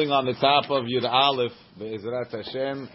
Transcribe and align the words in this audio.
on 0.00 0.26
the 0.26 0.34
top 0.34 0.70
of 0.70 0.84
Yud 0.84 1.04
Aleph, 1.04 1.50
Be'ezrat 1.76 2.30
Hashem, 2.30 2.88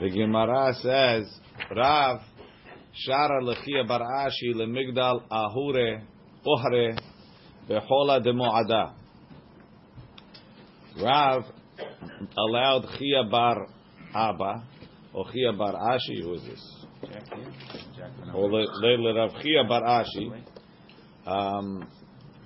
the 0.00 0.08
Gemara 0.08 0.72
says, 0.80 1.30
Rav, 1.76 2.20
Shara 3.06 3.42
Lechia 3.42 3.86
Bar 3.86 4.00
Ashi 4.00 4.54
Lemigdal 4.54 5.28
Ahure 5.30 6.02
Ohre 6.46 6.98
Behola 7.68 8.24
de 8.24 8.32
Mo'ada. 8.32 8.94
Rav 10.98 11.44
allowed 12.38 12.88
Chia 12.98 13.24
Bar 13.30 13.66
Abba, 14.14 14.64
or 15.12 15.30
Chia 15.30 15.52
Bar 15.52 15.74
Ashi, 15.74 16.22
who 16.22 16.32
is 16.36 16.42
this? 16.44 16.86
Or 18.34 18.50
Leila 18.50 19.14
Rav 19.14 19.42
Chia 19.42 19.62
Bar 19.68 19.82
Ashi, 19.82 20.42
um, 21.26 21.86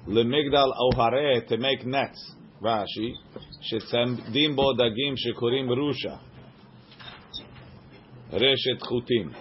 למגדל 0.08 0.70
אוהרה 0.80 1.38
to 1.48 1.58
make 1.58 1.84
nets, 1.86 2.36
רש"י, 2.64 3.14
שצמדים 3.62 4.56
בו 4.56 4.74
דגים 4.74 5.18
שקוראים 5.18 5.70
רושה, 5.70 6.16
רשת 8.34 8.82
חוטים. 8.82 9.32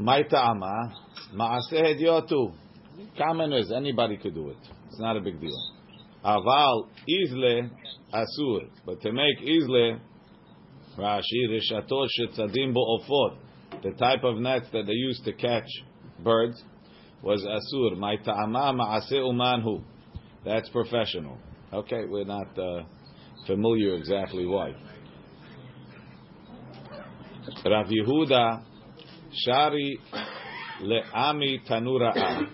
מהי 0.00 0.24
טעמה? 0.24 0.76
מעשה 1.32 1.90
הדיוט 1.90 2.30
הוא. 2.30 2.50
Common 3.16 3.52
is, 3.52 3.72
anybody 3.72 4.16
could 4.16 4.34
do 4.34 4.48
it. 4.50 4.68
It's 4.88 5.00
not 5.00 5.16
a 5.16 5.20
big 5.20 5.40
deal. 5.40 5.74
אבל 6.24 6.88
איזלה 7.08 7.60
אסור. 8.10 8.60
But 8.86 9.00
to 9.02 9.10
make 9.10 9.42
איזלה, 9.42 9.98
רש"י, 10.98 11.56
רשתות 11.56 12.08
שצדים 12.08 12.74
בו 12.74 12.80
עופות, 12.80 13.32
the 13.82 14.00
type 14.00 14.24
of 14.24 14.40
nets 14.40 14.68
that 14.72 14.86
they 14.86 14.92
use 14.92 15.20
to 15.24 15.32
catch 15.32 15.68
birds, 16.22 16.64
was 17.21 17.43
asur. 17.43 17.97
My 17.97 18.15
ta'ama 18.17 18.73
ma'ase 18.73 19.13
umanhu. 19.13 19.83
That's 20.45 20.69
professional. 20.69 21.37
Okay, 21.71 22.05
we're 22.07 22.25
not 22.25 22.57
uh, 22.57 22.83
familiar 23.45 23.95
exactly 23.95 24.45
why. 24.45 24.73
Rav 27.65 27.87
Yehuda 27.87 28.63
shari 29.33 29.99
le'ami 30.81 31.59
tanura'a 31.67 32.47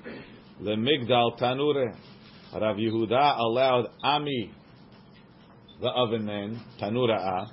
le'migdal 0.62 1.38
tanure. 1.40 1.96
Rav 2.54 2.78
Yehuda 2.78 3.40
allowed 3.40 3.88
ami, 4.04 4.52
the 5.82 5.90
oven 5.90 6.26
man, 6.26 6.60
tanura'a, 6.82 7.48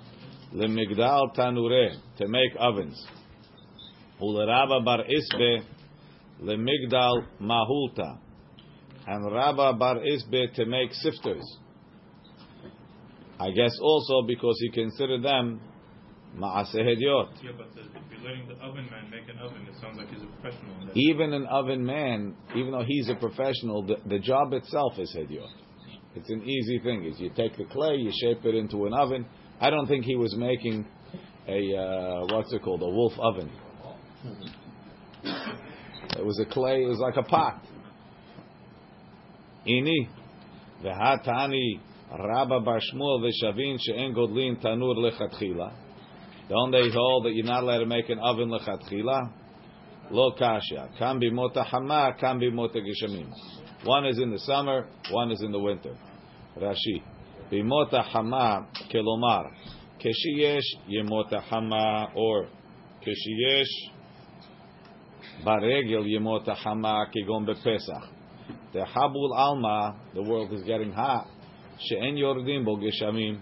le'migdal 0.54 1.34
tanure, 1.34 1.90
to 2.18 2.28
make 2.28 2.52
ovens. 2.58 3.06
Uleraba 4.20 4.84
bar 4.84 5.00
isbe 5.04 5.62
lemigdal 6.42 7.24
mahulta, 7.40 8.18
and 9.06 9.32
Rabba 9.32 9.74
bar 9.74 9.96
Isbe 9.96 10.54
to 10.54 10.66
make 10.66 10.92
sifters. 10.92 11.44
I 13.38 13.50
guess 13.50 13.72
also 13.80 14.22
because 14.26 14.56
he 14.60 14.70
considered 14.70 15.22
them 15.22 15.60
ma'aseh 16.36 16.76
hediot. 16.76 17.28
Yeah, 17.42 17.50
but 17.56 17.74
the, 17.74 17.80
if 17.80 17.88
you're 18.10 18.30
letting 18.30 18.46
the 18.48 18.54
oven 18.64 18.88
man 18.90 19.10
make 19.10 19.28
an 19.28 19.38
oven, 19.40 19.66
it 19.68 19.74
sounds 19.80 19.96
like 19.98 20.08
he's 20.10 20.22
a 20.22 20.26
professional. 20.40 20.80
in 20.80 20.86
that. 20.88 20.96
Even 20.96 21.32
an 21.32 21.46
oven 21.46 21.84
man, 21.84 22.36
even 22.54 22.70
though 22.72 22.84
he's 22.86 23.08
a 23.08 23.14
professional, 23.16 23.82
the, 23.82 23.96
the 24.06 24.18
job 24.18 24.52
itself 24.52 24.98
is 24.98 25.12
hediot. 25.16 25.48
It's 26.14 26.28
an 26.30 26.42
easy 26.44 26.78
thing. 26.78 27.04
Is 27.04 27.18
you 27.18 27.30
take 27.34 27.56
the 27.56 27.64
clay, 27.64 27.96
you 27.96 28.12
shape 28.20 28.44
it 28.44 28.54
into 28.54 28.86
an 28.86 28.94
oven. 28.94 29.26
I 29.60 29.70
don't 29.70 29.86
think 29.86 30.04
he 30.04 30.16
was 30.16 30.34
making 30.36 30.86
a 31.48 31.76
uh, 31.76 32.26
what's 32.30 32.52
it 32.52 32.62
called, 32.62 32.82
a 32.82 32.88
wolf 32.88 33.12
oven. 33.18 33.50
It 36.16 36.24
was 36.24 36.38
a 36.40 36.44
clay. 36.44 36.82
It 36.82 36.88
was 36.88 36.98
like 36.98 37.16
a 37.16 37.22
pot. 37.22 37.62
Ini 39.66 40.08
v'hatani 40.84 41.80
Rabba 42.10 42.60
Bar 42.60 42.80
Shmuel 42.80 43.24
v'shavin 43.24 43.78
she'en 43.80 44.12
godlin 44.12 44.56
tanur 44.56 44.96
lechatchila. 44.96 45.72
Don't 46.48 46.70
they 46.70 46.90
hold 46.90 47.24
that 47.24 47.32
you're 47.34 47.46
not 47.46 47.62
allowed 47.62 47.78
to 47.78 47.86
make 47.86 48.10
an 48.10 48.18
oven 48.18 48.50
lechatchila? 48.50 49.32
Lo 50.10 50.32
kasha. 50.32 50.90
Kan 50.98 51.20
bimota 51.20 51.64
hama, 51.64 52.14
kan 52.20 52.38
bimota 52.38 52.76
geshamim. 52.76 53.32
One 53.84 54.06
is 54.06 54.18
in 54.18 54.30
the 54.30 54.38
summer, 54.40 54.86
one 55.10 55.30
is 55.30 55.40
in 55.42 55.52
the 55.52 55.58
winter. 55.58 55.96
Rashi. 56.58 57.02
Bimota 57.50 58.04
hama 58.04 58.66
kelomar. 58.92 59.50
Keshiyesh 59.98 60.60
yemota 60.90 61.40
hama 61.40 62.08
or 62.14 62.48
keshiyesh 63.00 63.64
baregel 65.44 66.04
yemota 66.06 66.54
hama 66.54 67.06
kegon 67.14 67.46
bepesach. 67.46 68.08
The 68.72 68.80
habul 68.80 69.36
alma, 69.36 69.96
the 70.14 70.22
world 70.22 70.52
is 70.52 70.62
getting 70.62 70.92
hot. 70.92 71.26
She'en 71.78 72.16
yordim 72.16 72.64
bo 72.64 72.76
geshamim. 72.76 73.40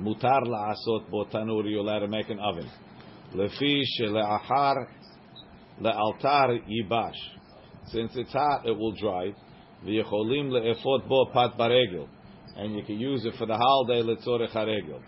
Mutar 0.00 0.42
la'asot 0.46 1.10
bo 1.10 1.24
tanur, 1.24 1.68
you're 1.68 2.00
to 2.00 2.08
make 2.08 2.30
an 2.30 2.38
oven. 2.38 2.70
Lefi 3.34 3.82
she'le'achar 3.96 4.88
le'altar 5.80 6.60
yibash. 6.68 7.18
Since 7.86 8.12
it's 8.16 8.32
hot, 8.32 8.66
it 8.66 8.76
will 8.76 8.92
dry. 8.92 9.34
V'yecholim 9.84 10.50
le'efot 10.50 11.08
bo 11.08 11.26
pat 11.32 11.58
baregel. 11.58 12.08
And 12.56 12.76
you 12.76 12.84
can 12.84 13.00
use 13.00 13.24
it 13.24 13.34
for 13.38 13.46
the 13.46 13.56
holiday 13.56 14.02
le'tzorech 14.02 14.50
haregel. 14.50 15.00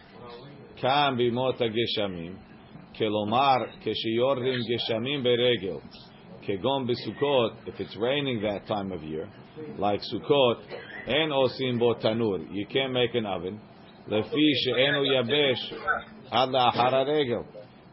Kan 0.81 1.17
bimota 1.17 1.69
geshamim. 1.69 2.37
Kelomar 2.99 3.69
keshiyordim 3.85 4.61
geshamim 4.69 5.25
beregel. 5.25 5.81
Kegon 6.47 6.87
besukot, 6.89 7.57
if 7.67 7.81
it's 7.81 7.97
raining 7.97 8.43
that 8.43 8.67
time 8.67 8.93
of 8.93 9.03
year, 9.03 9.29
like 9.79 10.01
Sukkot, 10.13 10.61
en 11.07 11.31
osim 11.31 11.79
bo 11.79 11.95
tanur, 11.95 12.47
you 12.53 12.67
can't 12.67 12.93
make 12.93 13.15
an 13.15 13.25
oven. 13.27 13.61
Lefi 14.09 14.53
she'enu 14.63 15.05
yabesh 15.09 15.73
ad 16.31 16.51
la'achar 16.51 16.93
haregel. 16.93 17.45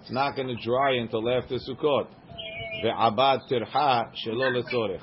It's 0.01 0.11
not 0.11 0.35
going 0.35 0.47
to 0.47 0.55
dry 0.63 0.97
until 0.97 1.29
after 1.29 1.55
Sukkot. 1.55 2.07
Ve'abad 2.83 3.39
tircha 3.49 4.11
shelo 4.25 4.51
letzorech. 4.51 5.01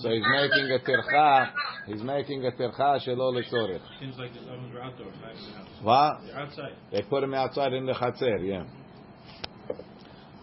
So 0.00 0.10
he's 0.10 0.22
making 0.32 0.70
a 0.70 0.78
tircha, 0.78 1.50
he's 1.86 2.02
making 2.02 2.46
a 2.46 2.50
tircha 2.52 3.06
shelo 3.06 3.32
letzorech. 3.34 3.80
Seems 4.00 4.16
like 4.16 4.32
the 4.32 4.40
ovens 4.50 4.74
are 4.74 4.82
outdoors, 4.82 5.14
not 5.20 5.32
in 5.32 5.36
the 5.36 5.58
house. 5.58 5.68
What? 5.82 6.20
They're 6.24 6.38
outside. 6.38 6.72
They 6.92 7.02
put 7.02 7.22
him 7.22 7.34
outside 7.34 7.72
in 7.74 7.84
the 7.84 7.92
chatzer, 7.92 8.38
yeah. 8.42 8.64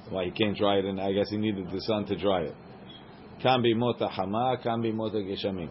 Why 0.10 0.26
he 0.26 0.32
can't 0.32 0.58
dry 0.58 0.78
it, 0.78 0.86
and 0.86 1.00
I 1.00 1.12
guess 1.14 1.30
he 1.30 1.38
needed 1.38 1.72
the 1.72 1.80
sun 1.82 2.06
to 2.06 2.16
dry 2.16 2.42
it. 2.42 2.56
Can 3.42 3.62
be 3.62 3.74
mota 3.74 4.08
hama, 4.08 4.58
can 4.62 4.82
be 4.82 4.92
mota 4.92 5.18
geshamim. 5.18 5.70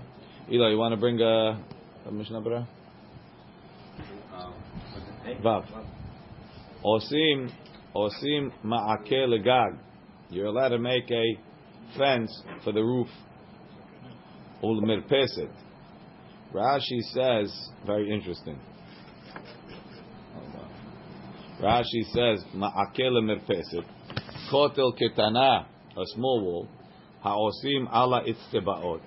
Eli, 0.50 0.70
you 0.70 0.78
want 0.78 0.92
to 0.92 0.96
bring 0.98 1.20
a, 1.20 1.62
a 2.06 2.12
Mishnah 2.12 2.40
Berurah? 2.40 2.66
Um, 4.34 4.54
Vav. 5.44 5.64
Osim, 6.84 7.50
osim 7.94 8.50
ma'ake 8.64 9.28
legag. 9.28 9.78
You're 10.30 10.46
allowed 10.46 10.70
to 10.70 10.78
make 10.78 11.10
a 11.10 11.38
fence 11.96 12.42
for 12.64 12.72
the 12.72 12.82
roof. 12.82 13.08
Ul 14.62 14.80
mirpeset. 14.82 15.50
Rashi 16.52 17.00
says, 17.12 17.70
very 17.86 18.12
interesting. 18.12 18.58
Rashi 21.60 22.02
says, 22.12 22.44
ma'akel 22.54 23.22
mirpeset, 23.22 23.84
kotel 24.52 24.92
ketana, 24.98 25.66
a 25.96 26.04
small 26.14 26.42
wall, 26.44 26.68
ha'osim 27.22 27.86
ala 27.92 28.22
itztebaot, 28.24 29.00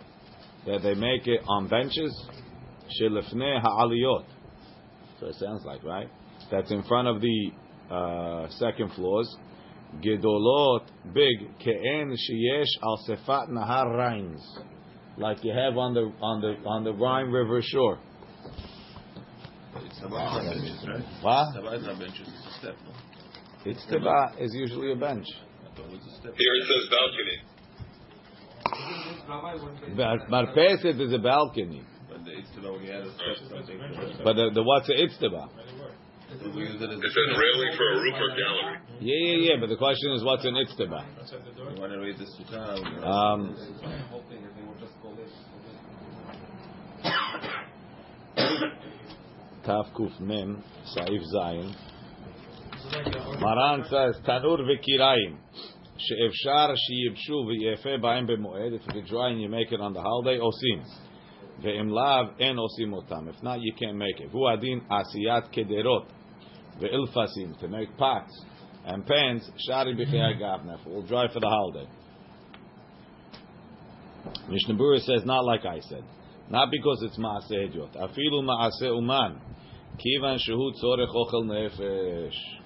that 0.65 0.81
they 0.83 0.95
make 0.95 1.27
it 1.27 1.41
on 1.47 1.67
benches, 1.67 2.13
shelefne 2.99 3.61
ha'aliyot. 3.61 4.25
So 5.19 5.27
it 5.27 5.35
sounds 5.35 5.63
like, 5.65 5.83
right? 5.83 6.09
That's 6.51 6.71
in 6.71 6.83
front 6.83 7.07
of 7.07 7.21
the 7.21 7.51
uh, 7.89 8.49
second 8.49 8.91
floors. 8.93 9.33
Gedolot, 10.03 10.85
big, 11.13 11.57
ke'en 11.59 12.13
sheyesh 12.13 12.67
al 12.83 12.99
sefat 13.07 13.49
nahar 13.49 13.97
rains. 13.97 14.41
like 15.17 15.43
you 15.43 15.53
have 15.53 15.77
on 15.77 15.93
the 15.93 16.11
on 16.21 16.41
the 16.41 16.67
on 16.67 16.83
the 16.83 16.93
Rhine 16.93 17.27
River 17.27 17.61
shore. 17.63 17.99
It's 19.85 19.99
about 19.99 20.41
benches, 20.41 20.85
right? 20.87 21.03
What? 21.21 21.73
Is 21.73 21.85
not 21.85 21.99
benches, 21.99 22.27
it's 22.27 22.55
a 22.55 22.59
step. 22.59 22.75
No? 22.85 23.04
It's 23.65 23.83
teba 23.85 24.39
is 24.39 24.53
usually 24.53 24.91
a 24.91 24.95
bench. 24.95 25.25
I 25.27 25.75
thought 25.75 25.85
it 25.85 25.91
was 25.91 26.05
a 26.05 26.11
step. 26.21 26.33
Here 26.37 26.53
it 26.53 26.65
says 26.69 26.89
balcony. 26.93 27.37
But 29.95 30.29
Marpeset 30.29 31.01
is 31.01 31.13
a 31.13 31.17
balcony. 31.17 31.83
But 32.07 32.23
the 32.25 32.31
Itztaba, 32.31 32.71
when 32.73 32.83
you 32.83 32.91
add 32.93 33.01
a 33.01 33.13
step, 33.13 33.37
something. 33.49 33.79
But 34.23 34.35
the, 34.35 34.51
the 34.53 34.63
what's 34.63 34.87
a 34.89 34.93
itzteba? 34.93 35.49
We 36.43 36.61
use 36.61 36.75
it 36.75 36.89
says 36.89 37.37
railing 37.37 37.73
for 37.77 37.91
a 37.91 37.97
roof 38.01 38.15
or 38.15 38.29
gallery. 38.35 38.77
Yeah, 38.99 39.15
yeah, 39.19 39.49
yeah. 39.49 39.59
But 39.59 39.69
the 39.69 39.77
question 39.77 40.11
is, 40.13 40.23
what's 40.23 40.45
an? 40.45 40.55
You 40.55 40.65
want 41.79 41.91
to 41.93 41.99
read 41.99 42.17
the 42.17 42.25
Sukkah? 42.25 43.03
Um, 43.03 43.55
Tav 49.65 49.85
Kuf 49.97 50.19
Mem 50.19 50.63
Saif 50.95 51.21
Zayin. 51.33 51.75
Maran 52.95 53.83
says 53.89 54.21
Tanur 54.25 54.59
v'kirayim 54.59 55.37
she'efshar 55.97 56.73
sheyibshu 56.73 57.45
v'yefe 57.45 57.99
b'ayim 57.99 58.29
b'moed. 58.29 58.73
If 58.73 58.81
it's 58.95 59.09
dry 59.09 59.29
and 59.31 59.41
you 59.41 59.49
make 59.49 59.71
it 59.71 59.81
on 59.81 59.93
the 59.93 60.01
holiday, 60.01 60.39
osim. 60.39 60.83
Lav 61.63 62.39
en 62.39 62.55
osim 62.57 62.93
otam. 62.93 63.27
If 63.27 63.43
not, 63.43 63.59
you 63.61 63.73
can't 63.73 63.97
make 63.97 64.19
it. 64.19 64.29
Hu 64.29 64.47
adin 64.47 64.81
asiyat 64.89 65.53
kederot 65.53 66.05
ve'ilfasim 66.81 67.59
to 67.59 67.67
make 67.67 67.95
pots 67.97 68.45
and 68.85 69.05
pans. 69.05 69.49
Shari 69.67 69.95
b'chei 69.95 70.39
gavnef. 70.39 70.85
We'll 70.85 71.03
dry 71.05 71.27
for 71.31 71.39
the 71.39 71.49
holiday. 71.49 71.87
Mishnah 74.49 74.75
Berurah 74.75 75.01
says 75.01 75.25
not 75.25 75.43
like 75.43 75.65
I 75.65 75.79
said, 75.81 76.03
not 76.49 76.71
because 76.71 77.03
it's 77.03 77.17
maaseh 77.17 77.69
hediot. 77.69 77.95
Afilu 77.95 78.41
maaseh 78.43 78.95
uman, 78.95 79.41
kivan 79.97 80.39
shehu 80.39 80.71
tzorech 80.81 81.13
ochel 81.13 81.45
nefesh. 81.45 82.61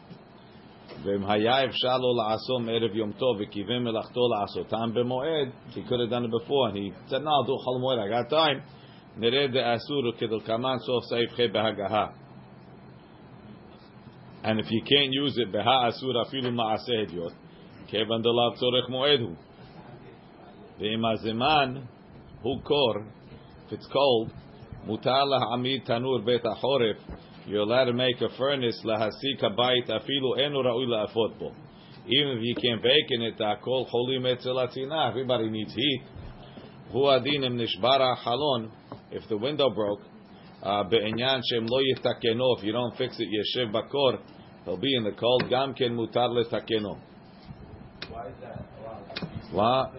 ואם 1.02 1.30
היה 1.30 1.64
אפשר 1.64 1.98
לו 1.98 2.14
לעשום 2.16 2.68
ערב 2.68 2.96
יום 2.96 3.12
טוב 3.12 3.36
וכיוון 3.40 3.84
מלאכתו 3.84 4.20
לעשותם 4.28 4.94
במועד, 4.94 5.48
he 5.70 5.88
could 5.88 6.00
have 6.00 6.10
done 6.10 6.24
it 6.24 6.30
before, 6.30 6.68
and 6.68 6.76
he 6.76 6.92
said, 7.10 7.22
no, 7.22 7.30
I'll 7.30 7.44
do 7.44 7.56
חול 7.64 7.80
מועד, 7.80 7.98
I 7.98 8.08
got 8.08 8.30
time. 8.30 8.60
נראה 9.16 9.46
דאסור 9.46 10.12
כדלקמן 10.18 10.78
סוף 10.78 11.04
סעיף 11.04 11.32
ח' 11.32 11.40
בהגהה. 11.52 12.06
And 14.44 14.60
if 14.60 14.66
you 14.66 14.82
can't 14.84 15.12
use 15.12 15.38
it, 15.38 15.52
בהא 15.52 15.88
אסור 15.88 16.22
אפילו 16.22 16.52
מעשה 16.52 16.92
הדיוט, 17.02 17.32
כיוון 17.86 18.22
דלאו 18.22 18.54
צורך 18.54 18.88
מועד 18.88 19.20
הוא. 19.20 19.34
ואם 20.78 21.04
הזמן 21.04 21.74
הוא 22.42 22.62
קור, 22.62 22.94
if 23.68 23.72
it's 23.72 23.92
cold, 23.92 24.30
מותר 24.86 25.24
להעמיד 25.24 25.82
תנור 25.84 26.18
בית 26.24 26.46
החורף, 26.46 26.96
you're 27.49 27.61
allowed 27.61 27.85
to 27.85 27.93
make 27.93 28.21
a 28.21 28.29
furnace 28.37 28.79
lahasik 28.85 29.41
habayit 29.41 29.89
afilu 29.89 30.37
enu 30.37 30.61
ra'ui 30.61 30.85
la'afot 30.85 31.39
bo. 31.39 31.51
Even 32.05 32.37
if 32.37 32.43
you 32.43 32.53
can't 32.53 32.79
bake 32.79 33.07
in 33.09 33.23
it, 33.23 33.41
I 33.41 33.55
call 33.55 33.87
holy 33.89 34.19
etzelatina. 34.19 35.09
Everybody 35.09 35.49
needs 35.49 35.73
heat. 35.73 36.03
Hu 36.91 36.99
adinim 36.99 37.57
nishbara 37.57 38.15
halon. 38.17 38.69
If 39.11 39.27
the 39.29 39.37
window 39.37 39.71
broke, 39.71 40.01
uh, 40.61 40.83
be'enyan 40.83 41.41
shem 41.49 41.65
lo 41.65 41.79
yitakeno. 41.81 42.59
If 42.59 42.63
you 42.65 42.71
don't 42.71 42.95
fix 42.95 43.15
it, 43.17 43.27
yeshiv 43.27 43.73
bakor. 43.73 44.19
He'll 44.65 44.77
be 44.77 44.95
in 44.95 45.03
the 45.03 45.13
cold. 45.13 45.49
Gam 45.49 45.73
ken 45.73 45.97
mutar 45.97 46.29
letakeno. 46.29 46.99
Why 48.11 48.27
is 48.27 48.33
that? 48.41 48.63
Why? 49.51 49.89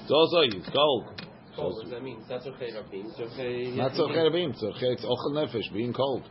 It's 0.00 0.10
also 0.10 0.40
cold. 0.72 1.23
Cold, 1.56 1.74
what 1.74 1.82
does 1.84 1.90
that 1.92 2.02
mean? 2.02 2.18
It's 2.20 2.30
not 2.30 2.42
tzorchei 2.42 2.72
rabim. 2.74 3.14
Tzorchei. 3.16 3.76
Not 3.76 3.92
tzorchei 3.92 4.30
rabim, 4.30 4.52
tzorchei, 4.60 4.92
it's 4.94 5.04
ochel 5.04 5.32
nefesh, 5.32 5.72
being 5.72 5.92
cold. 5.92 6.24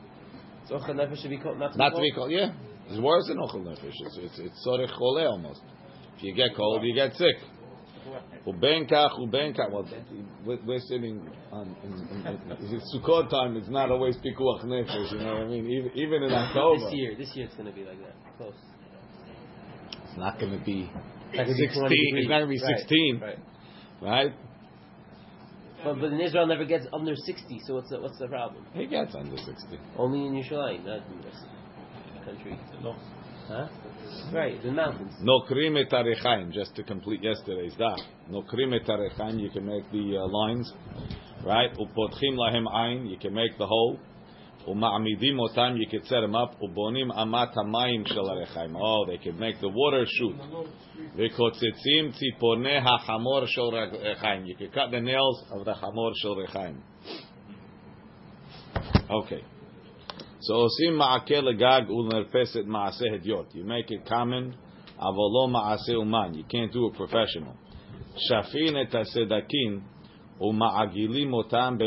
Tzorchei 0.70 0.92
nefesh 0.96 1.22
should 1.22 1.30
be 1.30 1.38
cold, 1.38 1.58
not 1.60 1.72
to 1.74 1.78
Not 1.78 1.92
be 1.92 1.96
to 1.98 2.02
be 2.02 2.12
cold. 2.14 2.32
yeah. 2.32 2.52
It's 2.90 3.00
worse 3.02 3.26
than 3.28 3.38
ochel 3.38 3.64
nefesh. 3.64 3.94
It's, 3.94 4.18
it's, 4.22 4.40
it's 4.40 4.68
tzorech 4.68 4.92
chole 5.00 5.26
almost. 5.30 5.62
If 6.18 6.24
you 6.24 6.34
get 6.34 6.56
cold, 6.56 6.84
you 6.84 6.94
get 6.94 7.14
sick. 7.16 7.36
Uben 8.46 8.90
kach, 8.92 9.18
uben 9.18 9.56
kach. 9.58 9.72
Well, 9.72 9.88
we're, 10.46 10.80
sitting 10.80 11.26
on, 11.52 11.74
in, 11.84 11.94
in, 11.94 12.28
in, 12.28 12.76
it's 12.76 12.94
Sukkot 12.96 13.30
time, 13.30 13.56
it's 13.56 13.70
not 13.70 13.90
always 13.92 14.18
pikuach 14.18 14.66
nefesh, 14.66 15.12
you 15.14 15.20
know 15.20 15.36
what 15.36 15.44
I 15.44 15.48
mean? 15.48 15.66
Even, 15.68 15.92
even 15.96 16.24
in 16.24 16.34
October. 16.34 16.84
This 16.86 16.94
year, 16.94 17.16
this 17.18 17.32
year 17.36 17.46
it's 17.46 17.56
going 17.56 17.70
to 17.70 17.74
be 17.74 17.86
like 17.86 18.00
that. 18.02 18.16
Close. 18.38 18.54
It's 20.04 20.18
not 20.18 20.38
going 20.40 20.52
to 20.58 20.64
be 20.66 20.92
It's 21.32 21.38
not 21.38 21.46
gonna 21.48 21.56
be 21.58 21.68
16. 21.68 22.18
It's 22.18 22.30
not 22.30 22.40
going 22.40 22.42
to 22.42 22.48
be 22.48 22.58
16, 22.58 23.20
Right. 23.22 23.38
right? 24.02 24.34
But, 25.84 26.00
but 26.00 26.14
in 26.14 26.22
Israel 26.22 26.48
never 26.48 26.66
gets 26.66 26.86
under 26.94 27.16
60, 27.16 27.62
so 27.66 27.76
what's 27.76 27.90
the, 27.90 28.00
what's 28.00 28.18
the 28.18 28.28
problem? 28.28 28.66
He 28.74 28.88
gets 28.88 29.16
under 29.16 29.38
60. 29.38 29.54
Only 29.98 30.26
in 30.26 30.34
Yerushalayim, 30.34 30.86
not 30.86 31.06
in 31.08 31.18
the 31.20 31.28
rest 31.28 31.44
of 31.44 32.20
the 32.20 32.32
country. 32.32 32.60
Huh? 33.48 33.68
Right, 34.34 34.62
the 34.64 34.72
mountains. 34.72 35.14
Nokrim 35.22 35.78
et 35.80 35.92
arechaim, 35.92 36.52
just 36.54 36.76
to 36.76 36.84
complete 36.84 37.22
yesterday's 37.22 37.74
daf. 37.74 38.00
Nokrim 38.32 38.74
et 38.74 38.88
arechaim, 38.88 39.40
you 39.40 39.50
can 39.50 39.66
make 39.66 39.90
the 39.92 40.18
uh, 40.18 40.28
lines, 40.28 40.72
right? 41.46 41.72
Upotchim 41.78 42.38
lahem 42.38 42.66
ayin, 42.66 43.10
you 43.10 43.18
can 43.18 43.34
make 43.34 43.58
the 43.58 43.68
hole. 43.68 44.00
Can 44.66 46.04
set 46.06 46.22
them 46.22 46.36
up. 46.36 46.60
Ubonim 46.62 47.12
amat 47.12 47.54
hamayim 47.56 48.08
shel 48.08 48.30
arechaim. 48.30 48.76
Oh, 48.80 49.06
they 49.06 49.18
can 49.18 49.38
make 49.38 49.60
the 49.60 49.70
water 49.70 50.06
shoot. 50.08 50.36
Vekotzitzim 51.18 52.14
tzipornei 52.14 52.82
hachamor 52.82 53.46
shel 53.48 53.72
rechaim. 53.72 54.48
You 54.48 54.56
can 54.56 54.70
cut 54.70 54.92
the 54.92 55.02
nails 55.02 55.44
of 55.52 55.66
the 55.66 55.74
chamor 55.74 56.14
shel 56.22 56.36
rechaim. 56.38 56.78
Okay. 59.10 59.44
So 60.40 60.54
osim 60.54 60.98
ma'akeh 60.98 61.42
legag 61.44 61.90
ulmerpeset 61.90 62.66
ma'aseh 62.66 63.10
hediot. 63.20 63.54
You 63.54 63.64
make 63.66 63.92
it 63.92 64.06
common, 64.06 64.56
avolo 65.00 65.50
ma'aseh 65.50 65.96
uman. 65.96 66.34
You 66.36 66.44
can't 66.46 66.72
do 66.72 66.88
it 66.88 66.96
professional. 66.96 67.56
Shafin 68.30 68.76
et 68.78 68.92
hasedakin 68.92 69.82
uma'agilim 70.40 71.32
otam 71.34 71.78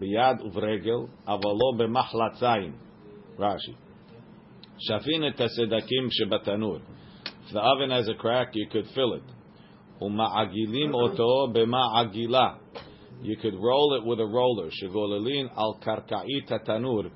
biyad 0.00 0.40
uvregel 0.42 1.08
avolo 1.26 1.78
b'machlatzayim. 1.78 2.72
Rashi. 3.38 3.76
Shafin 4.88 5.24
et 5.24 5.36
hasedakim 5.36 6.10
shebatanur. 6.20 6.80
If 7.46 7.52
the 7.52 7.60
oven 7.60 7.90
has 7.90 8.08
a 8.08 8.14
crack, 8.14 8.48
you 8.54 8.66
could 8.70 8.86
fill 8.94 9.14
it. 9.14 9.22
Uma'agilim 10.00 10.94
oto 10.94 11.52
b'ma'agila. 11.52 12.58
You 13.22 13.36
could 13.36 13.54
roll 13.54 13.94
it 13.94 14.06
with 14.06 14.20
a 14.20 14.26
roller. 14.26 14.70
Shigolelin 14.82 15.50
al 15.56 15.80
karka'it 15.84 16.50
tanur. 16.66 17.10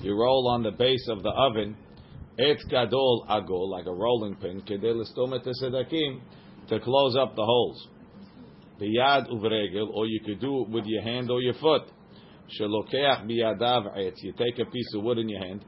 You 0.00 0.16
roll 0.18 0.48
on 0.48 0.62
the 0.62 0.72
base 0.72 1.06
of 1.08 1.22
the 1.22 1.30
oven. 1.30 1.76
Et 2.36 2.58
gadol 2.68 3.26
agol, 3.30 3.70
like 3.70 3.86
a 3.86 3.92
rolling 3.92 4.34
pin. 4.36 4.60
Kedel 4.62 5.04
istomet 5.04 5.46
sedakim 5.62 6.20
to 6.68 6.80
close 6.80 7.16
up 7.16 7.36
the 7.36 7.44
holes. 7.44 7.88
Biyad 8.80 9.30
uvregel, 9.30 9.88
or 9.94 10.06
you 10.06 10.20
could 10.24 10.40
do 10.40 10.62
it 10.62 10.70
with 10.70 10.84
your 10.86 11.02
hand 11.02 11.30
or 11.30 11.40
your 11.40 11.54
foot. 11.54 11.82
Shelokeach 12.58 13.26
biyadav 13.26 13.96
et. 13.98 14.14
You 14.22 14.32
take 14.32 14.58
a 14.58 14.70
piece 14.70 14.94
of 14.94 15.02
wood 15.02 15.18
in 15.18 15.28
your 15.28 15.40
hand. 15.40 15.64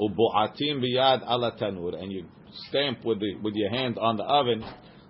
Ubu'atim 0.00 0.80
biyad 0.82 1.22
ala 1.22 1.52
tanur, 1.60 2.00
and 2.00 2.10
you 2.10 2.24
stamp 2.68 3.04
with 3.04 3.20
the 3.20 3.36
with 3.42 3.54
your 3.54 3.70
hand 3.70 3.98
on 3.98 4.16
the 4.16 4.24
oven. 4.24 4.64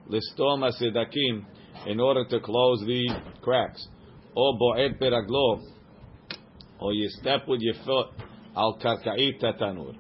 Listoma 0.09 0.71
sedakim, 0.81 1.45
in 1.87 2.01
order 2.01 2.25
to 2.27 2.41
close 2.41 2.81
the 2.87 3.09
cracks 3.43 3.87
or 4.37 4.59
bo'ed 4.59 5.01
peraglo, 5.01 5.63
or 6.81 6.93
you 6.93 7.09
step 7.21 7.49
with 7.49 7.61
your 7.61 7.75
foot 7.85 8.09
al 8.57 8.79
karka'it 8.79 9.43
tanur. 9.43 9.95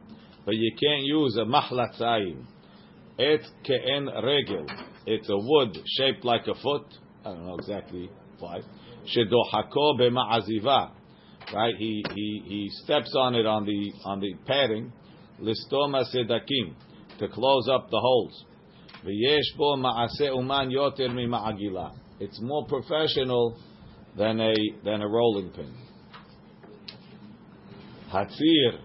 But 0.44 0.56
you 0.56 0.72
can't 0.78 1.04
use 1.04 1.36
a 1.36 1.44
mahlatzayim. 1.44 2.44
Et 3.18 3.40
ke'en 3.64 4.06
regel. 4.22 4.66
It's 5.06 5.28
a 5.28 5.36
wood 5.36 5.78
shaped 5.96 6.24
like 6.24 6.46
a 6.48 6.54
foot. 6.60 6.86
I 7.24 7.30
don't 7.30 7.46
know 7.46 7.54
exactly 7.54 8.10
why. 8.38 8.60
Shedohako 9.06 9.98
b'ma'aziva. 10.00 10.90
Right? 11.52 11.74
He, 11.76 12.04
he, 12.14 12.42
he 12.46 12.70
steps 12.84 13.14
on 13.16 13.34
it 13.34 13.46
on 13.46 13.64
the, 13.66 13.92
on 14.04 14.20
the 14.20 14.34
padding. 14.46 14.92
Listoma 15.40 16.04
sedakim. 16.14 16.74
To 17.18 17.28
close 17.28 17.68
up 17.68 17.90
the 17.90 18.00
holes. 18.00 18.44
V'yesh 19.04 19.56
bo 19.58 19.76
ma'aseh 19.76 20.34
uman 20.34 20.70
yoter 20.70 21.10
mima'agila. 21.10 21.92
It's 22.20 22.40
more 22.40 22.66
professional 22.66 23.56
than 24.16 24.40
a 24.40 24.54
than 24.84 25.02
a 25.02 25.08
rolling 25.08 25.50
pin. 25.50 25.72
Hatzir 28.10 28.78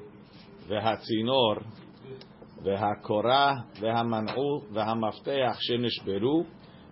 vehatzinor 0.70 1.64
vehakora 2.64 3.64
vehamanu 3.80 4.68
vehamafteach 4.74 5.58
shenishberu 5.70 6.46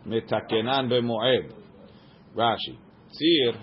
metakenan 0.08 0.90
bemoed. 0.90 1.52
Rashi. 2.36 2.78
Tzir. 3.12 3.58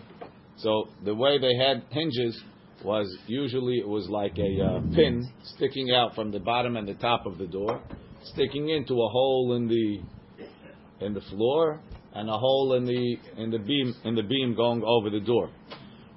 So 0.58 0.88
the 1.04 1.14
way 1.14 1.38
they 1.38 1.56
had 1.56 1.82
hinges 1.90 2.40
was 2.84 3.14
usually 3.26 3.78
it 3.78 3.88
was 3.88 4.08
like 4.08 4.36
a 4.38 4.62
uh, 4.62 4.80
pin 4.94 5.26
sticking 5.56 5.90
out 5.92 6.14
from 6.14 6.30
the 6.30 6.38
bottom 6.38 6.76
and 6.76 6.86
the 6.86 6.94
top 6.94 7.26
of 7.26 7.38
the 7.38 7.46
door, 7.46 7.80
sticking 8.24 8.68
into 8.68 8.94
a 8.94 9.08
hole 9.08 9.54
in 9.56 9.68
the 9.68 11.04
in 11.04 11.14
the 11.14 11.20
floor 11.22 11.80
and 12.14 12.28
a 12.28 12.38
hole 12.38 12.74
in 12.74 12.84
the 12.84 13.16
in 13.36 13.50
the 13.50 13.58
beam 13.58 13.94
in 14.04 14.14
the 14.14 14.22
beam 14.22 14.54
going 14.54 14.82
over 14.84 15.10
the 15.10 15.20
door, 15.20 15.50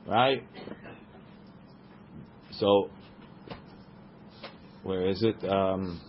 right? 0.07 0.43
So 2.51 2.89
where 4.83 5.07
is 5.07 5.21
it? 5.23 5.43
Um, 5.49 6.01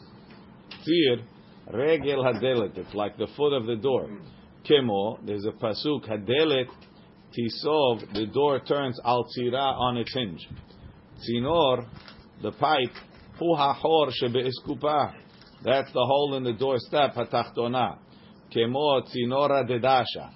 regel 1.72 2.24
hadelet. 2.24 2.76
It's 2.76 2.94
like 2.94 3.16
the 3.18 3.26
foot 3.36 3.52
of 3.52 3.66
the 3.66 3.76
door. 3.76 4.08
Kimo. 4.64 5.18
There's 5.24 5.44
a 5.44 5.52
pasuk 5.52 6.08
hadelet 6.08 6.68
tisov. 7.38 8.12
The 8.12 8.26
door 8.26 8.60
turns 8.60 8.98
al 9.04 9.24
tzira 9.24 9.78
on 9.78 9.96
its 9.96 10.12
hinge. 10.12 10.48
Tzinor, 11.18 11.86
the 12.42 12.52
pipe. 12.52 12.94
Hu 13.38 13.54
hachor 13.54 14.10
shebeiskupa. 14.20 15.14
That's 15.64 15.92
the 15.92 16.04
hole 16.04 16.34
in 16.36 16.44
the 16.44 16.52
doorstep 16.52 17.14
hatachtona. 17.14 17.98
Kemo 18.54 19.02
tzinora 19.02 19.68
dedasha, 19.68 20.30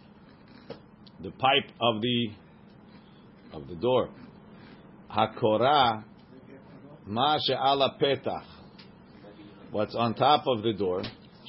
the 1.22 1.30
pipe 1.30 1.70
of 1.80 2.02
the 2.02 2.30
of 3.52 3.68
the 3.68 3.76
door. 3.76 4.10
Hakora 5.10 6.04
ma 7.06 7.38
she'ala 7.38 7.96
petach, 8.00 8.44
what's 9.70 9.94
on 9.94 10.14
top 10.14 10.44
of 10.46 10.62
the 10.62 10.72
door. 10.72 11.02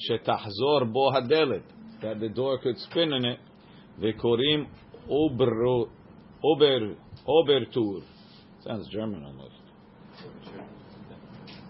Shetachzor 0.10 0.92
bo 0.92 1.12
that 1.12 2.20
the 2.20 2.30
door 2.30 2.60
could 2.60 2.78
spin 2.80 3.14
in 3.14 3.26
it. 3.26 3.40
Vekorim 4.00 4.68
ober 5.10 5.66
ober 6.44 6.96
obertur. 7.28 8.04
Sounds 8.64 8.88
German 8.90 9.24
almost. 9.24 9.56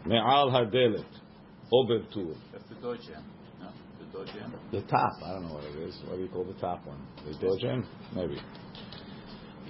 Me'al 0.05 0.51
hadelet 0.51 1.05
obertur. 1.71 2.35
That's 2.51 2.67
the 2.69 2.75
door 2.75 2.97
jam. 2.97 3.23
No, 3.59 3.69
the. 4.71 4.77
The 4.77 4.81
top, 4.87 5.13
I 5.25 5.33
don't 5.33 5.47
know 5.47 5.55
what 5.55 5.63
it 5.63 5.75
is. 5.87 6.01
What 6.07 6.17
do 6.17 6.21
you 6.21 6.29
call 6.29 6.43
the 6.43 6.59
top 6.59 6.85
one? 6.85 6.99
The 7.25 7.37
door 7.39 7.57
jam? 7.59 7.85
Maybe. 8.15 8.37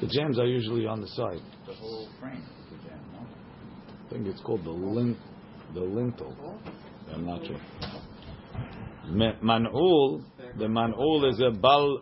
The 0.02 0.08
jams 0.08 0.40
are 0.40 0.48
usually 0.48 0.86
on 0.86 1.02
the 1.02 1.08
side. 1.08 1.42
The 1.68 1.74
whole 1.74 2.10
frame 2.20 2.42
is 2.42 2.66
the 2.72 2.90
jam. 2.90 3.00
No. 3.14 3.20
I 3.20 4.10
think 4.10 4.28
it's 4.28 4.42
called 4.42 4.64
the 4.66 4.72
lin, 4.72 5.16
the 5.74 5.82
lintel. 5.82 6.36
I'm 7.14 7.26
not 7.26 7.46
sure. 7.46 7.60
Man'ul, 9.08 10.24
the 10.58 10.66
man'ul 10.66 11.30
is 11.30 11.40
a 11.40 11.52
bal, 11.52 12.00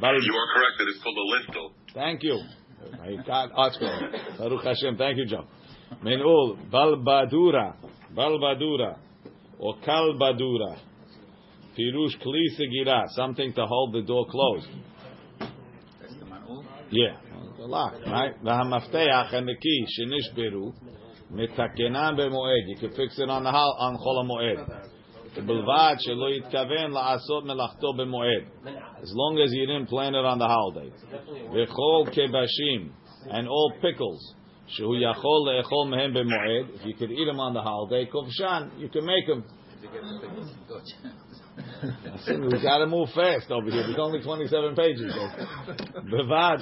very 0.00 0.18
you 0.22 0.34
are 0.34 0.48
correct. 0.54 0.80
It 0.80 0.88
is 0.88 1.02
called 1.02 1.16
a 1.16 1.26
lintel. 1.30 1.72
Thank 1.94 2.22
you. 2.22 2.40
Oscar. 3.54 4.10
Baruch 4.38 4.64
Hashem. 4.64 4.96
Thank 4.96 5.18
you, 5.18 5.26
Joe. 5.26 5.44
Menul, 6.02 6.70
Balbadura, 6.70 7.74
Balbadura, 8.14 8.96
or 9.58 9.76
Kalbadura. 9.86 10.78
Pirush 11.78 12.16
Kli 12.24 12.58
Segira, 12.58 13.08
something 13.10 13.52
to 13.52 13.66
hold 13.66 13.94
the 13.94 14.02
door 14.02 14.26
closed. 14.30 14.68
Yeah, 16.90 17.16
the 17.56 17.66
lock, 17.66 17.94
right? 18.06 18.42
V'hamafteach 18.42 19.34
and 19.34 19.46
the 19.46 19.54
key 19.54 19.86
shenishberu 20.00 20.72
metakenam 21.32 22.16
bemoed. 22.18 22.66
You 22.66 22.76
can 22.80 22.90
fix 22.96 23.18
it 23.18 23.28
on 23.28 23.44
the 23.44 23.50
on 23.50 23.96
cholam 23.96 24.28
Moed 24.28 24.90
ובלבד 25.35 25.95
שלא 25.99 26.29
יתכוון 26.29 26.91
לעשות 26.91 27.43
מלאכתו 27.43 27.93
במועד. 27.93 28.43
As 28.97 29.11
long 29.11 29.37
as 29.37 29.51
you 29.53 29.65
didn't 29.67 29.89
plan 29.89 30.15
it 30.15 30.25
on 30.25 30.39
the 30.39 30.47
holiday. 30.47 30.89
וכל 31.53 32.03
כבשים 32.11 32.89
and 33.29 33.47
all 33.47 33.81
pickles 33.81 34.35
שהוא 34.67 34.95
יכול 34.95 35.51
לאכול 35.51 35.87
מהם 35.89 36.13
במועד. 36.13 36.65
If 36.75 36.85
you 36.85 36.93
could 36.93 37.11
eat 37.11 37.27
them 37.31 37.39
on 37.39 37.53
the 37.53 37.61
holiday, 37.61 38.11
כובשן, 38.11 38.67
you 38.79 38.89
can 38.89 39.05
make 39.05 39.27
them. 39.27 39.43
To 39.81 39.87
get 39.87 40.01
the 40.01 40.27
pickles 40.27 40.49
and 40.51 40.67
door 40.67 40.81
jam. 40.81 41.25
Listen, 42.13 42.41
we 42.47 42.61
got 42.61 42.79
to 42.79 42.87
move 42.87 43.09
fast 43.09 43.49
over 43.51 43.69
here. 43.69 43.83
There's 43.83 43.99
only 43.99 44.21
27 44.21 44.75
pages. 44.75 45.13
בבד 45.95 46.57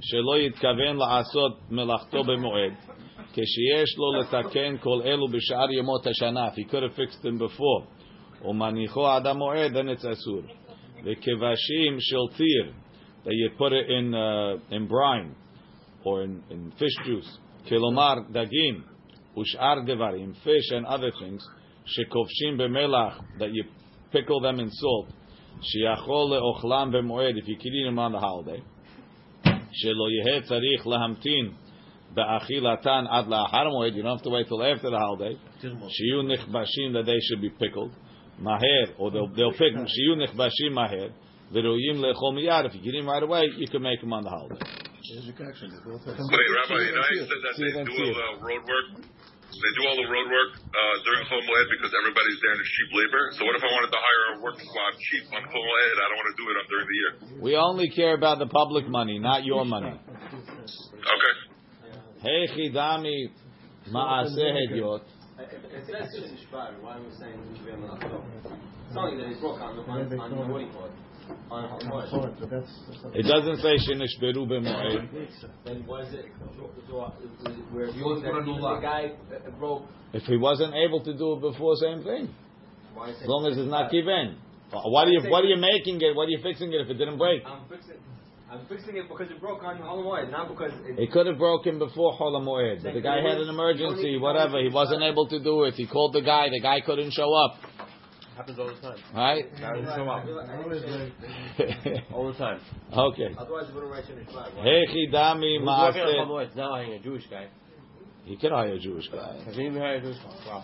שלא 0.00 0.38
יתכוון 0.38 0.96
לעשות 0.96 1.52
מלאכתו 1.70 2.24
במועד, 2.24 2.72
כשיש 3.36 3.98
לו 3.98 4.12
לתקן 4.12 4.76
כל 4.78 5.00
אלו 5.04 5.28
בשאר 5.28 5.72
ימות 5.72 6.06
השנה, 6.06 6.48
if 6.48 6.56
he 6.56 6.64
could 6.64 6.82
have 6.82 6.96
fixed 6.96 7.22
them 7.22 7.38
before, 7.38 7.84
ומניחו 8.44 9.08
עד 9.08 9.26
המועד, 9.26 9.72
then 9.72 9.88
it's 9.98 10.12
אסור. 10.12 10.42
וכבשים 11.04 12.00
של 12.00 12.36
טיר, 12.36 12.72
that 13.24 13.30
you 13.30 13.58
put 13.58 13.72
it 13.72 13.88
in, 13.88 14.14
uh, 14.14 14.74
in 14.74 14.86
brine, 14.86 15.34
or 16.04 16.22
in, 16.22 16.42
in 16.50 16.72
fish 16.78 17.06
juice, 17.06 17.38
כלומר 17.68 18.14
דגים 18.30 18.82
ושאר 19.38 19.74
דברים, 19.86 20.32
fish 20.44 20.72
and 20.72 20.86
other 20.86 21.10
things, 21.10 21.42
שכובשים 21.84 22.56
במלח, 22.56 23.20
that 23.38 23.52
you 23.52 23.64
pickle 24.12 24.40
them 24.40 24.60
in 24.60 24.68
salt, 24.68 25.12
שיכול 25.62 26.36
לאוכלם 26.36 26.90
במועד, 26.92 27.36
if 27.36 27.48
you 27.48 27.56
can 27.56 27.72
eat 27.72 27.90
them 27.90 27.98
on 27.98 28.12
the 28.12 28.20
holiday, 28.20 28.62
שלא 29.72 30.04
יהא 30.10 30.40
צריך 30.40 30.86
להמתין 30.86 31.52
Be'achilatan 32.17 33.05
ad 33.05 33.29
la'achar 33.29 33.69
moed. 33.69 33.93
You 33.93 34.01
don't 34.01 34.17
have 34.17 34.25
to 34.25 34.33
wait 34.33 34.47
till 34.47 34.63
after 34.65 34.89
the 34.89 34.97
holiday. 34.97 35.37
Shiyu 35.61 36.25
nichbashim, 36.25 36.93
that 36.97 37.05
they 37.05 37.19
should 37.21 37.41
be 37.41 37.51
pickled. 37.51 37.93
Maher, 38.39 38.97
or 38.97 39.11
they'll, 39.11 39.29
they'll 39.29 39.53
pick 39.53 39.77
shiyu 39.77 40.17
nichbashim 40.17 40.73
maher. 40.73 41.13
V'royim 41.53 42.01
lechol 42.01 42.33
miyad. 42.33 42.65
If 42.65 42.73
you 42.73 42.81
get 42.81 42.95
him 42.95 43.05
right 43.05 43.21
away, 43.21 43.53
you 43.55 43.67
can 43.67 43.83
make 43.83 44.01
him 44.01 44.13
on 44.13 44.23
the 44.23 44.31
holiday. 44.33 44.57
Wait, 44.57 45.29
Rabbi, 45.37 46.81
you 46.83 46.91
know 46.91 47.05
I 47.05 47.15
said 47.21 47.29
that 47.29 47.53
they 47.55 47.85
do 47.85 47.93
all 47.93 48.33
the 48.33 48.45
road 48.45 48.65
work? 48.65 48.87
They 49.47 49.71
do 49.79 49.87
all 49.87 49.95
the 49.95 50.09
road 50.09 50.27
work 50.27 50.51
uh, 50.59 50.95
during 51.05 51.23
because 51.23 51.93
everybody's 52.01 52.39
there 52.43 52.53
in 52.57 52.61
cheap 52.65 52.89
labor. 52.97 53.23
So 53.37 53.45
what 53.45 53.55
if 53.55 53.63
I 53.63 53.71
wanted 53.77 53.93
to 53.93 54.01
hire 54.01 54.23
a 54.35 54.41
work 54.43 54.57
squad 54.59 54.93
cheap 54.99 55.23
on 55.33 55.41
Chomoed? 55.47 55.95
I 56.01 56.05
don't 56.09 56.19
want 56.19 56.29
to 56.33 56.37
do 56.37 56.45
it 56.49 56.55
on 56.57 56.65
during 56.67 56.87
the 56.89 56.97
year. 56.97 57.11
We 57.41 57.55
only 57.55 57.89
care 57.89 58.13
about 58.13 58.39
the 58.39 58.47
public 58.47 58.89
money, 58.89 59.17
not 59.17 59.45
your 59.45 59.65
money. 59.65 59.93
Okay. 59.93 61.33
Hechi 62.23 62.73
dami 62.73 63.29
hediot. 63.85 65.01
It 65.39 65.85
says 65.85 66.45
why 66.51 66.65
are 66.65 66.99
we 66.99 67.11
saying 67.19 67.37
on 68.97 69.09
the 69.11 69.17
on 69.59 69.75
the. 69.75 70.97
It 73.13 73.23
doesn't 73.23 73.57
say 73.57 73.75
shenishberu 73.85 74.47
b'moed. 74.47 75.09
Then 75.65 75.85
was 75.85 76.13
it 76.13 76.25
where 77.71 77.87
the 77.87 78.79
guy 78.81 79.11
broke? 79.59 79.83
If 80.13 80.23
he 80.23 80.37
wasn't 80.37 80.73
able 80.73 81.03
to 81.03 81.13
do 81.17 81.33
it 81.33 81.41
before, 81.41 81.75
same 81.75 82.03
thing. 82.03 82.33
As 82.97 83.27
long 83.27 83.45
as 83.45 83.57
it's 83.57 83.69
not 83.69 83.91
given. 83.91 84.37
Why 84.71 85.05
you 85.05 85.19
are 85.33 85.43
you 85.43 85.57
making 85.57 86.01
it? 86.01 86.15
What 86.15 86.27
are 86.27 86.29
you 86.29 86.39
fixing 86.41 86.73
it 86.73 86.81
if 86.81 86.89
it 86.89 86.95
didn't 86.95 87.17
break? 87.17 87.43
I'm 87.45 87.67
fixing. 87.69 87.97
I'm 88.49 88.65
fixing 88.67 88.95
it 88.95 89.09
because 89.09 89.29
it 89.29 89.41
broke 89.41 89.61
on 89.63 89.77
Holocaust, 89.77 90.31
not 90.31 90.47
because 90.47 90.71
it. 90.85 90.97
It 90.97 91.11
could 91.11 91.27
have 91.27 91.37
broken 91.37 91.79
before 91.79 92.17
Chol 92.17 92.31
but 92.81 92.93
the 92.93 93.01
guy 93.01 93.17
had 93.17 93.39
an 93.39 93.49
emergency, 93.49 94.17
whatever. 94.17 94.61
He 94.61 94.69
wasn't 94.69 95.03
able 95.03 95.27
to 95.27 95.43
do 95.43 95.65
it. 95.65 95.73
He 95.73 95.85
called 95.85 96.13
the 96.13 96.21
guy. 96.21 96.47
The 96.49 96.61
guy 96.61 96.79
couldn't 96.79 97.11
show 97.11 97.33
up. 97.33 97.57
happens 98.37 98.57
all 98.57 98.67
the 98.67 98.79
time. 98.79 98.97
Right? 99.13 99.43
All 102.13 102.31
the 102.31 102.37
time. 102.37 102.61
okay. 102.93 103.35
Otherwise, 103.37 103.67
it 103.67 103.73
wouldn't 103.73 103.91
write 103.91 104.05
Shishbar. 104.05 104.53
Hechi 104.63 105.11
dami 105.13 105.59
Who's 105.59 105.67
working 105.67 106.01
on 106.01 106.07
maaseh. 106.07 106.25
Holocaust 106.25 106.55
now? 106.55 106.71
Hiring 106.71 106.93
a 106.93 106.99
Jewish 106.99 107.27
guy. 107.29 107.47
He 108.23 108.37
could 108.37 108.51
hire 108.51 108.73
a 108.73 108.79
Jewish 108.79 109.09
guy. 109.09 109.41
Has 109.45 109.55
he 109.55 109.63
even 109.63 109.77
hired 109.77 110.03
a 110.03 110.05
Jewish 110.05 110.19
guy? 110.23 110.47
Wow. 110.47 110.63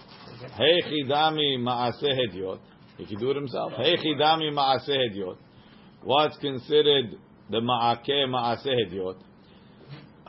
Hechi 0.57 1.05
dami 1.09 1.57
maaseh 1.59 2.13
hediot. 2.31 2.59
He 2.97 3.05
could 3.07 3.19
do 3.19 3.31
it 3.31 3.35
himself. 3.35 3.73
Hechi 3.73 4.15
dami 4.17 4.53
maaseh 4.53 4.97
hediot. 4.97 5.37
What's 6.03 6.37
considered 6.37 7.17
the 7.49 7.59
maakeh 7.59 8.27
maaseh 8.27 8.67
hediot? 8.67 9.17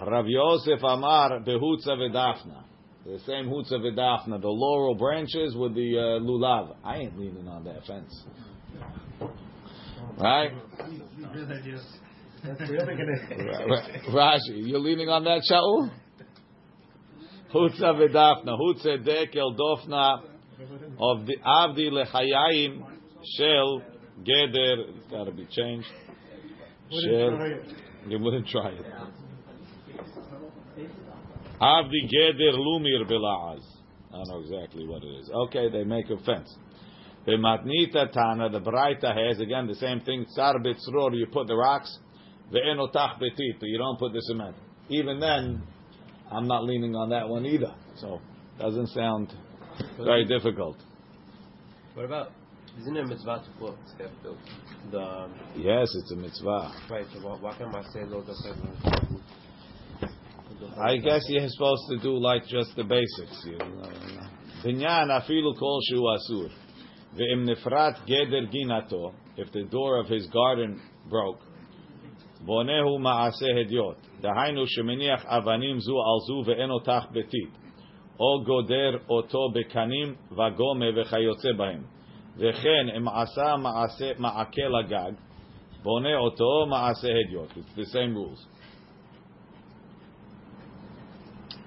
Rav 0.00 0.26
Yosef 0.26 0.82
Amar 0.82 1.40
behutza 1.40 1.96
v'dafna. 1.96 2.64
The 3.04 3.18
same 3.26 3.48
hutza 3.48 3.74
v'dafna, 3.74 4.40
the 4.40 4.48
laurel 4.48 4.94
branches 4.94 5.54
with 5.56 5.74
the 5.74 5.98
uh, 5.98 6.20
lulav. 6.22 6.74
I 6.82 6.96
ain't 6.96 7.18
leaning 7.18 7.46
on 7.48 7.64
that 7.64 7.84
fence. 7.86 8.24
Right? 10.18 10.52
Rashi, 14.10 14.66
you're 14.66 14.80
leaning 14.80 15.08
on 15.08 15.24
that 15.24 15.42
Shaul? 15.50 15.90
Hutza 17.54 17.94
v'dafna, 17.94 18.58
hutza 18.58 18.98
dekel 19.06 19.56
dofna 19.56 20.22
of 20.98 21.26
the 21.26 21.36
avdi 21.46 21.90
lechayayim 21.90 22.82
shel 23.36 23.82
geder. 24.22 24.96
It's 24.96 25.06
got 25.10 25.24
to 25.24 25.32
be 25.32 25.46
changed. 25.50 25.88
Shel. 26.90 27.60
You 28.08 28.18
wouldn't 28.18 28.46
try 28.48 28.70
it. 28.70 28.84
Avdi 31.60 32.08
geder 32.12 32.56
lumir 32.56 33.08
bila'az. 33.08 33.64
I 34.12 34.16
don't 34.16 34.28
know 34.28 34.40
exactly 34.40 34.86
what 34.86 35.02
it 35.02 35.08
is. 35.08 35.30
Okay, 35.30 35.70
they 35.70 35.84
make 35.84 36.10
a 36.10 36.16
fence. 36.18 36.56
B'matnita 37.26 38.12
tana, 38.12 38.50
the 38.50 38.60
Braita 38.60 39.14
has 39.16 39.40
again 39.40 39.66
the 39.66 39.74
same 39.76 40.00
thing. 40.00 40.26
Tsar 40.28 40.54
bitzror, 40.58 41.16
you 41.16 41.26
put 41.32 41.46
the 41.46 41.56
rocks. 41.56 41.98
Ve'enotach 42.52 43.18
betit, 43.18 43.58
but 43.58 43.66
you 43.66 43.78
don't 43.78 43.98
put 43.98 44.12
the 44.12 44.20
cement. 44.22 44.56
Even 44.90 45.18
then, 45.18 45.62
I'm 46.30 46.46
not 46.46 46.64
leaning 46.64 46.94
on 46.94 47.08
that 47.10 47.28
one 47.28 47.46
either. 47.46 47.74
So 47.96 48.20
doesn't 48.58 48.88
sound 48.88 49.32
very 49.98 50.26
difficult. 50.26 50.76
What 51.94 52.04
about? 52.04 52.32
Isn't 52.78 52.96
it 52.96 53.04
a 53.04 53.06
mitzvah 53.06 53.42
to 53.44 53.50
put 53.58 53.74
step 53.94 54.10
built? 54.22 54.38
The 54.91 54.99
um, 54.99 55.33
Yes, 55.55 55.87
it's 55.95 56.11
a 56.11 56.15
mitzvah. 56.15 56.71
right. 56.89 57.05
So 57.13 57.19
why, 57.27 57.37
why 57.39 57.57
can't 57.57 57.75
I 57.75 57.83
say 57.93 58.03
lo 58.05 58.23
I 60.81 60.97
guess 60.97 61.25
you're 61.27 61.47
supposed 61.47 61.83
to 61.89 61.97
do 61.99 62.17
like 62.17 62.45
just 62.47 62.75
the 62.75 62.83
basics. 62.83 63.45
You 63.45 63.57
know. 63.57 63.91
Binyan 64.63 65.09
afilu 65.09 65.57
kol 65.57 65.79
shu 65.89 66.01
asur. 66.01 66.49
Ve'im 67.15 67.47
nifrat 67.47 68.07
geder 68.07 68.51
ginato. 68.53 69.13
If 69.37 69.51
the 69.51 69.63
door 69.63 69.99
of 69.99 70.07
his 70.07 70.27
garden 70.27 70.81
broke. 71.09 71.39
Bonehu 72.45 72.99
ma'aseh 72.99 73.53
hediot. 73.53 73.97
Dahainu 74.23 74.65
shemeniach 74.77 75.25
avanim 75.27 75.79
zu 75.79 75.95
al 75.97 76.19
zu 76.25 76.43
ve'en 76.49 76.69
otach 76.69 77.11
betit. 77.13 77.51
או 78.19 78.43
גודר 78.43 78.97
אותו 79.09 79.49
בקנים 79.55 80.15
וגומה 80.31 80.85
וכיוצא 80.95 81.49
בהם. 81.57 81.83
וכן 82.37 82.89
אם 82.97 83.07
עשה 83.07 83.55
מעשה, 83.57 84.11
מעקה 84.19 84.67
לגג, 84.67 85.11
בונה 85.83 86.15
אותו 86.17 86.65
מעשה 86.69 87.07
הדיוט. 87.07 87.51
It's 87.51 87.77
the 87.77 87.85
same 87.85 88.15
rules. 88.15 88.47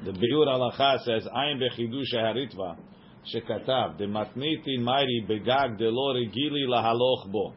The 0.05 0.11
Biur 0.11 0.47
Halacha 0.49 0.99
says, 1.05 1.29
Ayin 1.29 1.61
bechidush 1.61 2.15
haritva, 2.15 2.77
שכתב, 3.25 3.91
דמתניתין 3.97 4.85
מיירי 4.85 5.21
בגג 5.29 5.69
דלא 5.79 6.13
רגילי 6.15 6.67
להלוך 6.67 7.27
בו. 7.31 7.53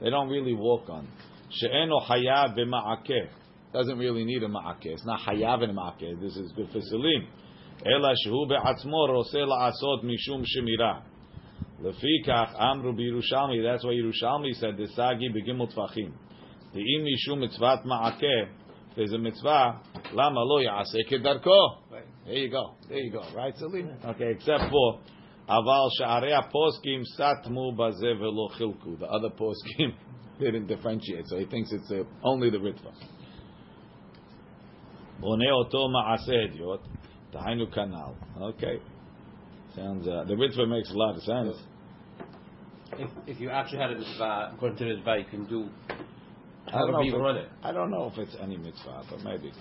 They 0.00 0.10
don't 0.10 0.28
really 0.28 0.54
walk 0.54 0.90
on. 0.90 1.04
שאינו 1.50 2.00
חייב 2.00 2.50
במעקה. 2.56 3.38
Doesn't 3.72 3.98
really 3.98 4.24
need 4.24 4.42
a 4.44 4.48
מעקה. 4.48 4.88
It's 4.88 5.06
not 5.06 5.20
חייב 5.24 5.60
in 5.60 5.70
a 5.70 5.72
מעקה. 5.72 6.06
This 6.06 6.36
is 6.36 6.52
good 6.56 6.72
for 6.72 6.80
סלים. 6.80 7.26
אלא 7.86 8.08
שהוא 8.14 8.48
בעצמו 8.48 9.06
רוצה 9.16 9.38
לעשות 9.38 10.04
משום 10.04 10.42
שמירה. 10.44 11.00
לפיכך 11.82 12.54
אמרו 12.60 12.92
בירושלמי, 12.92 13.62
that's 13.62 13.84
why 13.84 13.92
ירושלמי 13.92 14.50
said, 14.50 14.82
דסגי 14.82 15.28
בגימל 15.28 15.66
טפחים. 15.66 16.10
דאם 16.72 17.04
משום 17.14 17.40
מצוות 17.40 17.84
מעקה, 17.84 18.26
there's 18.94 19.12
a 19.12 19.18
mitzvah, 19.18 19.98
למה 20.12 20.40
לא 20.50 20.60
יעשה 20.62 20.98
כדרכו? 21.08 21.50
There 22.26 22.34
you 22.34 22.50
go, 22.50 22.74
there 22.88 22.98
you 22.98 23.12
go, 23.12 23.22
right, 23.34 23.56
Salim? 23.56 23.88
Okay, 24.04 24.30
except 24.36 24.70
for, 24.70 24.98
אבל 25.48 25.88
שערי 25.98 26.34
הפוסקים 26.34 27.02
סתמו 27.04 27.72
בזה 27.72 28.06
ולא 28.20 28.48
חילקו. 28.50 28.90
The 29.00 29.06
other 29.06 29.30
poskim 29.30 29.92
didn't 30.38 30.66
differentiate, 30.66 31.26
so 31.26 31.38
he 31.38 31.46
thinks 31.46 31.72
it's 31.72 31.90
uh, 31.90 32.04
only 32.22 32.50
the 32.50 32.58
ritva. 32.58 32.92
בונה 35.20 35.50
אותו 35.50 35.88
מעשה 35.88 36.32
הדיוט, 36.44 36.80
דהיינו 37.32 37.70
כנ"ל. 37.70 38.40
Okay. 38.40 38.78
Sounds, 39.74 40.06
uh, 40.08 40.24
the 40.26 40.34
ritva 40.34 40.68
makes 40.68 40.90
a 40.90 40.96
lot 40.96 41.16
of 41.16 41.22
sense. 41.22 41.56
If, 42.99 43.09
if 43.27 43.39
you 43.39 43.49
actually 43.49 43.79
had 43.79 43.91
a 43.91 43.97
mitzvah, 43.97 44.51
according 44.55 44.77
to 44.77 44.83
the 44.85 44.95
mitzvah, 44.95 45.17
you 45.19 45.25
can 45.29 45.45
do 45.45 45.69
I 46.67 46.71
don't, 46.71 46.91
know 46.91 46.93
however 46.93 47.01
if 47.01 47.07
you 47.07 47.15
it- 47.15 47.21
run 47.21 47.37
it. 47.37 47.49
I 47.63 47.71
don't 47.71 47.91
know 47.91 48.11
if 48.11 48.17
it's 48.17 48.35
any 48.41 48.57
mitzvah, 48.57 49.03
but 49.09 49.23
maybe. 49.23 49.51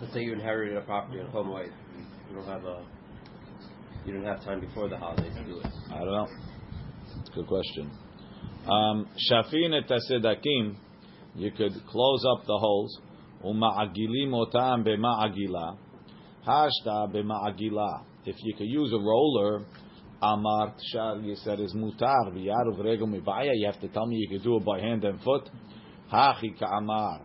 Let's 0.00 0.12
say 0.14 0.20
you 0.20 0.32
inherited 0.32 0.76
a 0.76 0.80
property 0.82 1.20
on 1.20 1.26
home 1.30 1.50
white. 1.50 1.72
You 2.30 2.36
don't 2.36 2.46
have 2.46 2.64
a. 2.64 2.84
You 4.06 4.12
don't 4.14 4.24
have 4.24 4.44
time 4.44 4.60
before 4.60 4.88
the 4.88 4.96
holidays 4.96 5.34
to 5.34 5.44
do 5.44 5.58
it. 5.58 5.66
I 5.90 5.98
don't 5.98 6.12
know. 6.12 6.28
Good 7.34 7.46
question. 7.46 7.90
Um, 8.66 9.08
Shafin 9.30 9.74
et 9.74 9.88
hasedakim, 9.88 10.76
you 11.34 11.50
could 11.50 11.72
close 11.88 12.24
up 12.32 12.46
the 12.46 12.56
holes. 12.58 13.00
Uma'agilim 13.44 14.30
otam 14.32 14.84
b'ma'agila. 14.86 15.76
Hashta 16.46 17.12
b'ma'agila. 17.12 18.04
If 18.24 18.36
you 18.42 18.54
could 18.54 18.68
use 18.68 18.92
a 18.92 18.98
roller, 18.98 19.64
amart 20.22 20.74
shar, 20.92 21.16
you 21.18 21.36
said 21.36 21.60
is 21.60 21.74
mutar, 21.74 22.32
v'yaruv 22.32 22.82
regel 22.82 23.06
mibaya, 23.06 23.52
you 23.54 23.66
have 23.66 23.80
to 23.80 23.88
tell 23.88 24.06
me 24.06 24.16
you 24.16 24.28
could 24.28 24.42
do 24.44 24.56
it 24.56 24.64
by 24.64 24.80
hand 24.80 25.04
and 25.04 25.20
foot. 25.22 25.48
Hachi 26.12 26.58
ka'amar. 26.58 27.20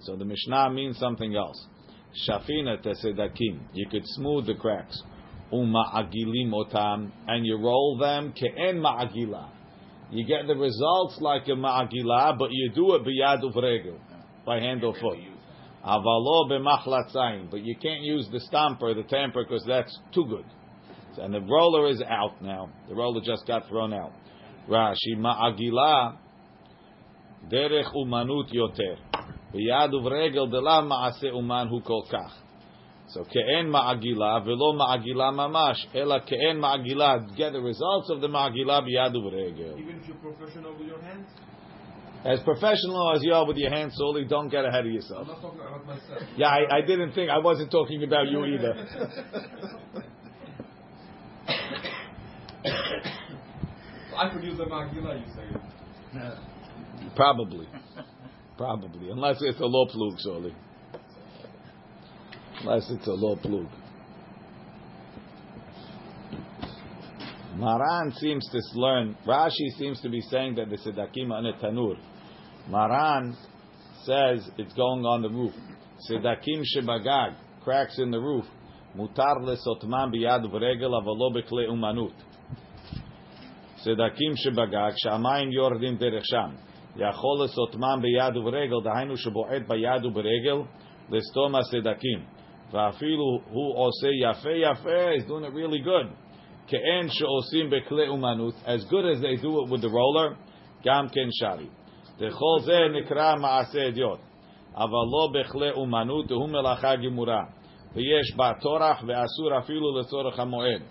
So 0.00 0.16
the 0.16 0.24
Mishnah 0.24 0.70
means 0.70 0.98
something 0.98 1.34
else. 1.34 1.66
Shafina 2.28 2.84
tesedakim. 2.84 3.60
You 3.74 3.86
could 3.90 4.02
smooth 4.04 4.46
the 4.46 4.54
cracks. 4.54 5.02
Uma'agilim 5.52 6.52
otam. 6.52 7.10
And 7.26 7.44
you 7.44 7.58
roll 7.58 7.98
them 7.98 8.32
ke'en 8.32 8.76
ma'agila. 8.76 9.50
You 10.10 10.24
get 10.24 10.46
the 10.46 10.54
results 10.54 11.18
like 11.20 11.48
a 11.48 11.52
ma'agila, 11.52 12.38
but 12.38 12.50
you 12.50 12.70
do 12.74 12.94
it 12.94 13.02
biyad 13.02 13.42
uvregel. 13.42 13.98
By 14.46 14.60
hand 14.60 14.84
or 14.84 14.94
foot. 14.94 15.18
Avalo 15.85 16.49
b'machlatzayin. 16.49 17.51
But 17.51 17.61
you 17.63 17.75
can't 17.75 18.01
use 18.01 18.27
the 18.31 18.39
stamper, 18.39 18.93
the 18.93 19.03
tamper, 19.03 19.43
because 19.43 19.63
that's 19.67 19.97
too 20.13 20.25
good. 20.25 20.45
And 21.17 21.33
the 21.33 21.41
roller 21.41 21.89
is 21.89 22.01
out 22.01 22.41
now. 22.41 22.69
The 22.89 22.95
roller 22.95 23.21
just 23.23 23.45
got 23.45 23.67
thrown 23.67 23.93
out. 23.93 24.13
Rashi 24.67 25.15
ma'agila 25.17 26.17
derech 27.51 27.93
umanut 27.93 28.51
yoter. 28.51 28.97
ביד 29.53 29.93
וברגל 29.93 30.47
דלה 30.47 30.81
מעשה 30.81 31.29
אומן 31.29 31.67
הוא 31.69 31.81
כל 31.83 32.01
כך. 32.09 32.43
So 33.07 33.19
כאין 33.29 33.69
מעגילה 33.69 34.37
ולא 34.45 34.73
מעגילה 34.73 35.31
ממש, 35.31 35.87
אלא 35.95 36.15
כאין 36.25 36.59
מעגילה, 36.59 37.15
get 37.35 37.53
the 37.53 37.61
results 37.61 38.09
of 38.09 38.21
the 38.21 38.27
מעגילה 38.27 38.81
ביד 38.81 39.15
וברגל. 39.15 39.73
Even 39.77 40.01
if 40.01 40.07
you're 40.07 40.15
professional 40.15 40.73
with 40.73 40.87
your 40.87 41.01
hands? 41.01 41.27
As 42.24 42.40
professional 42.40 43.12
as 43.14 43.22
you 43.22 43.32
are 43.32 43.46
with 43.46 43.56
your 43.56 43.70
hands 43.70 43.94
solely, 43.96 44.24
don't 44.24 44.48
get 44.48 44.64
ahead 44.64 44.84
of 44.86 44.92
yourself. 44.92 45.28
I'm 45.28 45.34
not 45.34 45.40
talking 45.40 45.60
about 45.60 45.86
myself. 45.86 46.22
Yeah, 46.36 46.48
I, 46.48 46.78
I 46.78 46.80
didn't 46.80 47.12
think, 47.12 47.30
I 47.30 47.38
wasn't 47.38 47.70
talking 47.70 48.02
about 48.02 48.28
you 48.28 48.44
either. 48.44 48.74
I 54.16 54.30
could 54.32 54.42
use 54.42 54.58
a 54.58 54.64
magila, 54.64 55.20
you 55.20 55.26
say. 55.32 55.44
Probably. 57.14 57.68
Probably. 58.56 59.10
Unless 59.10 59.36
it's 59.42 59.60
a 59.60 59.66
low 59.66 59.86
plug, 59.86 60.18
solely. 60.18 60.54
Unless 62.60 62.90
it's 62.90 63.06
a 63.06 63.12
low 63.12 63.36
plug. 63.36 63.68
Maran 67.56 68.12
seems 68.12 68.48
to 68.50 68.60
learn, 68.74 69.16
Rashi 69.26 69.70
seems 69.78 70.00
to 70.00 70.08
be 70.08 70.20
saying 70.20 70.56
that 70.56 70.70
the 70.70 70.76
Sedakim 70.76 71.32
on 71.32 71.46
a 71.46 71.52
tanur. 71.54 71.96
Maran 72.69 73.35
says 74.05 74.49
it's 74.57 74.73
going 74.73 75.05
on 75.05 75.21
the 75.21 75.29
roof. 75.29 75.53
Sedakim 76.09 76.63
shebagag, 76.75 77.35
cracks 77.63 77.99
in 77.99 78.11
the 78.11 78.19
roof. 78.19 78.45
Mutar 78.97 79.37
lesotman 79.41 80.11
biyad 80.11 80.43
vregel 80.45 80.93
avalo 80.93 81.33
bekle 81.35 81.67
umanut. 81.69 82.13
סדקים 83.83 84.35
שבגג, 84.35 84.91
שהמים 84.95 85.51
יורדים 85.51 85.97
דרך 85.97 86.23
שם. 86.25 86.49
יכול 86.95 87.43
לסותמם 87.43 87.99
ביד 88.01 88.37
וברגל, 88.37 88.81
דהיינו 88.83 89.17
שבועט 89.17 89.61
ביד 89.67 90.05
וברגל, 90.05 90.57
לסתום 91.11 91.55
הסדקים. 91.55 92.19
ואפילו 92.71 93.39
הוא 93.49 93.77
עושה 93.77 94.07
יפה 94.21 94.51
יפה, 94.51 95.15
he's 95.15 95.25
doing 95.25 95.43
it 95.43 95.53
really 95.53 95.83
good. 95.85 96.07
כאין 96.67 97.09
שעושים 97.09 97.69
בכלי 97.69 98.07
אומנות, 98.07 98.53
as 98.53 98.85
good 98.89 99.05
as 99.15 99.21
they 99.21 99.35
do 99.43 99.49
it 99.49 99.69
with 99.69 99.81
the 99.81 99.89
roller, 99.89 100.35
גם 100.85 101.07
כן 101.11 101.27
שרי. 101.31 101.67
דכל 102.18 102.58
זה 102.60 102.78
נקרא 102.98 103.34
מעשה 103.36 103.88
אדיוט, 103.88 104.18
אבל 104.74 105.04
לא 105.12 105.28
בכלי 105.34 105.70
אומנות, 105.70 106.30
הוא 106.30 106.48
מלאכה 106.48 106.96
גמורה, 106.96 107.44
ויש 107.94 108.36
בה 108.36 108.52
טורח 108.60 109.02
ואסור 109.06 109.58
אפילו 109.58 110.00
לצורך 110.00 110.38
המועד. 110.38 110.82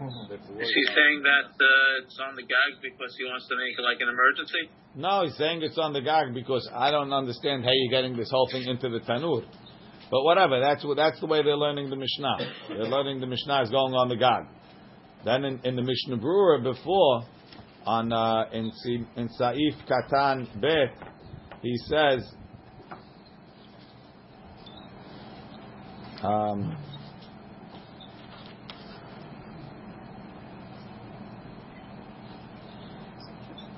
Is 0.00 0.72
he 0.78 0.84
saying 0.96 1.20
that 1.30 1.50
uh, 1.60 2.00
it's 2.00 2.18
on 2.26 2.34
the 2.34 2.46
gag 2.54 2.72
because 2.80 3.12
he 3.18 3.24
wants 3.30 3.46
to 3.48 3.54
make 3.62 3.74
it 3.78 3.84
like 3.84 4.00
an 4.00 4.08
emergency? 4.08 4.64
No, 4.96 5.24
he's 5.24 5.36
saying 5.36 5.60
it's 5.62 5.76
on 5.76 5.92
the 5.92 6.00
gag 6.00 6.32
because 6.32 6.66
I 6.72 6.90
don't 6.90 7.12
understand 7.12 7.64
how 7.64 7.70
you're 7.70 7.94
getting 7.96 8.16
this 8.16 8.30
whole 8.30 8.48
thing 8.50 8.64
into 8.66 8.88
the 8.88 9.00
tanur. 9.00 9.42
But 10.10 10.22
whatever, 10.24 10.58
that's 10.58 10.82
what, 10.86 10.96
that's 10.96 11.20
the 11.20 11.26
way 11.26 11.42
they're 11.42 11.62
learning 11.66 11.90
the 11.90 11.96
Mishnah. 11.96 12.36
They're 12.68 12.92
learning 12.96 13.20
the 13.20 13.26
Mishnah 13.26 13.62
is 13.64 13.70
going 13.70 13.92
on 13.92 14.08
the 14.08 14.16
gag. 14.16 14.44
Then 15.26 15.44
in, 15.44 15.60
in 15.64 15.76
the 15.76 15.82
Mishnah 15.82 16.16
Berurah 16.16 16.62
before, 16.62 17.24
on 17.86 18.12
uh, 18.12 18.44
in 18.52 18.70
in 19.16 19.28
Saif 19.40 19.74
Katan 19.88 20.60
Bet, 20.60 20.94
he 21.62 21.76
says. 21.86 22.32
Um, 26.22 26.76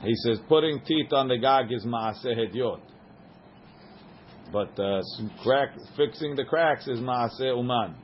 He 0.02 0.14
says 0.16 0.40
putting 0.48 0.80
teeth 0.84 1.12
on 1.12 1.28
the 1.28 1.38
gag 1.38 1.70
is 1.70 1.84
maaseh 1.84 2.36
hediot. 2.36 2.80
But 4.52 4.78
uh, 4.78 5.00
crack, 5.42 5.70
fixing 5.96 6.34
the 6.34 6.44
cracks 6.44 6.88
is 6.88 6.98
maaseh 6.98 7.56
uman. 7.56 7.94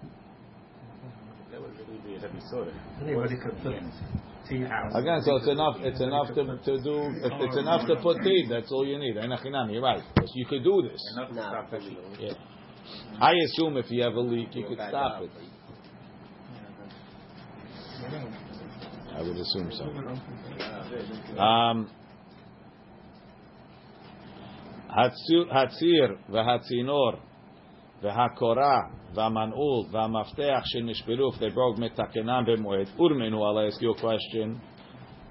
That 1.50 1.60
would 1.60 1.72
really 1.72 2.00
be 2.06 2.14
a 2.14 2.20
heavy 2.20 2.38
soda. 2.50 2.72
Anybody 3.02 3.36
could 3.36 3.60
put 3.62 3.72
teeth. 3.72 4.27
Again, 4.50 5.20
so 5.22 5.36
it's 5.36 5.48
enough. 5.48 5.76
It's 5.80 6.00
enough 6.00 6.28
to, 6.28 6.44
to 6.44 6.82
do. 6.82 7.12
It's 7.22 7.56
enough 7.56 7.86
to 7.86 7.96
put 7.96 8.22
teed. 8.22 8.48
That's 8.50 8.72
all 8.72 8.86
you 8.86 8.98
need. 8.98 9.14
You're 9.14 9.82
right. 9.82 10.02
You 10.34 10.46
could 10.46 10.64
do 10.64 10.88
this. 10.90 11.02
Yeah. 12.18 12.32
I 13.20 13.32
assume 13.44 13.76
if 13.76 13.90
you 13.90 14.02
have 14.04 14.14
a 14.14 14.20
leak, 14.20 14.54
you 14.54 14.66
could 14.66 14.78
stop 14.88 15.22
it. 15.22 15.30
I 19.14 19.22
would 19.22 19.36
assume 19.36 19.70
so. 19.72 19.84
Um, 21.38 21.90
Hatzir 24.90 26.16
v'hatzinor 26.30 27.18
v'hakora 28.02 28.90
והמנעול 29.13 29.85
והמפתח 29.91 30.61
שנשברו, 30.65 31.29
if 31.29 31.39
they 31.39 31.53
broke 31.55 31.79
מתקנם 31.79 32.43
במועד, 32.47 32.87
urmenu, 32.97 33.35
I'll 33.35 33.59
ask 33.59 33.81
you 33.81 33.91
a 33.91 34.01
question, 34.01 34.59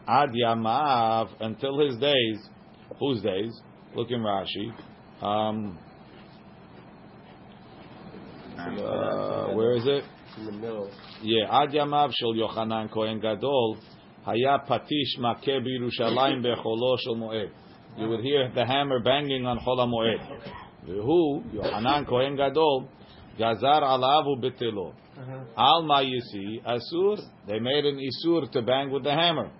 עד 0.06 0.30
ימיו, 0.34 1.28
until 1.40 1.78
his 1.78 1.96
days, 2.00 2.48
whose 2.98 3.22
days? 3.22 3.62
Look 3.94 4.10
in 4.10 4.22
Rashi. 4.22 4.72
Um, 5.22 5.78
uh, 8.58 9.54
where 9.54 9.72
is 9.72 9.86
it? 9.86 10.04
in 10.38 10.46
the 10.46 10.52
middle. 10.52 10.88
Yeah, 11.22 11.50
עד 11.50 11.68
ימיו 11.74 12.08
של 12.12 12.36
יוחנן 12.36 12.86
כהן 12.90 13.18
גדול, 13.18 13.76
היה 14.26 14.58
פטיש 14.58 15.18
מכה 15.18 15.60
בירושלים 15.64 16.42
בחולו 16.42 16.98
של 16.98 17.18
מועד. 17.18 17.48
You 17.96 18.08
would 18.08 18.20
hear 18.20 18.48
the 18.54 18.64
hammer 18.64 19.00
banging 19.04 19.46
on 19.46 19.60
חול 19.60 19.80
המועד. 19.80 20.20
V'hu 20.86 21.54
Yohanan 21.54 22.06
Kohen 22.06 22.36
Gadol 22.36 22.88
Gazar 23.37 23.83
alavu 23.83 24.41
betilo. 24.41 24.93
Uh-huh. 25.17 25.43
Alma 25.55 26.01
yisi 26.01 26.61
asur. 26.63 27.19
They 27.47 27.59
made 27.59 27.85
an 27.85 27.97
isur 27.99 28.51
to 28.51 28.61
bang 28.61 28.91
with 28.91 29.03
the 29.03 29.11
hammer. 29.11 29.51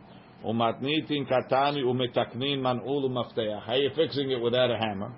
Umatnitin 0.45 1.27
katani 1.27 1.83
umetaknin 1.83 2.59
man'ul 2.59 3.09
umafteach. 3.09 3.61
How 3.65 3.73
are 3.73 3.77
you 3.77 3.89
fixing 3.95 4.31
it 4.31 4.41
without 4.41 4.71
a 4.71 4.77
hammer? 4.77 5.11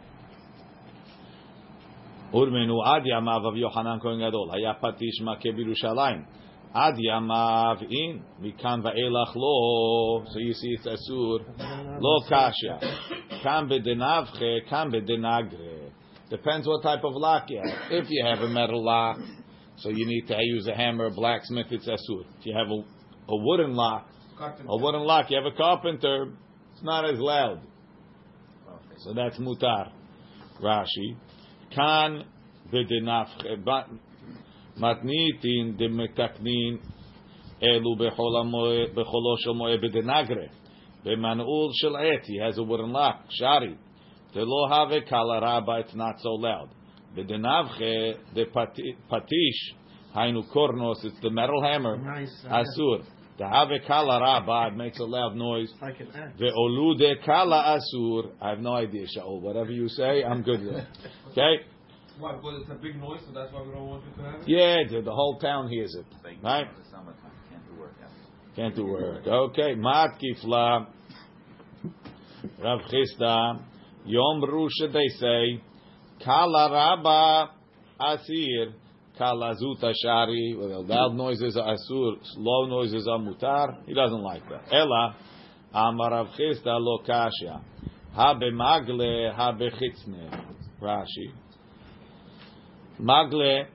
Urmenu 2.34 2.86
ad 2.86 3.04
yamav 3.04 3.46
of 3.46 3.56
Yohanan 3.56 4.00
Kohen 4.00 4.20
Gadol. 4.20 4.52
Haya 4.52 4.78
patish 4.82 5.22
makeh 5.24 5.54
birushalayim. 5.54 6.26
Ad 6.74 6.96
yamav 6.96 7.82
in 7.84 8.22
mikan 8.42 8.84
va'elach 8.84 9.36
lo. 9.36 10.24
So 10.32 10.40
you 10.40 10.54
see 10.54 10.78
it's 10.78 10.88
asur. 10.88 11.40
Lo 12.00 12.22
kasha. 12.30 12.80
Kam 13.44 13.68
bedenavche, 13.70 14.70
kam 14.70 14.92
bedenagre. 14.92 15.69
Depends 16.31 16.67
what 16.67 16.83
type 16.83 17.05
of 17.05 17.15
lock 17.15 17.45
you 17.49 17.59
have. 17.59 17.93
If 17.93 18.07
you 18.09 18.25
have 18.25 18.39
a 18.39 18.49
metal 18.49 18.85
lock, 18.85 19.19
so 19.77 19.91
you 19.91 20.07
need 20.07 20.27
to 20.29 20.37
use 20.41 20.67
a 20.67 20.75
hammer, 20.75 21.07
a 21.07 21.11
blacksmith, 21.11 21.67
it's 21.71 21.87
asur. 21.87 22.25
If 22.41 22.47
you 22.47 22.55
have 22.57 22.69
a, 22.69 23.33
a 23.33 23.37
wooden 23.45 23.75
lock, 23.75 24.09
a 24.41 24.77
wooden 24.77 25.03
lock, 25.03 25.31
you 25.31 25.37
have 25.37 25.53
a 25.53 25.57
carpenter, 25.57 26.33
it's 26.73 26.83
not 26.83 27.05
as 27.09 27.19
loud. 27.19 27.61
So 28.99 29.13
that's 29.13 29.39
mutar. 29.39 29.93
Rashi. 30.63 31.17
Kan 31.75 32.25
bedenavche. 32.73 33.59
מתניתין 34.77 35.77
דמתקנין 35.77 36.79
אלו 37.63 37.97
בחולו 38.95 39.39
של 39.39 39.51
מועד 39.51 39.81
בדנגרה. 39.81 40.47
במנעול 41.05 41.71
של 41.73 41.97
עת, 41.97 42.25
he 42.25 42.39
has 42.41 42.59
a 42.59 42.63
wooden 42.63 42.93
lock, 42.93 43.31
The 44.34 44.42
lo 44.42 44.70
have 44.70 44.90
kala 45.10 45.80
it's 45.80 45.96
not 45.96 46.20
so 46.22 46.30
loud. 46.34 46.70
The 47.16 47.24
denavche, 47.24 48.18
the 48.36 48.46
patish, 48.46 50.16
hainu 50.16 50.44
kornos, 50.54 51.04
it's 51.04 51.20
the 51.22 51.32
metal 51.32 51.62
hammer. 51.62 51.98
Nice. 51.98 52.46
Asur. 52.46 53.04
The 53.40 53.48
have 53.48 53.70
kalaraba 53.88 54.72
it 54.72 54.76
makes 54.76 55.00
a 55.00 55.06
loud 55.06 55.36
noise. 55.36 55.72
Like 55.82 56.00
an 56.02 56.10
axe. 56.14 56.38
The 56.38 56.52
olude 56.52 57.26
kala 57.26 57.80
asur. 57.80 58.32
I 58.42 58.50
have 58.50 58.60
no 58.60 58.74
idea, 58.74 59.06
Shaul. 59.18 59.42
Whatever 59.42 59.72
you 59.72 59.88
say, 59.88 60.24
I'm 60.24 60.44
good 60.44 60.62
with. 60.62 60.84
Okay? 61.32 61.64
Why? 62.20 62.36
Because 62.36 62.62
it's 62.64 62.72
a 62.72 62.76
big 62.76 63.00
noise, 63.00 63.22
so 63.26 63.32
that's 63.34 63.54
why 63.54 63.62
we 63.62 63.72
don't 63.72 63.88
want 63.88 64.04
you 64.04 64.12
to 64.22 64.30
have 64.30 64.42
it? 64.42 64.48
Yeah, 64.48 64.78
the, 64.90 65.02
the 65.06 65.12
whole 65.12 65.40
town 65.40 65.70
hears 65.70 65.96
it. 65.96 66.06
Right? 66.44 66.68
Can't 68.56 68.76
do 68.76 68.86
work. 68.86 69.26
Okay. 69.26 69.76
Matkifla. 69.76 70.88
Rav 72.62 72.80
Chisda. 72.92 73.62
Yom 74.06 74.42
Rusha, 74.42 74.92
they 74.92 75.08
say, 75.20 75.62
Kala 76.24 76.72
Rabba 76.72 77.52
Asir, 78.00 78.74
Kala 79.18 79.56
Zuta 79.56 79.94
Shari. 80.02 80.56
Loud 80.58 81.16
noises 81.16 81.58
are 81.58 81.76
Asur, 81.76 82.18
slow 82.24 82.68
noises 82.68 83.08
are 83.08 83.20
Mutar. 83.20 83.86
He 83.86 83.94
doesn't 83.94 84.22
like 84.22 84.44
that. 84.50 84.64
Ella, 84.72 85.16
Amar 85.74 86.12
Rav 86.12 86.28
Chisda 86.28 86.80
lo 86.80 87.00
kasha. 87.06 87.62
Habe 88.16 88.52
magle, 88.52 89.34
habe 89.36 89.70
chitzne. 89.72 90.46
Rashi. 90.82 91.34
Magle, 93.00 93.66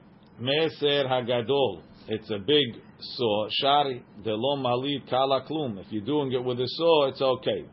Meser 0.41 1.07
Hagadol. 1.07 1.83
It's 2.09 2.31
a 2.31 2.39
big 2.39 2.83
saw. 3.01 3.49
Shari, 3.51 4.03
de 4.23 4.35
lo 4.35 4.57
malid 4.57 5.09
kala 5.09 5.43
klum. 5.49 5.79
If 5.79 5.87
you're 5.91 6.05
doing 6.05 6.33
it 6.33 6.43
with 6.43 6.59
a 6.59 6.67
saw, 6.67 7.09
it's 7.09 7.23
okay. 7.23 7.65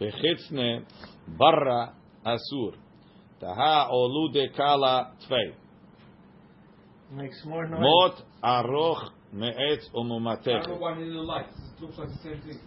Bechitzne 0.00 0.84
barra 1.38 1.94
asur. 2.24 2.74
Taha 3.40 3.88
olude 3.90 4.54
kala 4.56 5.12
tfei. 5.28 5.54
Makes 7.12 7.44
more 7.44 7.66
noise. 7.66 7.80
Mot 7.80 8.22
aroch 8.42 9.10
me'etz 9.32 9.88
I 9.88 9.92
don't 9.92 10.08
know 10.08 10.18
umumatech. 10.18 10.80
why 10.80 10.94
they 10.94 11.02
need 11.02 11.12
the 11.14 11.20
lights. 11.20 11.54
It 11.76 11.82
looks 11.82 11.98
like 11.98 12.08
the 12.08 12.18
same 12.22 12.40
thing. 12.42 12.60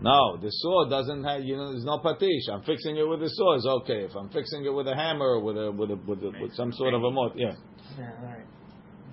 No, 0.00 0.36
the 0.36 0.48
saw 0.50 0.88
doesn't 0.88 1.22
have. 1.24 1.42
You 1.44 1.56
know, 1.56 1.70
there's 1.72 1.84
no 1.84 1.98
patish. 1.98 2.48
I'm 2.52 2.62
fixing 2.62 2.96
it 2.96 3.08
with 3.08 3.22
a 3.22 3.28
saw. 3.28 3.54
It's 3.54 3.66
okay. 3.66 4.04
If 4.04 4.16
I'm 4.16 4.30
fixing 4.30 4.64
it 4.64 4.74
with 4.74 4.88
a 4.88 4.94
hammer 4.94 5.26
or 5.36 5.40
with 5.40 5.56
a 5.56 5.70
with 5.70 5.90
a 5.90 5.96
with, 5.96 6.22
a, 6.24 6.32
with 6.40 6.54
some 6.54 6.72
sort 6.72 6.94
of 6.94 7.02
a 7.02 7.10
mot, 7.10 7.32
yeah. 7.36 7.52
Yeah, 7.98 8.10
right. 8.24 8.46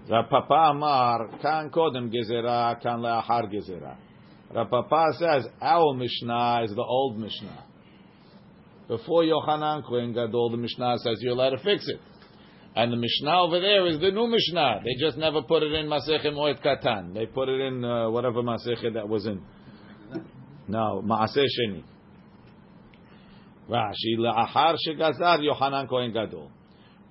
Rav 0.10 0.30
Papa 0.30 0.72
Amar, 0.72 1.38
kan 1.42 1.70
kodem 1.70 2.10
gezerah, 2.10 2.82
kan 2.82 3.00
le'achar 3.02 3.54
gezerah. 3.54 3.98
Rav 4.54 4.70
Papa 4.70 5.08
says, 5.20 5.46
our 5.62 5.94
Mishnah 5.94 6.62
is 6.64 6.76
the 6.76 6.82
old 6.82 7.18
Mishnah. 7.18 7.66
Before 8.88 9.24
Yochanan 9.24 9.86
Kohen 9.88 10.14
Gadol, 10.14 10.50
the 10.50 10.58
Mishnah 10.58 10.98
says 11.04 11.18
you're 11.22 11.34
allowed 11.34 11.52
to 11.52 11.60
fix 11.60 11.88
it. 11.88 12.00
And 12.76 12.92
the 12.92 12.98
Mishnah 12.98 13.42
over 13.42 13.60
there 13.60 13.86
is 13.88 14.00
the 14.00 14.12
new 14.12 14.28
Mishnah. 14.28 14.82
They 14.84 15.00
just 15.00 15.18
never 15.18 15.44
put 15.44 15.62
it 15.62 15.72
in 15.74 15.88
Masechet 15.88 16.26
Moed 16.34 16.64
Katan. 16.64 17.14
They 17.14 17.28
put 17.28 17.50
it 17.50 17.62
in 17.62 17.86
uh, 17.86 18.10
whatever 18.10 18.42
Masechet 18.42 18.94
that 18.96 19.08
was 19.08 19.28
in. 19.28 19.44
No, 20.68 21.04
Maaser 21.06 21.46
Sheni. 21.46 21.84
Rashi, 23.70 24.18
le'achar 24.18 24.76
shegazar 24.88 25.40
Yochanan 25.40 25.88
Kohen 25.88 26.12
Gadol. 26.12 26.52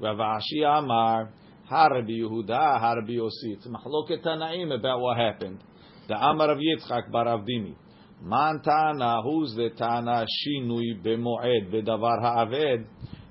Rav 0.00 0.16
Ashi 0.16 0.64
Amar, 0.64 1.30
Harbi 1.70 2.20
Yehuda, 2.20 2.80
Harabi 2.80 3.16
Yossi. 3.16 3.54
It's 3.54 3.66
machloket 3.66 4.24
Tanaim 4.24 4.74
about 4.74 5.00
what 5.00 5.16
happened. 5.16 5.62
The 6.08 6.14
Amar 6.14 6.50
of 6.52 6.58
Yitzchak 6.58 7.10
bar 7.12 7.26
Avdimi. 7.26 7.74
Man 8.22 8.62
Tana, 8.64 9.20
who's 9.22 9.54
the 9.54 9.68
Tana 9.76 10.24
Shinui 10.26 11.02
b'moed 11.04 11.70
b'davar 11.70 12.22
ha'aved 12.22 12.86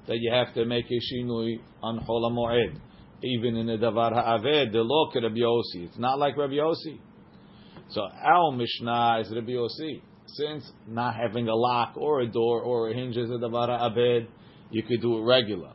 that 0.08 0.18
you 0.20 0.32
have 0.32 0.54
to 0.54 0.64
make 0.64 0.86
a 0.86 1.00
Shinui 1.14 1.60
on 1.82 2.00
Chol 2.08 2.32
moed 2.32 2.80
Even 3.24 3.58
in 3.58 3.66
the 3.66 3.78
Davar 3.78 4.14
ha'aved, 4.14 4.74
the 4.74 4.82
look 4.82 5.16
at 5.16 5.24
Rabbi 5.24 5.40
Yossi. 5.40 5.88
It's 5.88 5.98
not 5.98 6.20
like 6.20 6.38
Rabbi 6.38 6.54
Yossi. 6.54 7.00
So 7.90 8.02
our 8.02 8.52
Mishnah 8.52 9.22
is 9.22 9.32
Rabbi 9.34 9.54
Yossi. 9.54 10.02
Since 10.28 10.72
not 10.88 11.16
having 11.16 11.48
a 11.48 11.56
lock 11.56 11.98
or 11.98 12.22
a 12.22 12.28
door 12.28 12.62
or 12.62 12.90
a 12.90 12.94
hinge 12.94 13.18
is 13.18 13.32
a 13.32 13.40
Davar 13.40 13.70
ha'aved, 13.70 14.28
you 14.70 14.84
could 14.84 15.02
do 15.02 15.18
it 15.18 15.22
regular. 15.22 15.72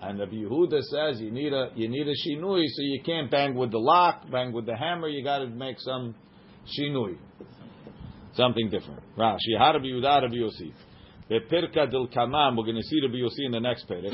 And 0.00 0.20
Rabbi 0.20 0.34
Yehuda 0.34 0.82
says 0.82 1.20
you 1.20 1.32
need 1.32 1.52
a 1.52 1.70
you 1.74 1.88
need 1.88 2.06
a 2.06 2.12
shinui, 2.12 2.64
so 2.66 2.82
you 2.82 3.02
can't 3.04 3.30
bang 3.30 3.54
with 3.54 3.72
the 3.72 3.78
lock, 3.78 4.30
bang 4.30 4.52
with 4.52 4.66
the 4.66 4.76
hammer. 4.76 5.08
You 5.08 5.24
got 5.24 5.38
to 5.38 5.46
make 5.46 5.80
some 5.80 6.14
shinui, 6.66 7.16
something 8.34 8.70
different. 8.70 9.02
Rashi, 9.16 9.58
how 9.58 9.72
Rabbi 9.72 9.86
Yehuda, 9.86 10.22
Rabbi 10.22 10.34
Yossi. 10.34 10.72
Bepirka 11.30 11.90
del 11.90 12.08
Kamam, 12.08 12.56
we're 12.56 12.64
going 12.64 12.76
to 12.76 12.82
see 12.82 13.00
Rabbi 13.00 13.16
Yossi 13.16 13.46
in 13.46 13.52
the 13.52 13.60
next 13.60 13.88
page. 13.88 14.04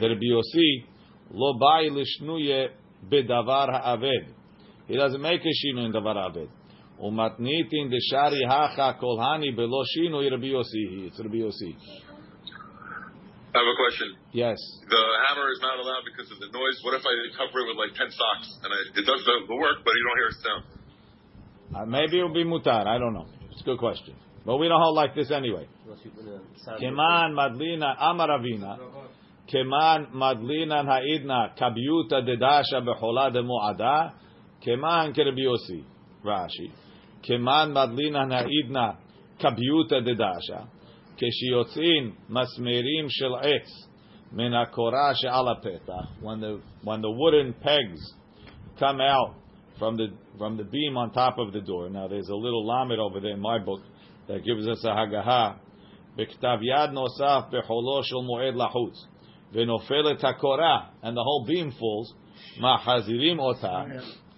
The 0.00 0.08
Rabbi 0.08 0.28
Yossi 0.30 0.84
lo 1.30 1.58
bai 1.58 1.88
lishnuye 1.88 2.68
bedavar 3.10 3.70
ha'aved. 3.70 4.34
He 4.86 4.96
doesn't 4.96 5.20
make 5.20 5.42
a 5.42 5.44
shinui 5.44 5.86
in 5.86 5.92
davar 5.92 6.14
ha'aved. 6.14 6.48
Umatnitin 7.02 7.90
de 7.90 8.00
shari 8.10 8.42
hacha 8.48 8.98
kolhani 9.00 9.54
belo 9.56 9.84
shinui 9.96 10.30
Rabbi 10.30 10.46
Yossi. 10.46 11.06
It's 11.06 11.18
Rabbi 11.18 11.36
Yossi. 11.36 11.76
I 13.48 13.64
have 13.64 13.74
a 13.74 13.76
question. 13.80 14.14
Yes. 14.32 14.60
The 14.86 15.02
hammer 15.26 15.48
is 15.50 15.60
not 15.64 15.80
allowed 15.80 16.04
because 16.04 16.30
of 16.30 16.38
the 16.38 16.52
noise. 16.52 16.78
What 16.84 16.94
if 16.94 17.02
I 17.02 17.12
cover 17.32 17.64
it 17.64 17.66
with 17.72 17.80
like 17.80 17.96
10 17.96 18.06
socks 18.12 18.48
and 18.62 18.70
I, 18.70 18.78
it 19.00 19.04
does 19.08 19.24
the, 19.24 19.34
the 19.48 19.56
work, 19.56 19.80
but 19.82 19.92
you 19.96 20.04
don't 20.04 20.18
hear 20.20 20.30
a 20.30 20.38
sound? 20.44 20.77
Uh, 21.75 21.85
maybe 21.85 22.17
it'll 22.19 22.33
be 22.33 22.43
mutar. 22.43 22.85
I 22.87 22.97
don't 22.97 23.13
know. 23.13 23.25
It's 23.51 23.61
a 23.61 23.63
good 23.63 23.79
question. 23.79 24.15
But 24.45 24.57
we 24.57 24.67
don't 24.67 24.81
hold 24.81 24.95
like 24.95 25.15
this 25.15 25.31
anyway. 25.31 25.67
Keman 26.81 27.33
madlina 27.33 27.97
amaravina. 27.97 28.77
Keman 29.51 30.11
madlina 30.13 30.85
ha'idna 30.85 31.55
kabiuta 31.59 32.21
dedasha 32.21 32.81
bechola 32.81 33.31
de 33.31 33.41
mu'ada. 33.41 34.13
Keman 34.65 35.15
kerebiosi. 35.15 35.83
Rashi. 36.25 36.71
Keman 37.27 37.71
madlina 37.73 38.27
ha'idna 38.29 38.97
kabiuta 39.41 40.01
dedasha. 40.05 40.67
כשיוצאים 41.17 42.15
מסמרים 42.29 43.05
של 43.09 43.35
עץ 43.35 43.89
מן 44.31 44.53
הקורה 44.53 45.15
שעל 45.15 45.47
הפתח, 45.47 46.21
when 46.21 46.39
the, 46.41 46.59
when 46.83 47.01
the 47.01 47.11
wooden 47.11 47.53
pegs 47.53 48.15
come 48.79 48.99
out 48.99 49.35
from 49.79 49.97
the, 49.97 50.07
from 50.37 50.57
the 50.57 50.63
beam 50.63 50.97
on 50.97 51.11
top 51.11 51.37
of 51.37 51.53
the 51.53 51.61
door. 51.61 51.89
Now 51.89 52.07
there's 52.07 52.29
a 52.29 52.35
little 52.35 52.65
lamed 52.65 52.99
over 52.99 53.19
there 53.19 53.31
in 53.33 53.39
my 53.39 53.59
book 53.59 53.81
that 54.27 54.43
gives 54.43 54.67
us 54.67 54.83
a 54.83 54.89
hagaha. 54.89 55.55
בכתב 56.15 56.57
יד 56.61 56.89
נוסף 56.91 57.43
בחולו 57.51 58.03
של 58.03 58.15
מועד 58.15 58.55
לחוץ, 58.55 59.07
ונופלת 59.53 60.23
הקורה, 60.23 60.81
and 61.03 61.17
the 61.17 61.23
whole 61.23 61.45
beam 61.47 61.71
falls, 61.71 62.13
מחזירים 62.61 63.39
אותה, 63.39 63.83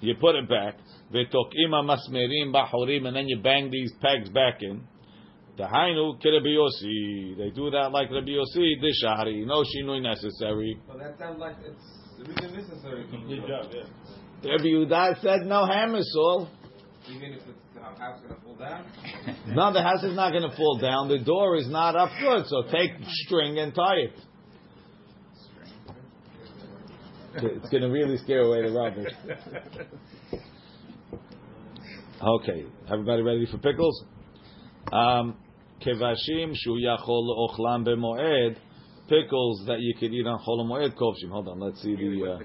you 0.01 0.15
put 0.21 0.35
it 0.35 0.49
back, 0.49 0.81
ותוקעים 1.11 1.73
המסמרים 1.73 2.53
בחורים, 2.53 3.05
and 3.05 3.15
then 3.15 3.27
you 3.27 3.41
bang 3.43 3.69
these 3.69 3.91
pegs 4.01 4.29
back 4.29 4.61
in. 4.61 4.79
Dahainu 5.57 6.15
Rabbi 6.19 6.49
Yossi. 6.49 7.37
They 7.37 7.49
do 7.51 7.69
that 7.71 7.91
like 7.93 8.11
Rabbi 8.11 8.31
Yossi. 8.31 8.75
Dishari. 8.83 9.45
No 9.45 9.63
shinui 9.63 10.01
necessary. 10.01 10.77
So 10.85 10.97
that 10.97 11.17
sounds 11.17 11.39
like 11.39 11.55
it's 11.63 12.27
really 12.27 12.57
necessary. 12.57 13.05
to 13.05 13.17
do 13.17 13.27
Good 13.27 13.39
it. 13.39 13.47
job, 13.47 13.71
yeah. 13.73 14.18
Rabbi 14.44 14.64
Yudah 14.64 15.20
said 15.20 15.40
no 15.46 15.66
hammer, 15.66 16.00
Saul. 16.02 16.48
Even 17.10 17.34
if 17.34 17.42
the 17.74 17.80
house 17.80 18.20
is 18.20 18.28
gonna 18.28 18.40
fall 18.42 18.56
down. 18.56 18.84
No, 19.54 19.72
the 19.72 19.82
house 19.82 20.02
is 20.04 20.14
not 20.14 20.30
going 20.30 20.48
to 20.48 20.56
fall 20.56 20.78
down. 20.78 21.08
The 21.08 21.18
door 21.18 21.56
is 21.56 21.68
not 21.68 21.96
up 21.96 22.10
good, 22.20 22.46
so 22.46 22.62
take 22.70 22.92
string 23.26 23.58
and 23.58 23.74
tie 23.74 23.96
it. 23.96 24.12
It's 27.34 27.68
going 27.68 27.82
to 27.82 27.88
really 27.88 28.16
scare 28.18 28.42
away 28.42 28.62
the 28.62 28.72
robbers. 28.72 29.12
Okay, 32.22 32.66
everybody 32.92 33.22
ready 33.22 33.46
for 33.46 33.58
pickles? 33.58 34.04
Um, 34.92 35.36
Kevashim 35.84 36.52
shu 36.54 36.76
yachol 36.76 37.48
ochlam 37.48 37.86
b'moed. 37.86 38.56
Pickles 39.08 39.64
that 39.66 39.80
you 39.80 39.94
could 39.98 40.12
eat 40.12 40.26
on 40.26 40.38
chol 40.40 40.64
moed 40.66 40.94
kovshim. 40.96 41.30
Hold 41.30 41.48
on, 41.48 41.60
let's 41.60 41.80
see 41.82 41.96
the. 41.96 42.32
Uh, 42.32 42.38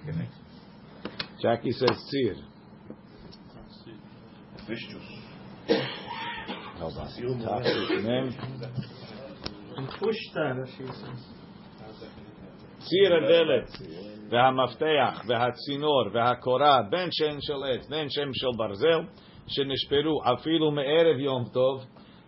Jackie 1.42 1.72
says 1.72 1.90
tzir. 1.90 2.36
Fish 4.66 4.86
juice. 4.90 5.12
Hold 6.78 6.96
on. 6.98 7.08
Tafsir 7.08 8.02
mem. 8.02 8.34
And 9.76 9.88
pushta, 9.88 10.66
she 10.76 10.86
says. 10.86 11.40
ציר 12.80 13.14
הדלת 13.14 13.70
והמפתח 14.30 15.22
והצינור 15.26 16.04
והקורה 16.12 16.82
בין 16.90 17.08
שן 17.12 17.36
של 17.40 17.64
עץ 17.64 17.88
בין 17.88 18.10
שם 18.10 18.30
של 18.32 18.46
ברזל 18.56 19.00
שנשברו 19.46 20.22
אפילו 20.34 20.70
מערב 20.70 21.18
יום 21.18 21.44
טוב 21.52 21.84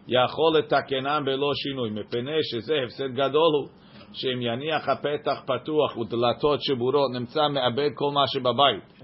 יכול 0.08 0.58
לתקנם 0.58 1.22
בלא 1.24 1.50
שינוי 1.54 1.90
מפני 1.90 2.38
שזה 2.42 2.74
הפסד 2.84 3.14
גדול 3.14 3.52
הוא 3.54 3.68
שאם 4.13 4.41
יניח 4.41 4.89
הפתח 4.89 5.41
פתוח 5.45 5.97
ודלתות 5.97 6.61
שבורות 6.61 7.11
נמצא 7.13 7.47
מאבד 7.47 7.89
כל 7.95 8.11
מה 8.13 8.23
שבבית. 8.27 9.03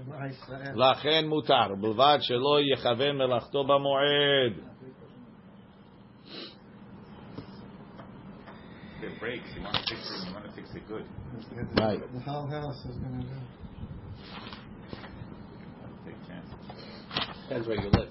לכן 0.74 1.28
מותר 1.28 1.66
ובלבד 1.72 2.18
שלא 2.20 2.58
יכוון 2.72 3.16
מלאכתו 3.16 3.64
במועד 3.64 4.52
If 9.04 9.12
it 9.12 9.20
breaks, 9.20 9.48
you 9.54 9.62
want 9.62 9.74
to 9.74 9.82
fix 9.94 10.00
it, 10.00 10.28
you 10.28 10.34
want 10.34 10.46
to 10.46 10.52
fix 10.52 10.70
it 10.74 10.88
good. 10.88 11.04
Right. 11.78 12.00
The 12.14 12.20
whole 12.20 12.46
house 12.46 12.86
is 12.88 12.96
gonna 12.96 13.20
do. 13.20 13.38
Big 16.06 16.16
chance. 16.26 16.48
Depends 17.42 17.68
where 17.68 17.80
you 17.82 17.90
live. 17.90 18.08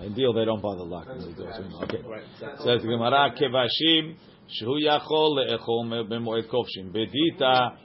ideal 0.00 0.32
they 0.32 0.44
don't 0.46 0.62
bother 0.62 0.82
locking 0.82 1.18
the 1.18 1.32
doors 1.32 1.56
okay 1.82 2.02
Right. 2.08 2.22
Says 2.64 2.82
the 2.82 2.88
Gemara, 2.88 3.34
Kevashim, 3.38 4.16
Shu 4.48 4.66
Yachol 4.66 5.36
Le'echol 5.36 6.08
B'moed 6.08 6.48
Kovshim. 6.48 6.92
Bedita, 6.92 7.76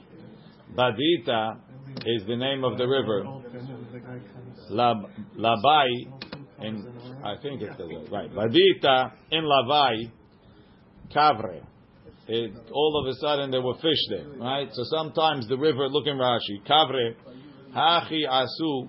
Badita 0.76 1.56
is 2.06 2.24
the 2.26 2.36
name 2.36 2.64
of 2.64 2.78
the 2.78 2.86
river. 2.86 3.24
Labai, 4.70 5.86
in, 6.60 6.86
I 7.24 7.34
think 7.42 7.62
it's 7.62 7.76
the 7.76 8.06
right. 8.10 8.30
Badita 8.32 9.12
in 9.30 9.44
Lavai, 9.44 10.10
Kavre. 11.14 11.62
It, 12.28 12.52
all 12.72 13.04
of 13.04 13.10
a 13.10 13.18
sudden 13.18 13.50
there 13.50 13.60
were 13.60 13.74
fish 13.74 14.06
there, 14.08 14.28
right? 14.38 14.68
So 14.72 14.84
sometimes 14.84 15.48
the 15.48 15.58
river, 15.58 15.88
look 15.88 16.06
in 16.06 16.16
Rashi, 16.16 16.62
Kavre, 16.66 17.16
Hachi 17.74 18.22
Asu, 18.28 18.88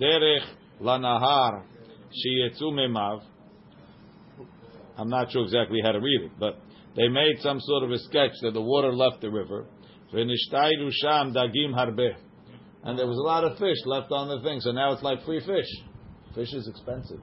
Derech 0.00 0.46
Lanahar, 0.80 1.64
Shiyetzu 2.12 2.72
Memav. 2.72 3.22
I'm 4.96 5.08
not 5.08 5.32
sure 5.32 5.42
exactly 5.42 5.80
how 5.82 5.90
to 5.92 5.98
read 5.98 6.22
it, 6.22 6.30
but 6.38 6.60
they 6.96 7.08
made 7.08 7.40
some 7.40 7.60
sort 7.60 7.82
of 7.82 7.90
a 7.90 7.98
sketch 7.98 8.32
that 8.42 8.52
the 8.52 8.62
water 8.62 8.92
left 8.92 9.20
the 9.20 9.30
river. 9.30 9.66
Dagim. 10.12 11.74
And 12.84 12.98
there 12.98 13.06
was 13.06 13.18
a 13.18 13.22
lot 13.22 13.44
of 13.44 13.58
fish 13.58 13.78
left 13.86 14.12
on 14.12 14.28
the 14.28 14.40
thing, 14.42 14.60
so 14.60 14.70
now 14.70 14.92
it's 14.92 15.02
like 15.02 15.24
free 15.24 15.40
fish. 15.40 15.66
Fish 16.34 16.52
is 16.52 16.68
expensive. 16.68 17.20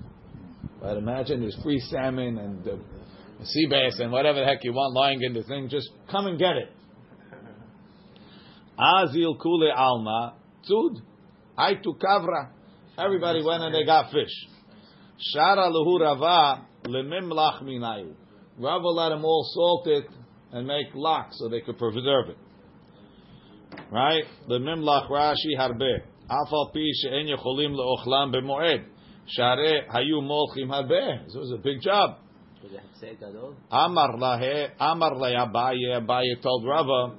But 0.81 0.97
imagine 0.97 1.41
there's 1.41 1.57
free 1.63 1.79
salmon 1.79 2.37
and 2.39 2.67
uh, 2.67 2.75
sea 3.43 3.67
bass 3.69 3.99
and 3.99 4.11
whatever 4.11 4.39
the 4.39 4.45
heck 4.45 4.63
you 4.63 4.73
want 4.73 4.95
lying 4.95 5.21
in 5.21 5.33
the 5.33 5.43
thing. 5.43 5.69
Just 5.69 5.89
come 6.09 6.25
and 6.25 6.39
get 6.39 6.57
it. 6.57 6.71
Azil 8.79 9.39
kule 9.39 9.71
alma 9.71 10.33
tzud. 10.67 11.01
Aitu 11.57 11.95
kavra. 12.01 12.49
Everybody 12.97 13.43
went 13.43 13.63
and 13.63 13.75
they 13.75 13.85
got 13.85 14.11
fish. 14.11 14.33
Shara 15.35 15.71
lehu 15.71 15.99
rava 15.99 16.65
lemimlach 16.85 17.61
minayu. 17.63 18.15
Rava 18.61 18.87
let 18.87 19.09
them 19.09 19.25
all 19.25 19.43
salt 19.51 19.87
it 19.87 20.05
and 20.51 20.67
make 20.67 20.93
lach 20.93 21.29
so 21.31 21.49
they 21.49 21.61
could 21.61 21.79
preserve 21.79 22.29
it. 22.29 22.37
Right? 23.91 24.23
Lemimlach 24.47 25.09
Rashi 25.09 25.57
harbe. 25.57 26.01
Afal 26.29 26.71
pi 26.71 26.91
she'en 26.93 27.25
yecholim 27.25 27.75
leochlam 27.75 28.31
b'moed. 28.35 28.85
Share 29.25 29.87
hayu 29.91 30.21
molchim 30.21 30.67
harbe. 30.67 31.25
This 31.25 31.35
was 31.35 31.51
a 31.51 31.57
big 31.57 31.81
job. 31.81 32.17
Was 32.61 32.73
it 32.73 32.79
Hafseh 32.79 33.19
Gadol? 33.19 33.55
Amar 33.71 34.15
lahe, 34.17 34.69
Amar 34.79 35.15
le 35.15 35.29
Abaye, 35.29 35.99
Abaye 35.99 36.39
told 36.43 36.63
Rava, 36.67 37.15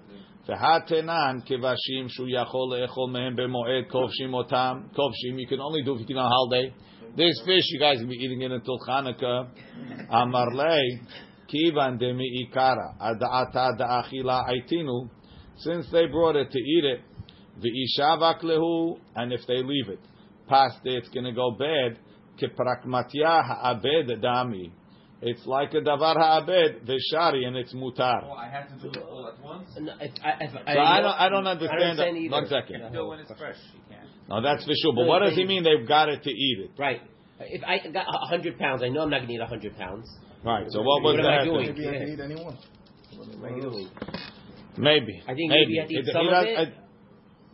V'hatenan 0.49 1.45
kivashim 1.45 2.09
shu 2.09 2.27
yachol 2.27 2.69
le'echol 2.71 3.09
mehem 3.09 3.37
b'moed 3.37 3.91
kovshim 3.91 4.31
otam. 4.31 4.95
Kovshim, 4.95 5.41
you 5.41 5.49
can 5.49 5.61
only 5.61 5.83
do 5.83 5.95
if 5.95 6.01
you 6.01 6.07
can 6.07 6.19
on 6.19 6.31
holiday. 6.31 6.73
This 7.17 7.43
fish, 7.45 7.65
you 7.71 7.81
guys 7.81 7.99
will 7.99 8.09
be 8.09 8.15
eating 8.15 8.41
it 8.41 8.53
until 8.53 8.79
Chanukah. 8.89 9.49
Amar 10.11 10.55
le, 10.55 10.79
kivan 11.53 11.99
demi 11.99 12.47
ikara, 12.47 12.97
ada'ata 13.01 13.79
da'achila 13.79 14.49
aitinu. 14.49 15.09
Since 15.59 15.87
they 15.93 16.07
brought 16.07 16.37
it 16.37 16.51
to 16.51 16.59
eat 16.59 16.85
it, 16.85 17.01
v'ishavak 17.61 18.43
lehu, 18.43 18.99
and 19.15 19.33
if 19.33 19.41
they 19.47 19.63
leave 19.63 19.89
it, 19.89 20.01
past 20.49 20.79
it, 20.85 20.95
it's 20.95 21.09
going 21.11 21.25
to 21.25 21.33
go 21.33 21.51
bad. 21.53 21.99
Keprakmatya 22.41 23.45
ha'abed 23.45 24.23
dami. 24.23 24.73
It's 25.21 25.47
like 25.47 25.73
a 25.75 25.81
davar 25.81 26.17
ha'abed, 26.17 26.87
v'shari, 26.87 27.47
and 27.47 27.57
it's 27.57 27.75
mutar. 27.75 28.25
Oh, 28.25 28.33
I 28.33 28.49
have 28.49 28.69
to 28.69 28.75
do 28.83 28.89
it 28.99 29.05
all 29.05 29.29
at 29.29 29.41
once? 29.43 29.69
No, 29.79 29.93
if, 30.01 30.11
I, 30.25 30.45
if, 30.45 30.53
So 30.53 30.59
I 30.67 31.01
don't, 31.01 31.15
I 31.21 31.29
don't 31.29 31.47
understand. 31.47 31.83
I 31.83 31.87
don't 31.87 31.97
that. 31.97 32.09
understand 32.09 32.17
either. 32.19 32.47
second. 32.49 32.91
Still, 32.91 33.09
when 33.09 33.19
it's 33.21 33.33
fresh, 33.39 33.57
you 33.75 33.81
can't. 33.89 34.09
No, 34.29 34.43
that's 34.43 34.65
for 34.65 34.73
sure. 34.83 34.95
But 34.95 35.07
what 35.07 35.21
does 35.21 35.35
he 35.35 35.45
mean? 35.45 35.63
They've 35.63 35.87
got 35.87 36.09
it 36.09 36.23
to 36.25 36.31
eat 36.31 36.59
it, 36.65 36.71
Right. 36.79 37.03
If 37.45 37.63
I 37.65 37.79
got 37.91 38.07
a 38.07 38.27
hundred 38.27 38.57
pounds, 38.59 38.83
I 38.85 38.89
know 38.89 39.03
I'm 39.03 39.11
not 39.11 39.23
gonna 39.23 39.33
eat 39.33 39.41
a 39.41 39.47
hundred 39.47 39.77
pounds. 39.77 40.09
Right? 40.45 40.67
So 40.71 40.81
what 40.83 41.03
was 41.03 41.17
What 41.17 41.21
am 41.21 41.27
I 41.27 41.39
that? 41.39 41.45
doing? 41.45 41.67
Maybe 41.67 41.89
I 41.89 41.93
Yeah. 41.93 41.99
can 41.99 42.09
eat 42.09 42.21
any 42.21 42.35
one. 42.43 42.57
What 43.17 43.29
am 43.35 43.45
I 43.45 43.61
doing? 43.61 43.89
Maybe. 44.77 45.23
I 45.29 45.35
think 45.35 45.51
maybe 45.51 45.73
you 45.75 45.81
have 45.83 45.91
eat 45.91 45.99
It- 45.99 46.13
some 46.13 46.27
of 46.27 46.33
does- 46.33 46.69
it. 46.69 46.75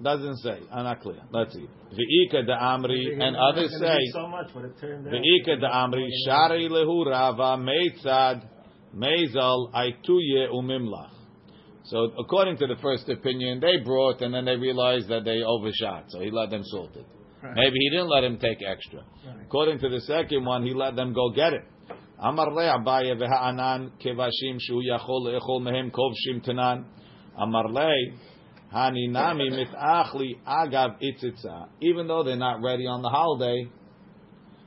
Doesn't 0.01 0.37
say. 0.37 0.61
I'm 0.71 0.85
not 0.85 1.01
clear. 1.01 1.21
Let's 1.33 1.53
see. 1.55 1.67
V'ika 1.93 2.47
da 2.47 2.77
amri, 2.77 3.21
and 3.21 3.35
others 3.37 3.65
It's 3.73 3.81
gonna 3.81 3.97
be 3.97 4.07
say. 4.07 4.13
so 4.13 4.29
much 4.29 4.55
what 4.55 4.65
it 4.65 4.79
turned 4.81 5.09
out. 5.09 5.13
V'ika 5.13 5.61
da 5.61 5.87
amri, 5.87 6.09
shari 6.25 6.69
lehu 6.69 7.05
rava 7.05 7.57
meitzad 7.61 8.43
meizal 8.95 9.73
aituye 9.75 10.49
umimlach. 10.53 11.11
So 11.83 12.13
according 12.17 12.59
to 12.59 12.69
the 12.69 12.77
first 12.77 13.09
opinion, 13.09 13.59
they 13.59 13.79
brought 13.79 14.21
and 14.23 14.33
then 14.33 14.45
they 14.45 14.55
realized 14.57 15.09
that 15.09 15.25
they 15.25 15.43
overshot, 15.43 16.05
so 16.11 16.21
he 16.21 16.31
let 16.31 16.51
them 16.51 16.63
salt 16.63 16.95
it. 16.95 17.05
Right. 17.43 17.55
Maybe 17.57 17.79
he 17.81 17.91
didn't 17.91 18.09
let 18.09 18.23
him 18.23 18.39
take 18.39 18.63
extra. 18.63 19.01
Right. 19.27 19.43
According 19.47 19.81
to 19.81 19.89
the 19.89 20.01
second 20.03 20.45
one, 20.45 20.63
he 20.65 20.75
let 20.75 20.95
them 20.95 21.13
go 21.13 21.31
get 21.31 21.55
it. 21.55 21.63
Amar 22.21 22.53
le 22.53 22.63
Abaye 22.63 23.15
v'ha'anan 23.17 23.91
kevashim 24.05 24.59
shu 24.61 24.83
yachol 24.83 25.27
le'echol 25.27 25.63
mehem 25.63 25.91
kovshim 25.93 26.45
tanan. 26.45 26.85
Amar 27.37 27.69
le 27.69 27.91
haninami 28.75 29.51
mitachli 29.53 30.37
agav 30.47 30.97
itzitza. 31.01 31.69
Even 31.81 32.09
though 32.09 32.25
they're 32.25 32.37
not 32.37 32.61
ready 32.61 32.87
on 32.87 33.03
the 33.03 33.09
holiday, 33.09 33.69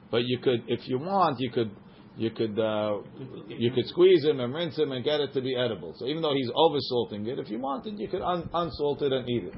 but 0.09 0.23
you 0.23 0.39
could, 0.39 0.63
if 0.67 0.87
you 0.87 0.97
want, 0.99 1.39
you 1.39 1.51
could, 1.51 1.71
you 2.17 2.31
could, 2.31 2.57
uh, 2.57 2.97
you 3.47 3.71
could 3.71 3.87
squeeze 3.87 4.23
him 4.23 4.39
and 4.39 4.53
rinse 4.53 4.77
him 4.77 4.91
and 4.91 5.03
get 5.03 5.19
it 5.19 5.33
to 5.33 5.41
be 5.41 5.55
edible. 5.55 5.93
So 5.97 6.05
even 6.05 6.21
though 6.21 6.33
he's 6.33 6.49
over 6.55 6.77
salting 6.79 7.27
it, 7.27 7.39
if 7.39 7.49
you 7.49 7.59
wanted, 7.59 7.99
you 7.99 8.07
could 8.07 8.21
un- 8.21 8.49
unsalt 8.53 9.01
it 9.01 9.11
and 9.11 9.29
eat 9.29 9.43
it. 9.45 9.53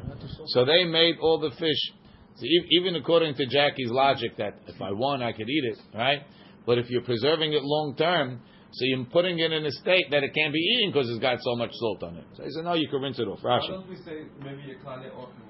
So 0.47 0.65
they 0.65 0.83
made 0.83 1.15
all 1.21 1.39
the 1.39 1.51
fish. 1.51 1.91
So 2.35 2.45
even 2.71 2.95
according 2.95 3.35
to 3.35 3.45
Jackie's 3.45 3.91
logic, 3.91 4.37
that 4.37 4.55
if 4.67 4.81
I 4.81 4.91
want, 4.91 5.21
I 5.21 5.31
could 5.31 5.49
eat 5.49 5.63
it, 5.65 5.77
right? 5.95 6.21
But 6.65 6.77
if 6.77 6.89
you're 6.89 7.03
preserving 7.03 7.53
it 7.53 7.63
long 7.63 7.95
term, 7.97 8.39
so 8.71 8.85
you're 8.85 9.05
putting 9.05 9.37
it 9.39 9.51
in 9.51 9.65
a 9.65 9.71
state 9.71 10.05
that 10.11 10.23
it 10.23 10.33
can't 10.33 10.53
be 10.53 10.59
eaten 10.59 10.91
because 10.91 11.09
it's 11.09 11.19
got 11.19 11.37
so 11.41 11.55
much 11.55 11.71
salt 11.73 12.03
on 12.03 12.17
it. 12.17 12.25
So 12.35 12.43
he 12.43 12.49
said, 12.51 12.63
no, 12.63 12.73
you 12.73 12.87
can 12.89 13.01
rinse 13.01 13.19
it 13.19 13.27
off. 13.27 13.39
Why 13.41 13.59
Rashi. 13.59 13.69
don't 13.69 13.89
we 13.89 13.95
say 13.97 14.25
maybe 14.39 14.71
a 14.71 14.83
klale 14.83 15.15
or 15.15 15.27
we 15.27 15.43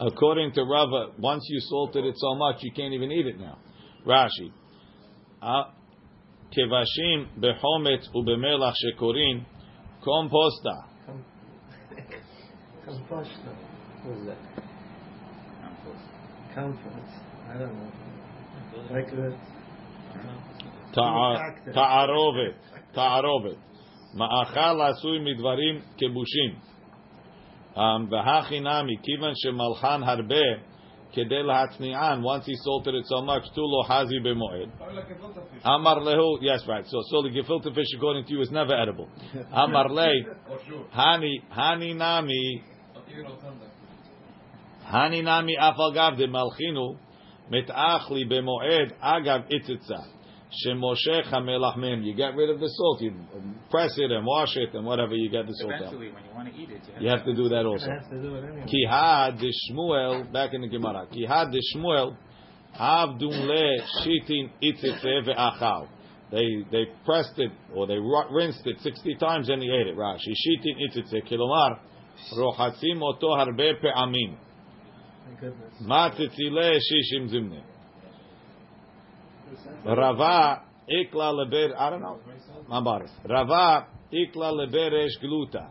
According 0.00 0.52
to 0.52 0.62
Rava, 0.62 1.12
once 1.18 1.44
you 1.48 1.58
salted 1.60 2.04
it 2.04 2.14
so 2.18 2.36
much, 2.36 2.56
you 2.60 2.70
can't 2.72 2.94
even 2.94 3.10
eat 3.10 3.26
it 3.26 3.40
now. 3.40 3.58
Rashi. 4.06 4.52
Ah, 5.42 5.72
Kevashim 6.56 7.26
behometz 7.40 8.08
ubemelach 8.14 8.74
shekorin 8.84 9.44
komposta. 10.06 10.84
Composta. 12.86 13.56
What 14.04 14.18
is 14.18 14.26
that? 14.26 14.38
Compost. 16.54 16.84
I 17.50 17.58
don't 17.58 17.74
know. 17.74 18.07
Like 18.90 19.10
that. 19.10 19.34
Ta'arovet. 21.74 22.54
Ta'arovet. 22.94 23.58
Ma'achal 24.16 24.80
asui 24.80 25.20
midvarim 25.20 25.82
kebushim. 26.00 26.56
Um, 27.76 28.08
V'hachinami, 28.08 28.98
kivan 29.06 29.34
shemalchan 29.44 30.02
harbe, 30.02 30.42
kedei 31.14 31.44
lahatzni'an, 31.44 32.22
once 32.22 32.46
he 32.46 32.56
salted 32.56 32.94
it 32.94 33.04
so 33.06 33.22
much, 33.22 33.42
tu 33.54 33.60
lo 33.60 33.82
hazi 33.84 34.18
b'moed. 34.18 34.76
Probably 34.76 34.96
like 34.96 35.10
a 35.10 35.14
gefilte 35.14 35.52
fish. 35.52 35.62
Amar 35.64 35.96
lehu, 35.96 36.38
yes, 36.40 36.62
right. 36.66 36.84
So, 36.86 37.02
so 37.10 37.22
the 37.22 37.28
gefilte 37.28 37.72
fish, 37.74 37.86
according 37.96 38.24
to 38.24 38.32
you, 38.32 38.40
is 38.40 38.50
never 38.50 38.74
edible. 38.74 39.08
Amar 39.52 39.90
le, 39.90 40.10
Or 40.50 40.58
sure. 40.66 40.86
hani, 40.94 41.42
hani 41.52 41.94
nami, 41.94 42.64
Haninami 44.90 45.56
afal 45.58 45.92
gav 45.92 46.16
de 47.50 47.62
malchinu 47.62 47.66
mitachli 47.66 48.24
b'moed 48.30 48.92
agav 49.02 49.44
itzitza 49.50 50.04
shemoshech 50.64 51.30
hamelach 51.30 51.76
mem. 51.76 52.02
You 52.02 52.14
get 52.14 52.34
rid 52.34 52.50
of 52.50 52.60
the 52.60 52.68
salt. 52.68 53.00
You 53.00 53.12
press 53.70 53.92
it 53.98 54.10
and 54.10 54.24
wash 54.24 54.56
it 54.56 54.74
and 54.74 54.84
whatever. 54.84 55.14
You 55.14 55.30
get 55.30 55.46
the 55.46 55.52
salt 55.54 55.72
out. 55.72 55.80
Eventually, 55.80 56.10
when 56.10 56.24
you 56.24 56.30
want 56.34 56.48
to 56.48 56.60
eat 56.60 56.70
it, 56.70 56.80
You 57.00 57.08
have 57.10 57.24
to 57.24 57.34
do 57.34 57.48
that 57.48 57.66
also. 57.66 57.90
I 57.90 57.94
have 57.94 58.10
to 58.10 58.22
do 58.22 58.34
it 58.36 58.44
anyway. 58.44 58.66
Ki 58.66 58.86
had 58.88 59.38
de 59.38 59.50
Shmuel 59.70 60.32
back 60.32 60.54
in 60.54 60.62
the 60.62 60.68
Gemara. 60.68 61.06
Ki 61.12 61.26
had 61.26 61.50
de 61.50 61.60
Shmuel 61.74 62.16
avdun 62.78 63.46
le 63.46 63.82
shitin 64.02 64.50
itzitze 64.62 65.26
ve'achal. 65.26 65.88
They 66.30 66.64
they 66.70 66.86
pressed 67.04 67.38
it 67.38 67.50
or 67.74 67.86
they 67.86 67.98
rinsed 67.98 68.66
it 68.66 68.80
sixty 68.80 69.16
times 69.16 69.48
and 69.48 69.62
he 69.62 69.70
ate 69.70 69.86
it. 69.86 69.96
Rashi 69.96 70.32
shitin 70.32 70.76
itzitze 70.88 71.22
kilomar 71.30 71.78
rochatzim 72.36 73.02
oto 73.02 73.28
harbe 73.36 73.80
pe'amim. 73.80 74.36
My 75.40 75.48
goodness. 75.48 75.74
Matzitzile 75.82 76.78
shishim 76.78 77.28
zimne. 77.30 77.62
Rava 79.84 80.62
ikla 80.90 81.32
leber. 81.32 81.76
I 81.78 81.90
don't 81.90 82.02
know. 82.02 82.18
Mabaris. 82.70 83.10
Rava 83.28 83.86
ikla 84.12 84.52
leber 84.52 84.92
resh 84.92 85.18
gluta. 85.22 85.70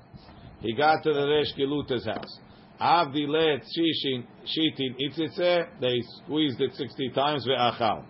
He 0.62 0.74
got 0.74 1.04
to 1.04 1.14
the 1.14 1.28
resh 1.28 1.54
gluta's 1.58 2.06
house. 2.06 2.40
Avdi 2.80 3.28
let 3.28 3.62
shishin 3.62 4.26
shitin 4.46 4.96
itzitze. 5.00 5.80
They 5.82 6.02
squeezed 6.24 6.62
it 6.62 6.74
sixty 6.76 7.10
times 7.10 7.46
ve'achal. 7.48 8.06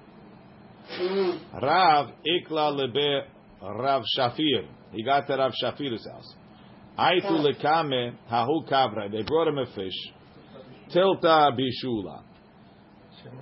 Rav 1.62 2.12
ikla 2.26 2.72
leber 2.72 3.24
Rav 3.62 4.04
Shafir. 4.18 4.68
He 4.92 5.04
got 5.04 5.28
to 5.28 5.36
Rav 5.36 5.52
Shafir's 5.62 6.08
house. 6.08 6.36
Aitu 6.98 7.46
lekame 7.46 8.16
hahu 8.30 8.70
kavra. 8.70 9.12
They 9.12 9.24
brought 9.24 9.48
him 9.48 9.58
a 9.58 9.66
fish. 9.66 10.14
Tilta 10.94 11.52
bishula. 11.58 12.24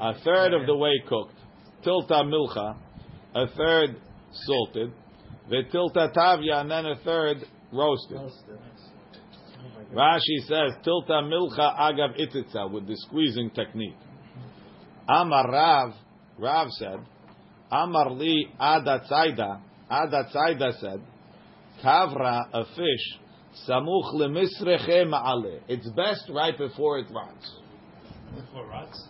A 0.01 0.13
third 0.19 0.53
of 0.53 0.65
the 0.65 0.75
way 0.75 1.01
cooked. 1.07 1.37
Tilta 1.85 2.23
milcha. 2.23 2.77
A 3.35 3.47
third 3.55 3.97
salted. 4.31 4.91
tilta 5.49 6.13
tavya, 6.13 6.61
and 6.61 6.71
then 6.71 6.85
a 6.85 6.95
third 7.03 7.37
roasted. 7.71 8.19
Rashi 9.93 10.39
says 10.47 10.73
tilta 10.85 11.21
milcha 11.23 11.79
agav 11.79 12.19
ititza 12.19 12.71
with 12.71 12.87
the 12.87 12.95
squeezing 12.95 13.51
technique. 13.51 13.95
Amar 15.07 15.51
Rav, 15.51 15.93
Rav 16.39 16.67
said, 16.71 16.99
Amar 17.71 18.11
li 18.11 18.47
adatzaida, 18.59 19.61
adatzaida 19.89 20.79
said, 20.79 21.01
kavra 21.83 22.47
a 22.53 22.65
fish, 22.75 23.19
samuch 23.68 24.14
lemisreche 24.14 25.06
ma'ale. 25.06 25.60
It's 25.68 25.88
best 25.90 26.28
right 26.30 26.56
before 26.56 26.98
it 26.98 27.06
rots. 27.10 27.56
Before 28.34 28.66
rots? 28.66 29.08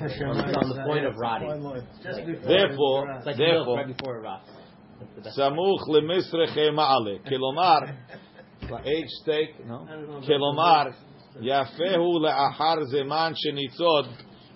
Hashem 0.00 0.30
It's 0.30 0.56
on 0.56 0.68
the 0.68 0.74
said, 0.74 0.86
point 0.86 1.04
of 1.06 1.12
it's 1.12 1.20
rotting. 1.20 1.48
one 1.48 1.62
line. 1.62 1.86
Just 2.02 2.26
before 2.26 2.48
Therefore, 2.48 3.10
it's 3.10 3.18
It's 3.18 3.26
like 3.26 3.36
Therefore- 3.36 3.76
milk 3.76 3.76
right 3.86 3.96
before 3.96 4.16
it 4.16 4.20
rots. 4.22 4.50
That's 4.98 5.14
the 5.14 5.20
best. 5.22 5.38
Samuch 5.38 5.82
lemisreche 5.88 6.70
ma'ale. 6.74 7.20
Kilomar, 7.28 7.94
aged 8.84 9.08
steak, 9.22 9.66
no? 9.66 9.86
I 9.88 9.92
don't 9.92 10.08
know 10.08 10.16
about 10.16 10.24
Kilomar, 10.24 10.94
the- 11.34 11.40
יפהו 11.42 12.18
לאחר 12.22 12.84
זמן 12.84 13.32
שניצוד 13.34 14.06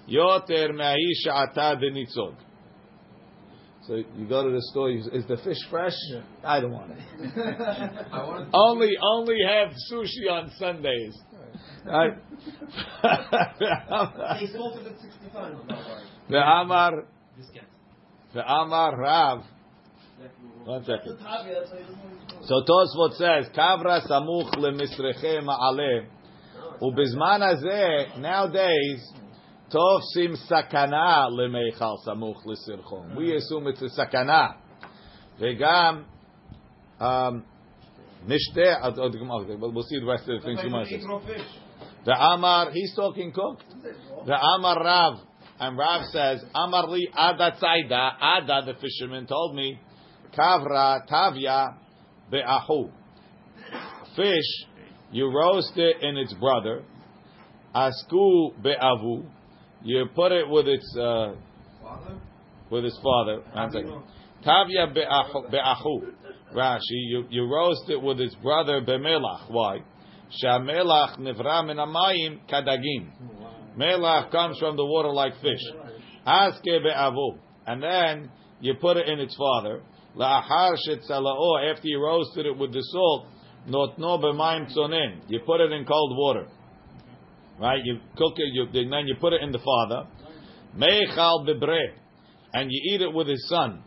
יותר 0.08 0.66
מהאיש 0.76 1.22
שעתה 1.24 1.74
דניצוד. 1.80 2.34
So 3.89 3.95
you 3.95 4.27
go 4.29 4.43
to 4.43 4.51
the 4.51 4.61
store. 4.69 4.91
You, 4.91 4.99
is 5.11 5.25
the 5.25 5.37
fish 5.37 5.57
fresh? 5.71 5.95
Yeah. 6.11 6.21
I 6.43 6.59
don't 6.59 6.71
want 6.73 6.91
it. 6.91 8.47
only 8.53 8.91
only 9.01 9.37
have 9.43 9.73
sushi 9.91 10.29
on 10.31 10.51
Sundays. 10.59 11.17
Right. 11.83 12.13
he 14.39 14.47
sold 14.53 14.77
it 14.77 14.85
at 14.85 15.01
sixty-five. 15.01 15.55
The 16.29 16.37
Amar. 16.37 17.07
The 18.35 18.47
Amar 18.47 18.95
Rav. 18.95 19.43
One 20.65 20.83
second. 20.83 21.17
So 22.43 22.61
Tosfot 22.69 23.13
says, 23.13 23.49
"Kavra 23.57 24.07
samuch 24.07 24.53
lemisrechem 24.53 25.47
ale." 25.49 26.05
Ubizman 26.79 27.41
hazeh. 27.41 28.19
Nowadays, 28.19 29.11
Tofsim 29.71 30.35
sakana 30.49 31.29
lemeichal 31.29 31.97
samuch 32.05 32.43
lisirchom. 32.45 33.15
We 33.15 33.35
assume 33.35 33.67
it's 33.67 33.81
a 33.81 33.89
sakana. 33.89 34.55
Vegam 35.39 36.05
um, 36.99 37.43
nishte. 38.27 39.59
We'll 39.59 39.83
see 39.83 39.99
the 39.99 40.05
rest 40.05 40.27
of 40.27 40.41
the 40.41 40.45
things 40.45 40.59
you 40.63 40.69
mentioned. 40.69 41.03
The 42.05 42.13
Amar, 42.13 42.71
he's 42.71 42.95
talking 42.95 43.31
cooked. 43.31 43.63
The 44.25 44.33
Amar 44.33 44.83
Rav, 44.83 45.19
and 45.59 45.77
Rav 45.77 46.05
says, 46.05 46.43
Amar 46.55 46.87
li 46.87 47.07
ada 47.15 47.55
tzayda. 47.61 48.13
Ada, 48.21 48.61
the 48.65 48.73
fisherman, 48.79 49.27
told 49.27 49.55
me, 49.55 49.79
kavra 50.35 51.07
tavya 51.07 51.75
be'ahu. 52.31 52.89
Fish, 54.15 54.65
you 55.11 55.31
roast 55.31 55.73
it 55.75 56.01
in 56.01 56.17
its 56.17 56.33
brother. 56.33 56.83
Asku 57.75 58.53
be'avu 58.63 59.25
you 59.83 60.05
put 60.13 60.31
it 60.31 60.49
with 60.49 60.67
its 60.67 60.97
uh, 60.97 61.35
with 62.69 62.85
its 62.85 62.99
father. 63.01 63.41
Tavya 64.45 64.93
be'ahu. 64.93 66.13
Rashi, 66.55 66.79
you, 66.89 67.25
you 67.29 67.45
roast 67.45 67.89
it 67.89 68.01
with 68.01 68.19
its 68.19 68.33
brother 68.35 68.81
bemelach. 68.81 69.49
Why? 69.49 69.79
Shamelach 70.43 71.19
nivra 71.19 71.65
min 71.65 71.77
amayim 71.77 72.39
kadagim. 72.49 73.11
Melach 73.77 74.31
comes 74.31 74.57
from 74.57 74.75
the 74.75 74.85
water 74.85 75.09
like 75.09 75.33
fish. 75.41 75.61
Aske 76.25 76.63
be'avu. 76.63 77.37
And 77.67 77.83
then 77.83 78.31
you 78.61 78.73
put 78.81 78.97
it 78.97 79.07
in 79.07 79.19
its 79.19 79.35
father. 79.35 79.83
La'achar 80.17 80.75
shetzala'o, 80.87 81.71
after 81.71 81.87
you 81.87 82.03
roasted 82.03 82.45
it 82.47 82.57
with 82.57 82.73
the 82.73 82.81
salt, 82.81 83.27
notno 83.67 84.19
b'mayim 84.21 84.75
tzonin. 84.75 85.21
You 85.27 85.41
put 85.45 85.61
it 85.61 85.71
in 85.71 85.85
cold 85.85 86.17
water. 86.17 86.47
Right? 87.59 87.79
You 87.83 87.99
cook 88.15 88.33
it, 88.37 88.53
you, 88.53 88.63
and 88.81 88.91
then 88.93 89.07
you 89.07 89.15
put 89.19 89.33
it 89.33 89.41
in 89.43 89.51
the 89.51 89.59
father. 89.59 90.07
Meichal 90.75 91.45
bebre. 91.45 91.93
And 92.53 92.71
you 92.71 92.93
eat 92.93 93.01
it 93.01 93.13
with 93.13 93.27
his 93.27 93.47
son. 93.49 93.83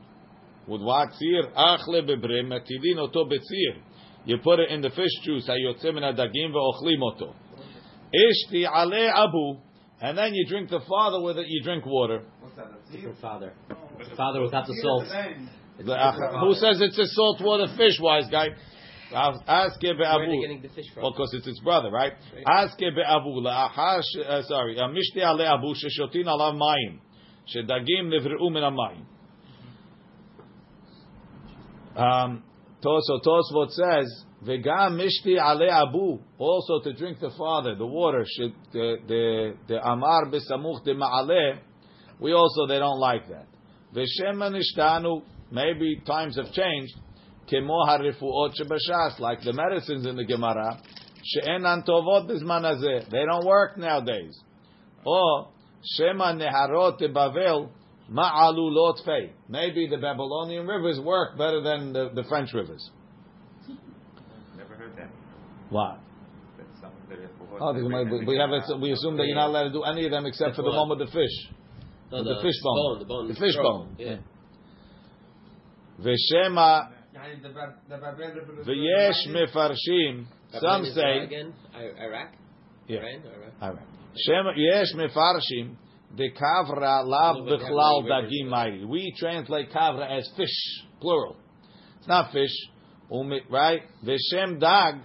With 0.66 0.82
what? 0.82 1.08
Tzir 1.10 1.52
achle 1.56 2.06
bebre, 2.06 2.44
metidin 2.44 2.98
oto 2.98 3.24
betzir. 3.24 3.80
You 4.24 4.38
put 4.38 4.60
it 4.60 4.70
in 4.70 4.82
the 4.82 4.90
fish 4.90 5.10
juice, 5.24 5.48
hayotze 5.48 5.92
min 5.92 6.04
adagim 6.04 6.52
ve'ochlim 6.52 7.02
oto. 7.02 7.34
Ishti 8.14 8.64
ale 8.64 9.10
abu. 9.10 9.60
And 10.00 10.18
then 10.18 10.34
you 10.34 10.46
drink 10.48 10.68
the 10.68 10.80
father 10.88 11.22
with 11.22 11.38
it, 11.38 11.46
you 11.48 11.62
drink 11.62 11.86
water. 11.86 12.22
Different 12.92 13.18
father. 13.20 13.54
Father 14.16 14.42
without 14.42 14.66
the 14.66 14.74
salt. 14.82 15.04
Uh, 15.88 16.40
who 16.40 16.54
says 16.54 16.80
it's 16.80 16.98
a 16.98 17.06
saltwater 17.06 17.66
fish, 17.76 17.98
wise 18.00 18.28
guy? 18.30 18.48
Ask 19.14 19.82
Where 19.82 20.06
are 20.06 20.26
they 20.26 20.40
getting 20.40 20.62
the 20.62 20.68
fish 20.68 20.86
from? 20.92 21.02
Well, 21.02 21.12
because 21.12 21.34
it's 21.34 21.46
his 21.46 21.60
brother, 21.60 21.90
right? 21.90 22.12
Ask 22.46 22.78
Abu. 22.82 23.40
La'achar, 23.40 24.02
sorry, 24.44 24.78
uh, 24.78 24.88
mishti 24.88 25.22
ale 25.22 25.42
abu 25.42 25.74
sheshotin 25.74 26.26
alav 26.26 26.54
mayim. 26.54 26.98
Shedagim 27.54 28.08
nivreu 28.08 28.50
min 28.52 28.62
hamayim. 28.62 29.04
Um, 31.96 32.42
Toso 32.82 33.20
Tosfot 33.24 33.70
says, 33.70 34.24
"Vegam 34.44 35.00
mishti 35.00 35.38
ale 35.38 35.70
abu." 35.70 36.18
Also 36.38 36.80
to 36.80 36.92
drink 36.92 37.20
the 37.20 37.30
father, 37.36 37.74
the 37.74 37.86
water. 37.86 38.24
Should 38.26 38.54
the 38.72 38.96
the 39.06 39.54
the 39.68 39.82
amar 39.82 40.26
besamuch 40.26 40.84
de 40.84 40.94
ma'ale. 40.94 41.58
We 42.20 42.32
also 42.32 42.66
they 42.66 42.78
don't 42.78 43.00
like 43.00 43.28
that. 43.28 43.46
Nishtanu. 43.94 45.22
Maybe 45.50 46.00
times 46.06 46.36
have 46.36 46.50
changed. 46.52 46.94
Kemo 47.50 47.86
harifuot 47.88 48.52
shebashas, 48.60 49.18
like 49.18 49.42
the 49.42 49.52
medicines 49.52 50.06
in 50.06 50.16
the 50.16 50.24
Gemara. 50.24 50.80
She'enan 51.24 51.82
tovot 51.86 52.28
bizman 52.28 52.62
hazeh. 52.64 53.10
They 53.10 53.24
don't 53.24 53.44
work 53.46 53.76
nowadays. 53.78 54.38
Or 55.04 55.48
shema 55.96 56.32
neharot 56.32 56.98
de 56.98 57.08
Bavel 57.08 57.68
ma'alu 58.10 58.70
lot 58.72 58.98
fei. 59.04 59.32
Maybe 59.48 59.86
the 59.88 59.98
Babylonian 59.98 60.66
rivers 60.66 61.00
work 61.00 61.36
better 61.36 61.60
than 61.62 61.92
the, 61.92 62.10
the 62.14 62.24
French 62.28 62.52
rivers. 62.52 62.90
Never 64.56 64.74
heard 64.74 64.96
that. 64.96 65.10
What? 65.70 65.98
That's 66.58 66.80
something 66.80 67.08
that 67.08 67.18
is- 67.18 67.28
Oh, 67.60 67.72
we, 67.74 68.24
we 68.26 68.36
have 68.38 68.50
it, 68.50 68.80
we 68.80 68.92
assume 68.92 69.16
that 69.18 69.26
you're 69.26 69.36
not 69.36 69.48
allowed 69.48 69.64
to 69.64 69.70
do 69.72 69.82
any 69.82 70.04
of 70.06 70.10
them 70.10 70.26
except 70.26 70.56
for 70.56 70.62
the 70.62 70.70
one 70.70 70.88
with 70.88 70.98
the 71.00 71.06
fish. 71.06 71.50
No, 72.10 72.24
the 72.24 72.40
fish 72.42 72.54
bone. 72.62 72.98
The 72.98 73.04
bone. 73.04 73.28
The 73.28 73.34
fish 73.34 73.54
throat. 73.54 73.62
bone. 73.62 73.96
Yeah. 73.98 74.16
V'shema 76.00 76.90
V'yesh 78.66 79.28
mefarshim. 79.28 80.26
Some 80.60 80.84
say 80.86 81.18
again, 81.24 81.54
Iraq. 81.74 82.32
Yeah, 82.88 82.98
Iran, 83.00 83.22
Iraq. 83.62 83.86
Shem 84.16 84.46
yesh 84.56 84.94
mefarshim. 84.94 85.76
The 86.16 86.30
kavra 86.32 87.04
lav 87.06 87.36
bichlal 87.36 88.04
dagim 88.04 88.48
mighty. 88.48 88.84
We 88.84 89.14
translate 89.18 89.70
kavra 89.70 90.18
as 90.18 90.30
fish, 90.36 90.84
plural. 91.00 91.36
It's 91.98 92.08
not 92.08 92.32
fish, 92.32 92.54
right? 93.50 93.82
V'shem 94.04 94.58
dag 94.60 94.96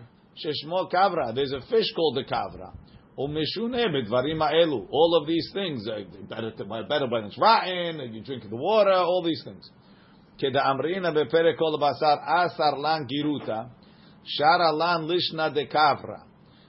sheshmo 0.46 0.92
kavra. 0.92 1.34
There's 1.36 1.54
a 1.54 1.62
fish 1.70 1.94
called 1.96 2.16
the 2.18 2.24
kavra. 2.24 2.74
All 3.18 5.16
of 5.20 5.28
these 5.28 5.50
things, 5.52 5.88
uh, 5.88 6.04
better, 6.30 6.52
better 6.88 7.08
when 7.08 7.24
it's 7.24 7.38
rotten, 7.40 8.14
you 8.14 8.22
drink 8.22 8.48
the 8.48 8.56
water, 8.56 8.92
all 8.92 9.24
these 9.24 9.42
things. 9.44 9.72
כדאמרינא 10.39 11.11
בפרק 11.11 11.59
כל 11.59 11.75
הבשר 11.75 12.15
אסר 12.25 12.75
לן 12.83 13.05
גירותה, 13.07 13.63
שרה 14.25 14.73
לן 14.79 15.09
לישנא 15.09 15.49
דקברה. 15.49 16.19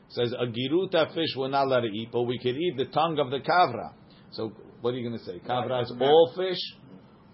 Says 0.10 0.32
a 0.34 0.46
giruta 0.46 1.08
fish 1.16 1.36
we're 1.38 1.48
not 1.50 1.66
allowed 1.66 1.82
to 1.82 1.88
eat, 1.88 2.10
but 2.12 2.22
we 2.24 2.38
could 2.38 2.56
eat 2.56 2.76
the 2.78 2.86
tongue 2.86 3.18
of 3.18 3.32
the 3.32 3.39
kavra. 3.39 3.89
So 4.32 4.52
what 4.82 4.94
are 4.94 4.98
you 4.98 5.10
going 5.10 5.18
to 5.20 5.26
say? 5.26 5.39
Kavra 5.39 5.82
is 5.82 5.91
all 6.00 6.32
fish? 6.38 6.60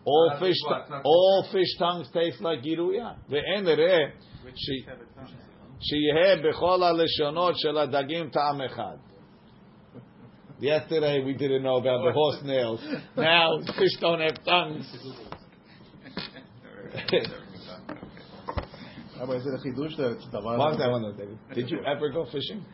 All 0.05 0.29
Not 0.31 0.39
fish, 0.39 0.55
what? 0.65 0.89
Not- 0.89 1.01
all 1.03 1.47
fish 1.51 1.71
tongues 1.77 2.07
taste 2.13 2.39
like 2.41 2.61
giruya. 2.63 3.15
ואין 3.29 3.67
ראה 3.67 3.99
Which 4.45 4.55
ש- 4.55 4.69
fish 4.69 4.85
have 4.87 5.01
a 5.01 5.19
tongue? 5.19 5.35
שיהיה 5.81 6.35
בכל 6.49 6.83
הלשונות 6.83 7.57
של 7.57 7.77
הדגים 7.77 8.29
טעם 8.29 8.61
אחד. 8.61 8.97
Yesterday 10.61 11.21
we 11.25 11.33
didn't 11.33 11.63
know 11.63 11.77
about 11.77 12.01
the 12.05 12.11
horse 12.13 12.41
nails. 12.43 12.81
Now 13.17 13.47
fish 13.77 13.95
don't 13.99 14.21
have 14.21 14.43
tongues. 14.45 14.85
Rabbi, 19.18 19.32
is 19.34 19.46
it 19.46 19.54
a 19.54 19.58
chidush 19.66 19.96
that 19.96 20.12
it's 20.12 20.26
davar? 20.26 20.58
One 20.58 20.78
time, 20.78 20.90
one 20.90 21.16
David. 21.16 21.38
Did 21.54 21.70
you 21.70 21.78
ever 21.84 22.10
go 22.10 22.24
fishing? 22.26 22.64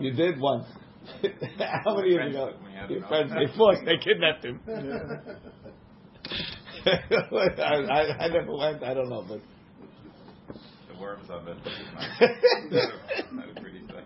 You 0.00 0.12
did 0.12 0.40
once. 0.40 0.66
How 1.84 1.96
many 1.96 2.10
years 2.10 2.34
ago? 2.34 2.52
You 2.70 2.78
had 2.78 2.90
Your 2.90 3.06
friends, 3.06 3.30
they 3.32 3.56
forced, 3.56 3.82
they 3.84 3.98
kidnapped 3.98 4.44
him. 4.44 4.60
I, 6.86 6.90
I, 7.62 8.24
I 8.24 8.28
never 8.28 8.56
went. 8.56 8.82
I 8.82 8.94
don't 8.94 9.08
know, 9.08 9.24
but 9.28 9.40
The 10.92 11.00
worms 11.00 11.30
on 11.30 11.44
the 11.44 11.54
not 13.32 13.48
a 13.48 13.60
pretty 13.60 13.80
sight. 13.88 14.04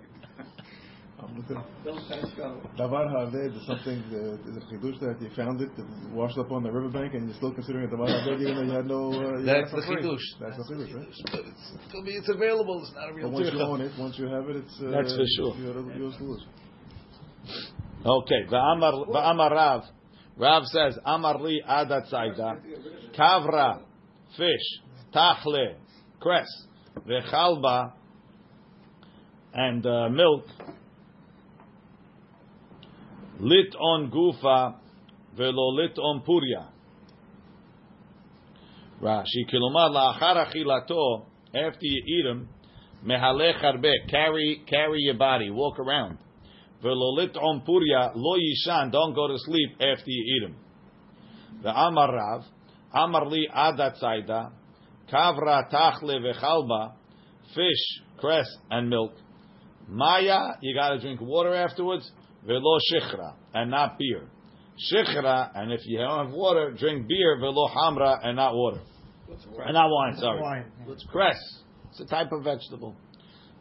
Davar 2.76 3.06
haved 3.10 3.34
is 3.54 3.66
something, 3.66 4.02
uh, 4.12 4.50
is 4.50 4.56
a 4.56 4.60
chidush 4.72 4.98
that 5.00 5.16
you 5.20 5.30
found 5.36 5.60
it, 5.60 5.70
it 5.78 5.84
washed 6.10 6.38
up 6.38 6.50
on 6.50 6.62
the 6.62 6.70
riverbank, 6.70 7.14
and 7.14 7.26
you're 7.28 7.36
still 7.36 7.52
considering 7.52 7.84
it 7.84 7.90
davar 7.92 8.08
haved 8.08 8.40
even 8.42 8.56
though 8.56 8.62
you 8.62 8.70
had 8.72 8.86
no. 8.86 9.12
Uh, 9.12 9.38
you 9.38 9.44
That's 9.46 9.70
got 9.70 9.76
the 9.76 9.82
for 9.86 9.94
free. 9.94 10.02
chidush. 10.02 10.26
That's 10.40 10.56
the 10.56 10.74
chidush, 10.74 10.94
right? 10.94 11.06
but 11.30 11.40
it's, 11.40 11.72
it's 11.74 11.92
gonna 11.92 12.04
be 12.04 12.12
it's 12.12 12.28
available. 12.28 12.82
It's 12.82 12.92
not 12.94 13.10
a 13.10 13.14
real 13.14 13.28
But 13.28 13.34
once 13.34 13.46
you 13.52 13.58
tircha. 13.58 13.66
own 13.66 13.80
it, 13.80 13.92
once 13.98 14.18
you 14.18 14.26
have 14.26 14.48
it, 14.48 14.56
it's. 14.56 14.80
Uh, 14.80 14.90
That's 14.90 15.14
for 15.14 15.24
sure. 15.36 15.56
You're, 15.56 15.92
you're 15.96 16.18
foolish. 16.18 16.42
Okay, 18.04 18.46
Va'amar 18.50 19.08
Va'amar 19.08 19.50
Rav. 19.50 19.82
Rav 20.36 20.64
says, 20.66 20.96
Amar 21.04 21.40
li 21.40 21.60
adat 21.68 22.08
saida, 22.08 22.58
kavra, 23.18 23.80
fish, 24.36 24.82
tachle, 25.12 25.74
cress, 26.20 26.46
vechalba, 27.08 27.92
and 29.52 29.84
uh, 29.84 30.08
milk, 30.10 30.44
lit 33.40 33.74
on 33.74 34.10
gufa, 34.10 34.74
velo 35.36 35.68
lit 35.74 35.98
on 35.98 36.22
puria. 36.22 36.68
Rashi, 39.00 39.46
kilomar 39.52 39.90
la'achar 39.90 40.46
achilato, 40.46 41.26
after 41.54 41.78
you 41.82 42.02
eat 42.06 42.24
them, 42.24 42.48
mehalech 43.04 43.62
harbe, 43.62 43.92
carry, 44.10 44.62
carry 44.66 45.00
your 45.00 45.14
body, 45.14 45.50
walk 45.50 45.78
around. 45.78 46.18
velo 46.82 47.14
lit 47.14 47.36
on 47.36 47.62
puria 47.66 48.12
lo 48.14 48.36
yishan. 48.36 48.90
Don't 48.90 49.14
go 49.14 49.28
to 49.28 49.34
sleep 49.38 49.70
after 49.74 50.10
you 50.10 50.36
eat 50.36 50.48
them. 50.48 50.56
The 51.62 51.70
Amar 51.70 52.14
Rav, 52.14 52.44
Amar 52.92 53.26
li 53.26 53.48
adat 53.54 53.98
saida, 53.98 54.52
kavra 55.12 55.70
tachle 55.70 56.20
vechalba, 56.20 56.92
fish, 57.54 58.02
cress, 58.18 58.46
and 58.70 58.88
milk. 58.88 59.12
Maya, 59.88 60.56
you 60.60 60.74
got 60.74 60.90
to 60.90 61.00
drink 61.00 61.20
water 61.20 61.54
afterwards. 61.54 62.10
Velo 62.46 62.78
shichra, 62.92 63.34
and 63.54 63.70
not 63.70 63.98
beer. 63.98 64.28
Shichra, 64.92 65.50
and 65.54 65.72
if 65.72 65.80
you 65.86 65.98
don't 65.98 66.26
have 66.26 66.34
water, 66.34 66.70
drink 66.78 67.08
beer. 67.08 67.38
Velo 67.40 67.68
hamra, 67.68 68.18
and 68.24 68.36
not 68.36 68.54
water. 68.54 68.80
And 69.64 69.74
not 69.74 69.90
wine. 69.90 70.16
Sorry, 70.16 70.40
Wine. 70.40 70.64
it's 70.88 71.04
cress. 71.10 71.38
It's 71.90 72.00
a 72.00 72.06
type 72.06 72.32
of 72.32 72.44
vegetable. 72.44 72.96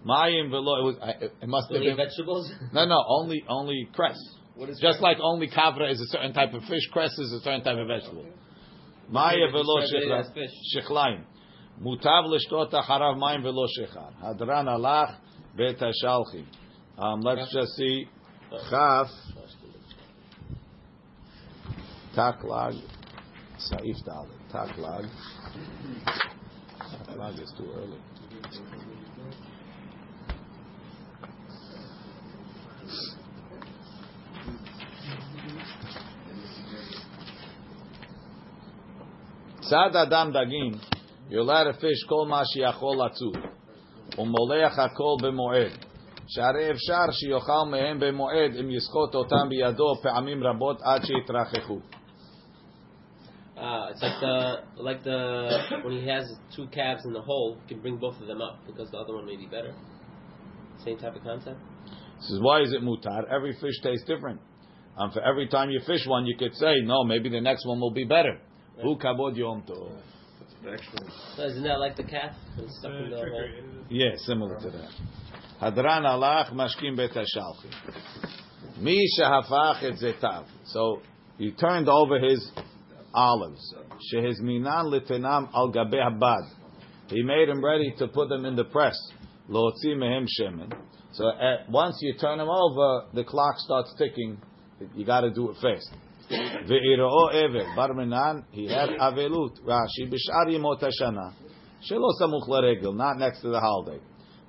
Mayim 0.06 0.50
velo. 0.52 0.80
It 0.80 0.84
was. 0.84 0.96
I- 1.02 1.26
It 1.44 1.48
must 1.48 1.72
have 1.72 1.82
been. 1.82 1.98
vegetables? 1.98 2.50
No, 2.74 2.86
no, 2.86 3.04
only 3.08 3.44
only 3.50 3.90
cress. 3.94 4.18
What 4.56 4.70
is 4.70 4.80
Just 4.80 5.02
like 5.02 5.18
only 5.22 5.48
kavra 5.50 5.92
is 5.92 6.00
a 6.00 6.06
certain 6.08 6.34
type 6.34 6.54
of 6.54 6.64
fish, 6.64 6.88
cress 6.92 7.12
is 7.18 7.32
a 7.34 7.40
certain 7.42 7.64
type 7.64 7.78
of 7.78 7.88
vegetable. 7.88 8.26
Maya 9.10 9.36
velo 9.52 9.82
Describe 9.82 10.04
it 10.04 10.10
shechla- 10.10 10.20
as 10.22 10.30
fish. 10.34 10.52
shechlaim. 10.76 11.24
Mutav 11.82 12.26
l'shtot 12.28 12.72
harav 12.72 13.18
mayim 13.18 13.42
velo 13.44 13.66
shechar. 13.78 14.14
Hadran 14.24 14.66
alach 14.68 15.16
bet 15.56 15.78
hashalchim. 15.80 16.46
Um, 16.98 17.22
let's 17.22 17.52
just 17.54 17.74
see. 17.76 18.08
חף 18.56 19.12
טאק 22.16 22.44
לאג 22.44 22.76
סעיף 23.58 23.98
דאל 24.06 24.26
טאק 24.52 24.78
לאג 24.78 25.06
לאג 27.18 27.40
איז 27.40 27.54
טו 27.58 27.64
ארלי 27.64 27.98
צד 39.60 39.96
אדם 39.96 40.32
דגים 40.32 40.72
יולר 41.30 41.74
פיש 41.74 42.04
כל 42.10 42.28
מה 42.28 42.42
שיכול 42.46 42.98
לצור 43.06 43.34
ומולח 44.18 44.80
הכל 44.80 45.16
במועד 45.24 45.87
שהרי 46.27 46.71
אפשר 46.71 47.11
שיאכל 47.11 47.65
מהם 47.71 47.99
במועד 48.01 48.57
אם 48.61 48.71
יסחוט 48.71 49.15
אותם 49.15 49.49
בידו 49.49 49.95
פעמים 50.03 50.45
רבות 50.45 50.83
עד 50.83 51.03
שיתרחכו. 51.05 51.79
Uh, 53.57 53.91
it's 53.91 54.03
like 54.03 54.19
the 54.21 54.37
like 54.89 55.05
the 55.05 55.21
when 55.85 55.95
he 56.01 56.05
has 56.09 56.25
two 56.57 56.67
calves 56.69 57.05
in 57.05 57.13
the 57.13 57.21
hole, 57.21 57.57
he 57.63 57.75
can 57.75 57.81
bring 57.81 57.97
both 57.97 58.21
of 58.21 58.27
them 58.27 58.41
up 58.41 58.57
because 58.67 58.91
the 58.91 58.99
other 58.99 59.15
one 59.15 59.25
may 59.25 59.37
be 59.37 59.47
better. 59.47 59.73
Same 60.85 60.99
type 60.99 61.15
of 61.15 61.23
concept. 61.23 61.61
This 62.19 62.31
is 62.31 62.41
why 62.41 62.63
is 62.63 62.73
it 62.73 62.83
mutar? 62.83 63.23
Every 63.31 63.53
fish 63.61 63.79
tastes 63.83 64.07
different. 64.07 64.41
And 64.97 65.13
for 65.13 65.21
every 65.23 65.47
time 65.49 65.71
you 65.71 65.81
fish 65.87 66.05
one, 66.07 66.27
you 66.27 66.37
could 66.37 66.55
say, 66.55 66.75
no, 66.83 67.05
maybe 67.05 67.29
the 67.29 67.41
next 67.41 67.65
one 67.67 67.79
will 67.81 67.93
be 67.93 68.05
better. 68.05 68.41
Hu 68.83 68.97
kabod 68.97 69.37
yom 69.37 69.63
tov. 69.63 69.93
So 71.37 71.43
isn't 71.45 71.63
that 71.63 71.79
like 71.79 71.97
the 71.97 72.05
calf? 72.05 72.35
It's 72.59 72.79
stuck 72.79 72.93
in 72.93 73.11
the 73.11 73.17
hole. 73.17 73.25
trickery. 73.25 73.65
Yeah, 73.91 74.11
similar 74.17 74.59
to 74.61 74.71
that. 74.71 74.91
Hadran 75.62 76.06
alach 76.06 76.54
mashkim 76.54 76.96
bet 76.96 77.12
hashalchi. 77.12 77.72
Mi 78.80 79.08
shehafach 79.20 79.84
et 79.84 79.94
zetav. 80.02 80.46
So 80.66 81.02
he 81.38 81.52
turned 81.52 81.90
over 81.90 82.20
his 82.20 82.52
olives. 83.14 83.74
Shehizminan 84.14 84.92
litenam 84.94 85.50
al 85.54 85.72
gabe 85.72 85.96
habad. 85.96 86.48
He 87.08 87.24
made 87.24 87.50
them 87.50 87.64
ready 87.64 87.94
to 87.98 88.08
put 88.08 88.30
them 88.30 88.46
in 88.46 88.56
the 88.56 88.66
press. 88.66 88.96
Lootzi 89.50 89.96
mehem 89.96 90.28
shemen. 90.40 90.72
So 91.14 91.30
at, 91.30 91.70
once 91.70 91.98
you 92.02 92.14
turn 92.20 92.38
them 92.38 92.50
over, 92.50 93.08
the 93.14 93.24
clock 93.24 93.56
starts 93.58 93.96
ticking. 93.98 94.40
You 94.94 95.06
got 95.06 95.22
to 95.22 95.32
do 95.32 95.50
it 95.50 95.56
fast. 95.56 95.90
Ve'iroo 96.70 97.76
bar 97.76 97.94
minan. 97.94 98.46
He 98.52 98.68
had 98.68 98.90
avelut. 98.90 99.60
Rashi 99.62 100.08
b'shar 100.08 100.48
yimot 100.50 100.84
hashana. 100.84 101.34
Shelo 101.90 102.12
samuch 102.22 102.48
laregel, 102.48 102.96
not 102.96 103.18
next 103.18 103.42
to 103.42 103.50
the 103.50 103.60
holiday. 103.60 104.00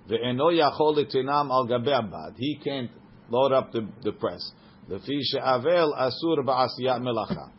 Ve'eno 0.08 0.50
yachol 0.52 0.96
litinam 0.96 1.50
al 1.50 1.66
gabe 1.66 1.92
abad. 1.92 2.34
He 2.36 2.58
can't 2.62 2.90
load 3.30 3.52
up 3.52 3.72
the, 3.72 3.86
the 4.02 4.12
press. 4.12 4.52
Lefi 4.88 5.20
she'avel 5.22 5.94
asur 5.94 6.44
ba'asiyat 6.44 7.00
melacha. 7.00 7.50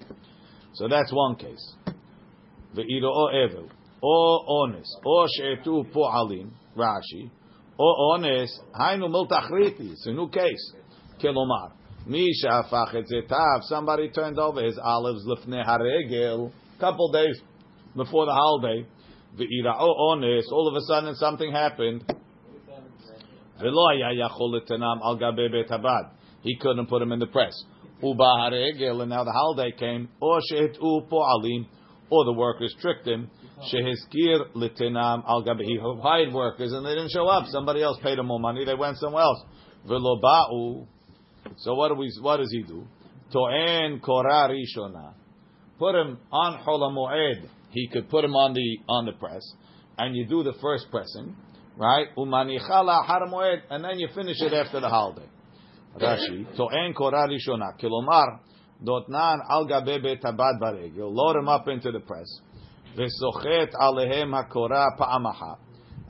So 0.74 0.88
that's 0.88 1.12
one 1.12 1.36
case. 1.36 1.76
Ve'iro 2.76 3.34
evel. 3.34 3.70
O 4.04 4.43
ones. 4.47 4.95
O 5.06 5.28
she'etu 5.28 5.91
po'alim. 5.93 6.52
Rashi. 6.76 7.30
O 7.78 8.10
ones. 8.12 8.60
Hainu 8.80 9.10
miltachriti. 9.10 9.91
It's 9.91 10.08
a 10.08 10.12
new 10.12 10.30
case. 10.30 10.74
Kelomar. 11.22 11.74
Mi 12.08 12.32
she'afach 12.34 12.95
et 12.95 13.06
zetav. 13.12 13.64
Somebody 13.64 14.10
turned 14.10 14.39
over 14.39 14.64
his 14.64 14.80
olives 14.82 15.26
lefne 15.28 15.66
haregel. 15.66 16.52
Couple 16.80 17.12
days 17.12 17.39
before 17.95 18.26
the 18.26 18.34
holiday. 18.34 18.88
Ve'ira'o 19.38 20.08
ones. 20.08 20.47
All 20.52 20.68
of 20.68 20.76
a 20.76 20.82
sudden 20.82 21.16
something 21.16 21.52
happened. 21.52 22.04
V'lo 22.08 22.08
haya 22.08 22.08
yachol 22.08 22.97
litanam 23.00 23.18
al 23.18 23.18
gabe 23.30 23.49
bet 23.49 23.49
habad. 23.49 23.49
He 26.41 26.57
couldn't 26.57 26.88
put 26.88 27.01
him 27.01 27.12
in 27.12 27.20
the 27.20 27.28
press. 27.28 27.53
Uba 28.01 28.24
haregel, 28.24 29.01
and 29.01 29.10
now 29.10 29.24
the 29.26 29.32
holiday 29.32 29.76
came. 29.78 30.07
Or 30.22 30.39
shehitu 30.39 31.10
po'alim, 31.10 31.68
or 32.10 32.26
the 32.26 32.34
workers 32.34 32.74
tricked 32.82 33.07
him. 33.07 33.30
Shehizkir 33.72 34.53
litinam 34.55 35.24
al. 35.28 35.43
He 35.60 35.78
hired 36.01 36.34
workers 36.34 36.72
and 36.72 36.86
they 36.86 36.91
didn't 36.91 37.12
show 37.12 37.28
up. 37.28 37.47
Somebody 37.47 37.84
else 37.84 37.97
paid 38.01 38.18
him 38.18 38.28
more 38.28 38.39
money. 38.39 38.64
They 38.64 38.76
went 38.76 38.97
somewhere 38.97 39.24
else. 39.24 39.43
V'lo 39.86 40.22
ba'u. 40.22 40.88
So 41.57 41.76
what 41.76 41.89
do 41.89 41.95
we? 41.95 42.10
What 42.22 42.38
does 42.38 42.51
he 42.51 42.64
do? 42.64 42.88
To'en 43.34 43.99
korah 43.99 44.49
rishona. 44.49 45.14
Put 45.78 45.95
him 45.95 46.18
on 46.32 46.60
Hol 46.60 46.89
Moed. 46.91 47.49
He 47.72 47.89
could 47.89 48.10
put 48.10 48.24
him 48.24 48.36
on 48.36 48.53
the 48.53 48.78
on 48.88 49.05
the 49.05 49.12
press, 49.14 49.43
and 49.97 50.16
you 50.16 50.26
do 50.26 50.43
the 50.43 50.53
first 50.62 50.89
pressing. 50.89 51.36
Right? 51.80 52.07
Umanicha 52.17 52.69
la'achar 52.69 53.27
moed, 53.32 53.61
and 53.69 53.84
then 53.84 53.97
you 53.97 54.09
finish 54.13 54.39
it 54.41 54.53
after 54.53 54.82
the 54.82 54.89
holiday. 54.89 55.27
Rashi, 55.97 56.45
to'en 56.55 56.93
korah 56.93 57.27
rishona, 57.27 57.80
kilomar, 57.82 58.39
dotnan 58.84 59.39
al 59.49 59.65
gabe 59.65 60.03
betabad 60.03 60.59
baregel, 60.61 61.09
load 61.11 61.38
him 61.38 61.47
up 61.47 61.67
into 61.69 61.91
the 61.91 62.01
press, 62.01 62.41
v'sochet 62.97 63.71
alehem 63.82 64.32
hakorah 64.32 64.97
pa'amaha, 64.99 65.57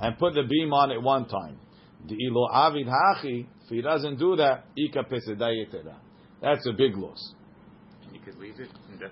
and 0.02 0.18
put 0.18 0.34
the 0.34 0.44
beam 0.50 0.74
on 0.74 0.92
it 0.92 1.02
one 1.02 1.26
time. 1.28 1.58
De'ilo 2.06 2.50
avid 2.52 2.88
hachi, 2.88 3.46
if 3.64 3.70
he 3.70 3.82
doesn't 3.82 4.18
do 4.18 4.36
that, 4.38 4.66
ika 4.76 5.04
pesedayetera. 5.04 5.96
That's 6.42 6.66
a 6.66 6.74
big 6.74 6.98
loss. 6.98 7.36
You 8.12 8.20
could 8.22 8.38
leave 8.40 8.60
it. 8.60 8.70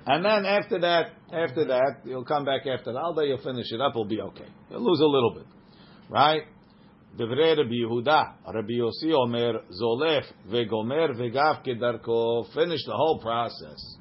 And 0.08 0.26
then 0.26 0.46
after 0.46 0.80
that, 0.80 1.12
after 1.32 1.66
that, 1.66 1.98
you'll 2.04 2.26
come 2.26 2.46
back 2.46 2.62
after 2.66 2.94
the 2.94 3.00
holiday, 3.00 3.30
you'll 3.30 3.44
finish 3.44 3.72
it 3.72 3.80
up, 3.80 3.92
it'll 3.92 4.06
be 4.06 4.22
okay. 4.22 4.48
You'll 4.72 4.84
lose 4.84 5.00
a 5.00 5.06
little 5.06 5.34
bit 5.36 5.46
Right? 6.11 6.53
דברי 7.17 7.55
רבי 7.55 7.77
יהודה, 7.77 8.23
רבי 8.47 8.75
יוסי 8.75 9.13
אומר, 9.13 9.53
זולף 9.69 10.33
וגומר 10.47 11.07
וגב 11.17 11.55
כדרכו, 11.65 12.43
finish 12.53 12.89
the 12.89 12.95
whole 12.97 13.23
process. 13.23 13.99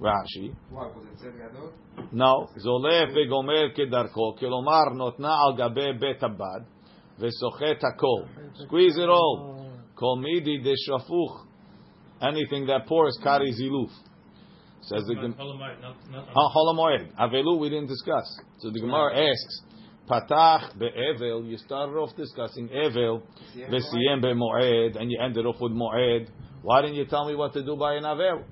Rashi, 0.00 0.50
Why? 0.70 0.86
Was 0.86 1.04
it 1.04 1.18
Tzed 1.18 1.38
Gadol? 1.38 2.12
no, 2.12 2.46
זולף 2.56 3.08
וגומר 3.14 3.62
כדרכו, 3.74 4.34
כלומר 4.38 4.82
נותנה 4.96 5.34
על 5.34 5.56
גבי 5.56 5.92
בית 6.00 6.22
הבד, 6.22 6.60
וסוחט 7.18 7.84
הכל. 7.84 8.40
Squeeze 8.54 8.96
it 8.96 9.08
all. 9.08 9.62
כל 9.94 10.20
מידי 10.20 10.58
דשפוך, 10.58 11.46
anything 12.20 12.66
that 12.66 12.86
pours 12.88 13.22
kari 13.24 13.52
ziluf. 13.52 13.90
Says 14.82 15.04
the 15.06 15.14
Gemara. 15.14 15.34
Holomoed, 15.38 15.80
not, 15.80 15.96
not 16.10 16.28
Oh, 16.34 16.48
Holomoed. 16.54 17.14
Avelu 17.16 17.60
we 17.60 17.68
didn't 17.70 17.86
discuss. 17.86 18.26
So 18.58 18.70
the 18.70 18.80
Gemara 18.80 19.14
asks, 19.30 19.62
Patach 20.08 20.78
be'evel, 20.78 21.44
you 21.44 21.56
started 21.58 21.92
off 21.92 22.14
discussing 22.16 22.68
evel, 22.68 23.22
v'siyem 23.56 24.20
be'moed, 24.20 25.00
and 25.00 25.10
you 25.10 25.18
ended 25.22 25.46
off 25.46 25.60
with 25.60 25.72
moed. 25.72 26.28
Why 26.62 26.82
didn't 26.82 26.96
you 26.96 27.06
tell 27.06 27.26
me 27.26 27.34
what 27.34 27.52
to 27.54 27.62
do 27.62 27.76
by 27.76 27.94
an 27.94 28.04
avel? 28.04 28.44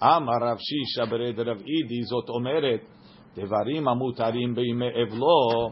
Amar 0.00 0.40
Rav 0.40 0.58
Shisha 0.58 1.10
bered 1.10 1.38
Rav 1.38 1.58
Idi, 1.58 2.02
zot 2.10 2.28
omeret, 2.28 2.82
דברים 3.36 3.88
המותרים 3.88 4.54
בימי 4.54 4.88
אבלו, 5.02 5.70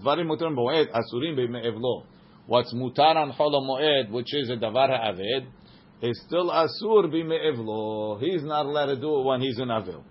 דברים 0.00 0.26
מותרים 0.26 0.52
במועד, 0.52 0.86
אסורים 0.92 1.36
בימי 1.36 1.68
אבלו. 1.68 2.02
What's 2.48 2.72
mutar 2.74 3.16
on 3.16 3.32
חול 3.32 3.54
המועד, 3.54 4.10
which 4.10 4.32
is 4.34 4.50
a 4.50 4.56
דבר 4.56 4.92
האבד, 4.92 5.42
is 6.02 6.16
still 6.26 6.50
asur 6.50 7.06
בימי 7.10 7.36
אבלו. 7.48 8.18
He's 8.20 8.44
not 8.44 8.66
allowed 8.66 8.86
to 8.86 8.96
do 8.96 9.20
it 9.20 9.24
when 9.24 9.40
he's 9.40 9.58
in 9.58 9.70
avel. 9.70 10.02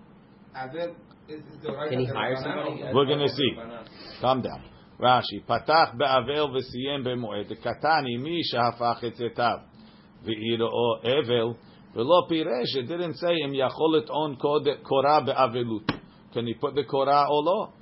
Can 1.27 1.99
he 1.99 2.05
hire 2.05 2.35
somebody? 2.35 2.83
We're 2.93 3.05
going 3.05 3.19
to 3.19 3.29
see. 3.29 3.51
Calm 4.21 4.41
down. 4.41 4.63
Rashi, 4.99 5.43
Patach 5.47 5.97
be'avel 5.97 6.49
v'siyem 6.49 7.03
be'moed, 7.03 7.51
katani 7.63 8.19
mi 8.21 8.43
shahafach 8.53 9.03
etzetav, 9.03 9.61
v'iro 10.25 11.03
evel, 11.03 11.55
v'lo 11.95 12.29
piresh, 12.29 12.75
it 12.75 12.87
didn't 12.87 13.15
say 13.15 13.35
him 13.39 13.53
yacholet 13.53 14.09
on 14.09 14.37
korah 14.37 15.21
be'avelut. 15.25 15.89
Can 16.33 16.45
he 16.45 16.53
put 16.53 16.75
the 16.75 16.83
korah 16.83 17.25
or 17.29 17.43
no? 17.43 17.73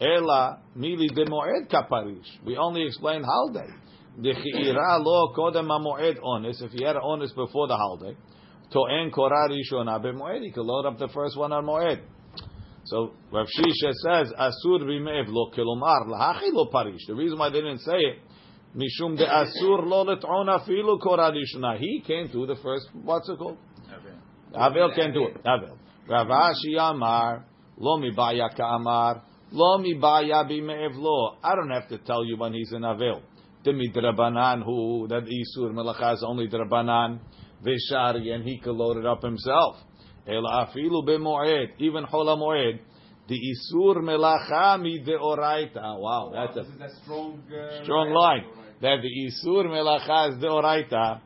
Ela 0.00 0.60
mili 0.76 1.10
de'moed 1.10 1.68
kaparish. 1.68 2.26
We 2.46 2.56
only 2.56 2.84
explain 2.86 3.22
holiday. 3.24 3.68
Dechi'ira 4.18 5.04
lo 5.04 5.34
kodem 5.36 5.66
ha'moed 5.66 6.18
onis, 6.22 6.62
if 6.62 6.70
he 6.70 6.84
had 6.84 6.96
onis 6.96 7.32
before 7.32 7.66
the 7.66 7.76
holiday, 7.76 8.16
to'en 8.72 9.10
korah 9.10 9.48
rishonah 9.48 10.00
be'moed, 10.02 10.42
he 10.42 10.52
could 10.52 10.64
load 10.64 10.86
up 10.86 10.98
the 10.98 11.08
first 11.08 11.36
one 11.36 11.52
on 11.52 11.66
moed. 11.66 12.00
So 12.84 13.12
Rav 13.30 13.46
Shisha 13.46 13.92
says 13.92 14.32
asur 14.32 14.80
b'me'ev 14.82 15.26
lo 15.28 15.50
kilomar 15.50 16.06
lahachi 16.06 16.52
lo 16.52 16.66
parish. 16.72 17.06
The 17.06 17.14
reason 17.14 17.38
why 17.38 17.50
they 17.50 17.60
didn't 17.60 17.80
say 17.80 17.98
it, 17.98 18.18
mishum 18.74 19.16
de 19.16 19.26
asur 19.26 19.86
lo 19.86 20.04
let'on 20.04 20.46
afilu 20.48 20.98
koradishna. 20.98 21.78
He 21.78 22.02
came 22.06 22.28
to 22.30 22.46
the 22.46 22.56
first. 22.62 22.88
What's 22.92 23.28
it 23.28 23.38
called? 23.38 23.58
Avel 24.54 24.94
can 24.94 25.12
do 25.12 25.26
it. 25.26 25.44
Avel. 25.44 25.76
Rav 26.08 26.26
Ashi 26.26 26.76
Amar 26.78 27.44
lo 27.76 27.98
mibaya 27.98 28.48
ka'amar 28.56 29.22
lo 29.52 29.78
mibaya 29.78 30.48
b'me'ev 30.48 30.96
lo. 30.96 31.36
I 31.42 31.54
don't 31.54 31.70
have 31.70 31.88
to 31.88 31.98
tell 31.98 32.24
you 32.24 32.36
when 32.36 32.54
he's 32.54 32.72
in 32.72 32.82
Avel. 32.82 33.20
The 33.62 33.72
midrabanan 33.72 34.64
who 34.64 35.06
that 35.08 35.24
isur 35.24 35.70
melacha 35.70 36.14
is 36.14 36.24
only 36.26 36.48
drabanan 36.48 37.20
v'shari 37.62 38.30
and 38.34 38.42
he 38.42 38.58
could 38.58 38.74
load 38.74 38.96
it 38.96 39.06
up 39.06 39.22
himself. 39.22 39.76
אלא 40.29 40.49
אפילו 40.63 41.01
במועד, 41.05 41.69
even 41.79 42.07
חול 42.07 42.29
המועד, 42.29 42.75
דאיסור 43.27 43.99
מלאכה 44.01 44.75
מדאורייתא. 44.79 45.79
Wow, 45.79 46.31
that's 46.33 46.57
a 46.57 46.59
This 46.59 46.67
is 46.67 46.81
a 46.81 46.89
strong, 47.03 47.39
uh, 47.49 47.83
strong 47.83 48.09
line. 48.11 48.45
That 48.81 48.97
the 49.01 49.11
isur 49.25 49.65
melacha 49.65 50.29
is 50.31 50.43
deoraita. 50.43 51.21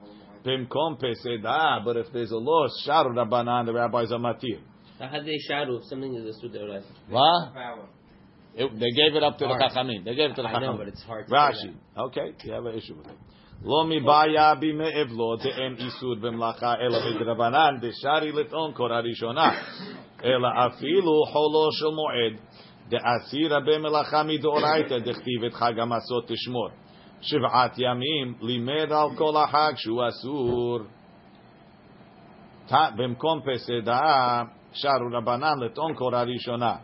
Bimkom 0.46 0.98
peseda, 1.02 1.84
but 1.84 1.98
if 1.98 2.06
there's 2.14 2.32
a 2.32 2.38
law, 2.38 2.66
sharu 2.86 3.12
rabbanan, 3.14 3.66
the 3.66 3.74
rabbis 3.74 4.12
are 4.12 4.20
matir. 4.20 4.60
How 5.00 5.08
had 5.08 5.26
they 5.26 5.38
shadow 5.48 5.76
if 5.78 5.84
something 5.86 6.14
is 6.16 6.26
a 6.36 6.40
suit 6.40 6.54
right? 6.70 6.84
What? 7.10 7.54
Power. 7.54 7.88
It- 8.56 8.80
they 8.80 8.92
gave 8.92 9.16
it 9.16 9.24
up 9.24 9.38
to 9.40 9.48
Hard. 9.48 9.62
the 9.62 9.66
chachamim. 9.66 10.04
They 10.06 10.16
gave 10.16 10.32
it 10.32 10.36
to 10.36 10.42
the 10.42 10.48
I 10.48 10.60
know, 10.60 10.74
chachamim. 10.74 10.78
but 10.78 10.88
it's 10.88 11.04
hard 11.04 11.26
to 11.28 11.30
say 11.30 11.36
Rashi. 11.36 11.74
Okay, 11.98 12.34
you 12.44 12.54
have 12.54 12.66
an 12.66 12.76
issue 12.76 12.96
with 12.96 13.08
it. 13.08 13.18
לא 13.66 13.84
מבעיה 13.86 14.56
בימי 14.56 15.02
אבלו, 15.02 15.36
דאין 15.36 15.76
איסור 15.80 16.16
במלאכה, 16.22 16.74
אלא 16.76 17.00
בדרבנן, 17.00 17.76
דשארי 17.82 18.32
לטעון 18.32 18.74
קורה 18.74 19.00
ראשונה. 19.00 19.52
אלא 20.24 20.48
אפילו 20.68 21.12
חולו 21.32 21.72
של 21.72 21.86
מועד, 21.96 22.40
דאסירה 22.90 23.60
במלאכה 23.60 24.24
מדאורייתא, 24.24 25.00
דכתיב 25.00 25.44
את 25.48 25.54
חג 25.54 25.80
המסות 25.80 26.24
תשמור. 26.28 26.70
שבעת 27.22 27.78
ימים 27.78 28.34
לימד 28.42 28.92
על 28.92 29.16
כל 29.18 29.34
החג 29.44 29.74
שהוא 29.76 30.02
אסור. 30.08 30.80
ת- 32.68 32.92
במקום 32.96 33.40
פסדה, 33.42 34.42
שרו 34.74 35.18
רבנן 35.18 35.60
לטעון 35.60 35.94
קורה 35.94 36.24
ראשונה. 36.24 36.76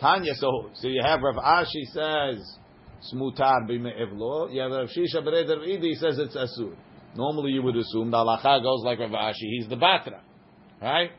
Tanya, 0.00 0.34
so 0.34 0.48
so 0.74 0.88
you 0.88 1.02
have 1.04 1.20
Rav 1.22 1.36
Ashi 1.36 1.84
says 1.94 2.40
smutar 3.13 3.67
b'me'evlo. 3.69 4.53
You 4.53 4.61
have 4.61 4.71
Rav 4.71 4.89
Shisha 4.89 5.21
Bered 5.23 5.49
Rav 5.49 5.67
Idi 5.67 5.95
says 5.95 6.19
it's 6.19 6.35
asur. 6.35 6.75
Normally 7.15 7.51
you 7.51 7.61
would 7.63 7.75
assume 7.75 8.11
the 8.11 8.17
halacha 8.17 8.61
goes 8.61 8.83
like 8.83 8.99
Rav 8.99 9.11
Ashi. 9.11 9.49
He's 9.57 9.67
the 9.67 9.75
batra, 9.75 10.19
right? 10.81 11.11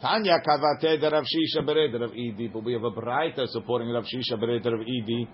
Tanya 0.00 0.38
kavate 0.46 1.00
de 1.00 1.10
Rav 1.10 1.24
Shisha 1.24 1.62
Bered 1.64 2.00
Rav 2.00 2.10
Idi, 2.10 2.52
but 2.52 2.64
we 2.64 2.72
have 2.72 2.84
a 2.84 2.90
braita 2.90 3.46
supporting 3.48 3.88
Rav 3.90 4.04
Shisha 4.04 4.38
Bered 4.38 4.64
Rav 4.64 4.80
Idi. 4.80 5.28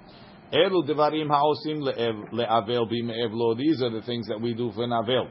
Elu 0.52 0.88
devarim 0.88 1.28
haosim 1.28 1.82
le'avel 2.32 2.90
b'me'evlo. 2.90 3.56
These 3.56 3.82
are 3.82 3.90
the 3.90 4.02
things 4.02 4.26
that 4.28 4.40
we 4.40 4.54
do 4.54 4.72
for 4.72 4.84
an 4.84 4.90
avel. 4.90 5.28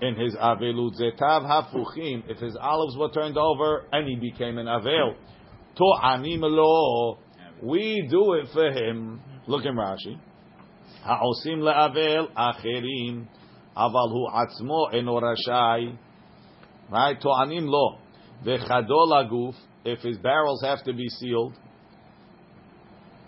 In 0.00 0.14
his 0.14 0.36
avelut 0.36 0.92
zetav 1.00 1.42
hafuchim, 1.44 2.22
if 2.28 2.38
his 2.38 2.56
olives 2.60 2.96
were 2.96 3.10
turned 3.10 3.38
over 3.38 3.86
and 3.92 4.06
he 4.06 4.16
became 4.16 4.58
an 4.58 4.66
avel, 4.66 5.14
to'anim 5.76 6.40
lo, 6.42 7.18
we 7.62 8.06
do 8.10 8.34
it 8.34 8.48
for 8.52 8.70
him. 8.70 9.20
Look 9.46 9.64
in 9.64 9.74
Rashi. 9.74 10.18
Ha'osim 11.04 11.60
le'avel 11.60 12.32
acherim, 12.34 13.26
aval 13.76 14.10
hu 14.10 14.26
atzmo 14.28 14.92
eno 14.92 15.20
rashai. 15.20 15.96
Right? 16.90 17.20
To'anim 17.20 17.68
lo. 17.68 17.98
V'chadol 18.44 19.12
aguf, 19.12 19.54
if 19.84 20.00
his 20.00 20.18
barrels 20.18 20.62
have 20.62 20.82
to 20.84 20.92
be 20.92 21.08
sealed, 21.08 21.54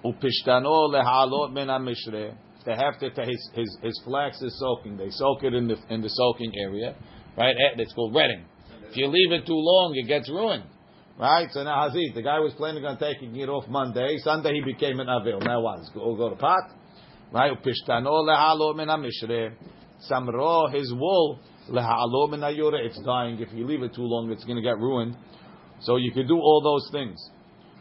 upishtano 0.04 0.90
leha'alot 0.92 1.52
min 1.52 1.68
ha'mishre, 1.68 2.34
they 2.66 2.74
have 2.74 2.98
to, 2.98 3.08
his, 3.22 3.50
his, 3.54 3.78
his 3.82 4.00
flax 4.04 4.42
is 4.42 4.58
soaking, 4.58 4.96
they 4.96 5.10
soak 5.10 5.44
it 5.44 5.54
in 5.54 5.68
the, 5.68 5.76
in 5.88 6.02
the 6.02 6.08
soaking 6.08 6.52
area, 6.56 6.94
right? 7.36 7.54
It's 7.76 7.92
called 7.94 8.14
retting. 8.14 8.44
If 8.90 8.96
you 8.96 9.06
leave 9.06 9.32
it 9.32 9.46
too 9.46 9.56
long, 9.56 9.94
it 9.94 10.06
gets 10.06 10.28
ruined. 10.28 10.64
Right? 11.17 11.47
So 11.51 11.63
now 11.63 11.87
Hazit, 11.87 12.15
the 12.15 12.23
guy 12.23 12.39
was 12.39 12.53
planning 12.57 12.85
on 12.85 12.97
taking 12.97 13.35
it 13.35 13.47
off 13.47 13.67
Monday. 13.67 14.17
Sunday 14.23 14.53
he 14.53 14.61
became 14.61 14.99
an 14.99 15.07
Avil. 15.07 15.39
Now 15.41 15.61
what? 15.61 15.79
Go, 15.93 16.15
go 16.15 16.29
to 16.29 16.35
pot? 16.35 16.71
Right? 17.31 17.51
Pishtano 17.63 18.25
lehalo 18.27 18.75
min 18.75 18.87
hamishre. 18.87 19.53
Samro, 20.09 20.73
his 20.73 20.91
wool, 20.91 21.39
lehalo 21.69 22.31
min 22.31 22.39
hayure. 22.39 22.83
It's 22.83 22.99
dying. 23.05 23.39
If 23.39 23.53
you 23.53 23.67
leave 23.67 23.83
it 23.83 23.93
too 23.93 24.01
long, 24.01 24.31
it's 24.31 24.43
going 24.43 24.55
to 24.55 24.63
get 24.63 24.77
ruined. 24.77 25.15
So 25.81 25.97
you 25.97 26.11
could 26.11 26.27
do 26.27 26.35
all 26.35 26.61
those 26.63 26.89
things. 26.91 27.19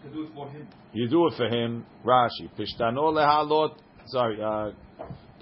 To 0.04 0.10
do 0.10 0.24
it 0.24 0.30
for 0.34 0.48
him. 0.50 0.68
You 0.92 1.08
do 1.08 1.26
it 1.28 1.34
for 1.36 1.46
him. 1.46 1.86
Rashi. 2.04 2.50
Pishtano 2.58 3.12
lehalot. 3.14 3.76
Sorry. 4.06 4.42
Uh, 4.42 4.72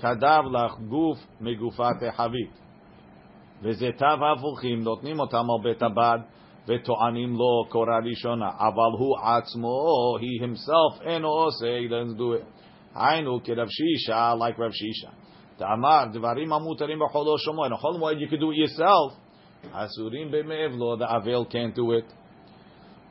kadav 0.00 0.44
lach 0.44 0.80
guf 0.88 1.16
megufate 1.42 2.14
havit. 2.14 2.52
וזיתיו 3.62 4.18
הפוכים 4.32 4.82
נותנים 4.82 5.20
אותם 5.20 5.36
על 5.36 5.62
בית 5.62 5.82
הבד 5.82 6.18
וטוענים 6.68 7.36
לו 7.36 7.64
קורה 7.68 7.98
ראשונה, 8.10 8.50
אבל 8.58 8.98
הוא 8.98 9.18
עצמו, 9.18 10.16
he 10.20 10.44
himself 10.44 11.02
אינו 11.02 11.28
עושה, 11.28 11.66
he 11.66 11.90
doesn't 11.90 12.18
do 12.18 12.42
it. 12.42 12.60
היינו 12.94 13.38
כרב 13.44 13.68
שישה, 13.68 14.32
like 14.38 14.60
רב 14.60 14.70
שישה. 14.70 15.08
דאמר, 15.58 16.04
דברים 16.12 16.52
המותרים 16.52 16.98
בחולו 16.98 17.38
שמוע, 17.38 17.68
in 17.68 17.76
חול 17.76 17.96
מועד 17.98 18.16
you 18.16 18.30
can 18.30 18.36
do 18.36 18.50
it 18.50 18.68
yourself. 18.68 19.20
אסורים 19.72 20.30
בימי 20.30 20.66
אבלו, 20.66 20.96
the 20.96 21.04
אבל 21.04 21.44
can't 21.50 21.76
do 21.76 21.82
it. 21.82 22.14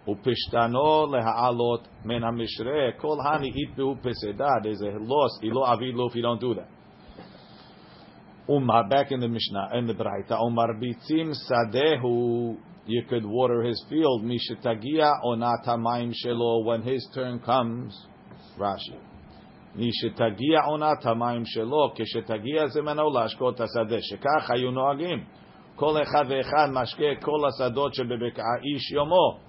ופשתנו 0.09 1.05
להעלות 1.11 1.87
מן 2.05 2.23
המשרה, 2.23 2.91
כל 2.97 3.15
הני 3.25 3.51
יתבעו 3.55 3.95
פסדה, 4.01 4.49
there's 4.63 4.81
a 4.81 5.09
loss, 5.09 5.43
ilo 5.43 5.65
avid 5.65 5.95
lo 5.95 6.07
if 6.09 6.15
you 6.15 6.21
don't 6.21 6.41
do 6.41 6.53
that. 6.55 6.67
Umar, 8.49 8.89
back 8.89 9.11
in 9.11 9.19
the 9.19 9.27
Mishnah, 9.27 9.77
in 9.77 9.85
the 9.85 9.93
Braita, 9.93 10.35
Umar 10.41 10.73
bitzim 10.73 11.33
sadehu, 11.33 12.57
you 12.85 13.03
could 13.09 13.25
water 13.25 13.61
his 13.61 13.83
field, 13.89 14.23
mishitagia 14.23 15.11
onat 15.23 15.65
hamayim 15.65 16.13
shelo, 16.25 16.65
when 16.65 16.81
his 16.81 17.07
turn 17.13 17.39
comes, 17.39 17.95
Rashi. 18.57 18.97
mishitagia 19.77 20.67
onat 20.67 21.03
hamayim 21.03 21.45
shelo, 21.55 21.91
כשתגיע 21.95 22.67
זמנו 22.67 23.09
להשקות 23.09 23.61
השדה, 23.61 24.01
שכך 24.01 24.51
היו 24.51 24.71
נוהגים. 24.71 25.23
כל 25.75 26.01
אחד 26.01 26.25
ואחד 26.29 26.67
משקה 26.73 27.15
כל 27.21 27.39
השדות 27.47 27.93
שבבקעה 27.93 28.55
איש 28.63 28.91
יומו, 28.91 29.39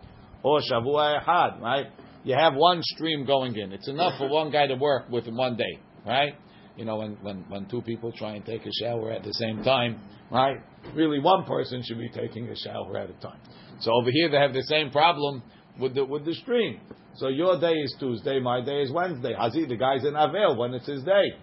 או 0.44 0.60
שבוע 0.60 1.18
אחד, 1.18 1.50
right? 1.60 1.86
You 2.24 2.34
have 2.34 2.54
one 2.54 2.80
stream 2.82 3.24
going 3.24 3.56
in. 3.56 3.72
It's 3.72 3.88
enough 3.88 4.18
for 4.18 4.28
one 4.28 4.50
guy 4.50 4.66
to 4.66 4.74
work 4.74 5.08
with 5.10 5.26
in 5.26 5.36
one 5.36 5.56
day, 5.56 5.78
right? 6.06 6.34
You 6.77 6.85
know, 6.85 6.97
when, 6.97 7.17
when, 7.21 7.45
when 7.47 7.65
two 7.69 7.81
people 7.81 8.11
try 8.11 8.35
and 8.35 8.45
take 8.45 8.65
a 8.65 8.71
shower 8.83 9.11
at 9.11 9.23
the 9.23 9.33
same 9.33 9.63
time, 9.63 9.99
right? 10.31 10.57
Really, 10.93 11.19
one 11.19 11.45
person 11.45 11.81
should 11.83 11.97
be 11.97 12.09
taking 12.09 12.47
a 12.49 12.55
shower 12.55 12.97
at 12.97 13.09
a 13.09 13.13
time. 13.13 13.39
So 13.79 13.91
over 13.93 14.09
here, 14.11 14.29
they 14.29 14.37
have 14.37 14.53
the 14.53 14.63
same 14.63 14.91
problem 14.91 15.41
with 15.79 15.95
the 15.95 16.05
with 16.05 16.25
the 16.25 16.33
stream. 16.33 16.79
So 17.15 17.29
your 17.29 17.59
day 17.59 17.73
is 17.73 17.95
Tuesday, 17.99 18.39
my 18.39 18.63
day 18.63 18.81
is 18.81 18.91
Wednesday. 18.91 19.33
Hazi, 19.33 19.65
the 19.65 19.77
guy's 19.77 20.03
in 20.03 20.13
Avel 20.13 20.57
when 20.57 20.73
it's 20.73 20.87
his 20.87 21.03
day. 21.03 21.33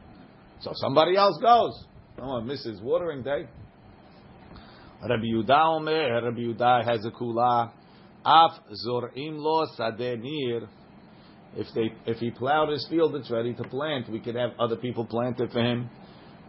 So 0.61 0.73
somebody 0.75 1.17
else 1.17 1.39
goes. 1.41 1.87
Oh, 2.19 2.23
no 2.23 2.27
one 2.29 2.47
misses 2.47 2.81
watering 2.83 3.23
day. 3.23 3.49
Rabbi 5.03 5.55
Omer, 5.55 6.23
Rabbi 6.23 6.41
Yudah 6.41 6.89
has 6.89 7.05
a 7.05 7.11
kula. 7.11 7.73
Af 8.25 8.53
zorim 8.87 9.39
lo 9.39 9.67
sadeh 9.79 10.21
nir. 10.21 10.69
If 11.55 11.67
they 11.75 11.93
if 12.07 12.19
he 12.19 12.31
plowed 12.31 12.71
his 12.71 12.87
field, 12.89 13.15
it's 13.15 13.31
ready 13.31 13.55
to 13.55 13.65
plant. 13.65 14.09
We 14.09 14.21
could 14.21 14.37
have 14.37 14.51
other 14.59 14.77
people 14.77 15.05
plant 15.05 15.41
it 15.41 15.53
for 15.53 15.61
him. 15.61 15.91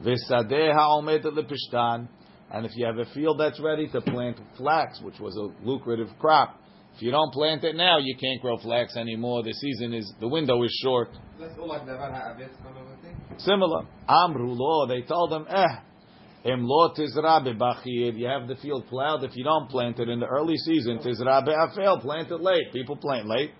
V'sadeh 0.01 0.73
ha'omed 0.73 1.23
lepishtan. 1.23 2.07
And 2.51 2.65
if 2.65 2.71
you 2.75 2.85
have 2.85 2.97
a 2.99 3.05
field 3.13 3.39
that's 3.39 3.59
ready 3.59 3.87
to 3.89 4.01
plant 4.01 4.39
flax, 4.57 5.01
which 5.01 5.19
was 5.19 5.35
a 5.35 5.65
lucrative 5.67 6.09
crop, 6.19 6.59
if 6.95 7.01
you 7.01 7.09
don't 7.09 7.33
plant 7.33 7.63
it 7.63 7.75
now, 7.75 7.97
you 7.97 8.15
can't 8.15 8.39
grow 8.41 8.57
flax 8.59 8.95
anymore. 8.95 9.41
The 9.41 9.53
season 9.53 9.93
is 9.93 10.13
the 10.19 10.27
window 10.27 10.61
is 10.63 10.79
short. 10.83 11.09
That's 11.39 11.53
all 11.59 11.67
like 11.67 11.81
Davar 11.81 12.11
Ha'avetz 12.11 12.63
kind 12.63 12.77
of 12.77 12.87
a 12.87 13.01
thing. 13.01 13.17
Similar. 13.39 13.87
Amru 14.07 14.53
lo, 14.53 14.85
they 14.87 15.01
told 15.01 15.33
him, 15.33 15.47
eh, 15.49 16.51
em 16.51 16.63
lo 16.63 16.93
tizra 16.93 17.43
bebachir. 17.43 18.15
You 18.15 18.27
have 18.27 18.47
the 18.47 18.55
field 18.57 18.85
plowed. 18.87 19.23
If 19.23 19.35
you 19.35 19.43
don't 19.43 19.67
plant 19.69 19.99
it 19.99 20.07
in 20.07 20.19
the 20.19 20.27
early 20.27 20.55
season, 20.57 20.99
tizra 20.99 21.43
be'afel. 21.43 22.01
Plant 22.01 22.29
it 22.29 22.41
late. 22.41 22.71
People 22.71 22.95
plant 22.95 23.27
late. 23.27 23.51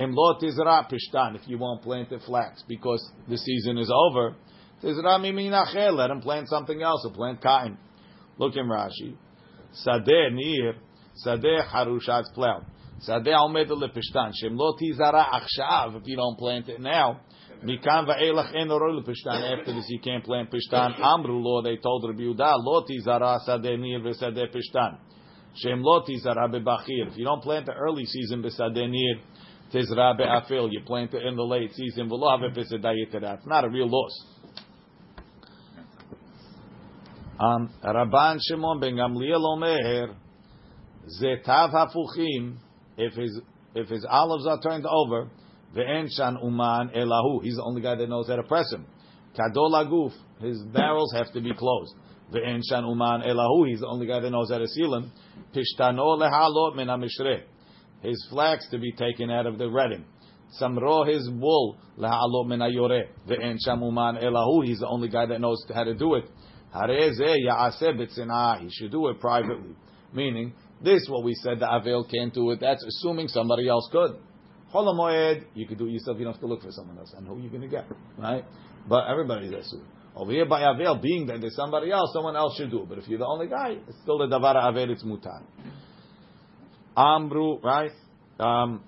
Em 0.00 0.14
lo 0.14 0.38
tizra 0.40 0.88
pishtan. 0.90 1.36
If 1.36 1.42
you 1.46 1.58
won't 1.58 1.82
plant 1.82 2.08
the 2.08 2.18
flax 2.20 2.64
because 2.66 3.06
the 3.28 3.36
season 3.36 3.76
is 3.76 3.92
over, 3.94 4.34
tizra 4.82 5.20
miminacher. 5.20 5.92
Let 5.92 6.10
him 6.10 6.22
plant 6.22 6.48
something 6.48 6.80
else. 6.82 7.04
Or 7.04 7.12
plant 7.12 7.42
cotton. 7.42 7.76
Look 8.38 8.56
in 8.56 8.66
Rashi. 8.66 9.14
Sadeh 9.86 10.32
nir. 10.32 10.76
Sadeh 11.24 11.68
harushat's 11.68 12.30
plowed. 12.32 12.64
Sadeh 13.06 13.34
omed 13.34 13.68
lepishtan. 13.68 14.32
Shem 14.34 14.56
lo 14.56 14.74
tizara 14.80 15.22
achshav. 15.22 16.00
If 16.00 16.06
you 16.06 16.16
don't 16.16 16.38
plant 16.38 16.70
it 16.70 16.80
now. 16.80 17.20
Mikan 17.62 18.06
va'elach 18.06 18.54
en 18.54 18.68
orol. 18.68 19.00
After 19.00 19.74
this, 19.74 19.84
you 19.90 20.00
can't 20.00 20.24
plant 20.24 20.50
pishtan. 20.50 20.98
Amru 20.98 21.42
lo, 21.42 21.60
they 21.60 21.76
told 21.76 22.04
Rabbi 22.08 22.22
Yehuda, 22.22 22.54
lo 22.56 22.86
tizara 22.86 23.38
sadeh 23.46 23.78
nir 23.78 24.00
v'sadeh 24.00 24.48
pishtan. 24.48 24.96
Shem 25.56 25.82
lo 25.82 26.02
tizara 26.02 26.48
bebachir. 26.48 27.08
If 27.08 27.18
you 27.18 27.26
don't 27.26 27.42
plant 27.42 27.66
the 27.66 27.74
early 27.74 28.06
season 28.06 28.42
b'sadeh 28.42 28.88
nir, 28.88 29.20
tizra 29.72 30.16
be'afil. 30.16 30.68
You 30.70 30.80
plant 30.86 31.14
it 31.14 31.24
in 31.24 31.36
the 31.36 31.42
late 31.42 31.72
season. 31.74 32.08
V'lo 32.08 32.40
have 32.40 32.56
It's 32.56 33.46
not 33.46 33.64
a 33.64 33.68
real 33.68 33.88
loss. 33.88 34.24
Um, 37.40 37.70
Rabban 37.82 38.38
Shimon 38.46 38.80
ben 38.80 38.96
Gamliel 38.96 39.42
Omer, 39.42 40.14
Zetav 41.20 41.72
hafuchim, 41.72 42.58
if 42.98 43.14
his 43.14 43.40
if 43.74 43.88
his 43.88 44.04
olives 44.08 44.46
are 44.46 44.60
turned 44.60 44.84
over, 44.86 45.30
ve'en 45.74 46.08
shan 46.14 46.36
uman 46.42 46.90
elahu, 46.90 47.42
he's 47.42 47.56
the 47.56 47.62
only 47.62 47.80
guy 47.80 47.94
that 47.94 48.08
knows 48.08 48.28
how 48.28 48.36
to 48.36 48.42
press 48.42 48.70
him. 48.72 48.84
Kadol 49.38 49.72
aguf, 49.72 50.12
his 50.40 50.62
barrels 50.64 51.12
have 51.14 51.32
to 51.32 51.40
be 51.40 51.54
closed. 51.54 51.94
Ve'en 52.32 52.60
shan 52.68 52.84
uman 52.84 53.22
elahu, 53.22 53.68
he's 53.68 53.80
the 53.80 53.86
only 53.86 54.06
guy 54.06 54.20
that 54.20 54.30
knows 54.30 54.50
how 54.50 54.58
to 54.58 54.66
seal 54.66 54.90
them. 54.90 55.12
Pishtano 55.54 56.18
lehalot 56.18 56.76
min 56.76 56.88
hamishre, 56.88 57.42
his 58.02 58.26
flax 58.30 58.68
to 58.70 58.78
be 58.78 58.92
taken 58.92 59.30
out 59.30 59.46
of 59.46 59.58
the 59.58 59.70
retting. 59.70 60.04
Samro 60.60 61.06
his 61.08 61.28
wool 61.30 61.78
lehalot 61.98 62.46
min 62.48 62.60
hayore. 62.60 63.04
Ve'en 63.28 63.56
shan 63.64 63.80
uman 63.80 64.16
elahu, 64.16 64.64
he's 64.64 64.80
the 64.80 64.88
only 64.88 65.08
guy 65.08 65.26
that 65.26 65.40
knows 65.40 65.64
how 65.72 65.84
to 65.84 65.94
do 65.94 66.14
it. 66.14 66.24
He 66.72 68.70
should 68.70 68.92
do 68.92 69.08
it 69.08 69.20
privately. 69.20 69.74
Meaning, 70.12 70.52
this 70.82 71.06
what 71.08 71.24
we 71.24 71.34
said 71.34 71.58
the 71.60 71.66
Avel 71.66 72.04
can't 72.10 72.32
do 72.32 72.50
it. 72.52 72.60
That's 72.60 72.84
assuming 72.84 73.28
somebody 73.28 73.68
else 73.68 73.88
could. 73.90 74.16
Cholamoed, 74.72 75.44
you 75.54 75.66
could 75.66 75.78
do 75.78 75.86
it 75.86 75.90
yourself. 75.90 76.18
You 76.18 76.24
don't 76.24 76.34
have 76.34 76.40
to 76.40 76.46
look 76.46 76.62
for 76.62 76.70
someone 76.70 76.96
else. 76.98 77.12
And 77.16 77.26
who 77.26 77.34
are 77.34 77.40
you 77.40 77.48
going 77.48 77.62
to 77.62 77.68
get, 77.68 77.86
right? 78.16 78.44
But 78.88 79.08
everybody's 79.08 79.50
asur. 79.50 79.82
Over 80.14 80.32
here 80.32 80.46
by 80.46 80.62
Avel, 80.62 81.00
being 81.02 81.26
that 81.26 81.40
there's 81.40 81.56
somebody 81.56 81.90
else, 81.90 82.12
someone 82.12 82.36
else 82.36 82.56
should 82.56 82.70
do 82.70 82.82
it. 82.82 82.88
But 82.88 82.98
if 82.98 83.08
you're 83.08 83.18
the 83.18 83.26
only 83.26 83.48
guy, 83.48 83.76
it's 83.88 83.98
still 84.02 84.18
the 84.18 84.26
davar 84.26 84.54
Avel. 84.54 84.90
It's 84.90 85.02
mutar. 85.02 85.42
Amru, 86.96 87.58
right? 87.60 87.92
Um, 88.38 88.82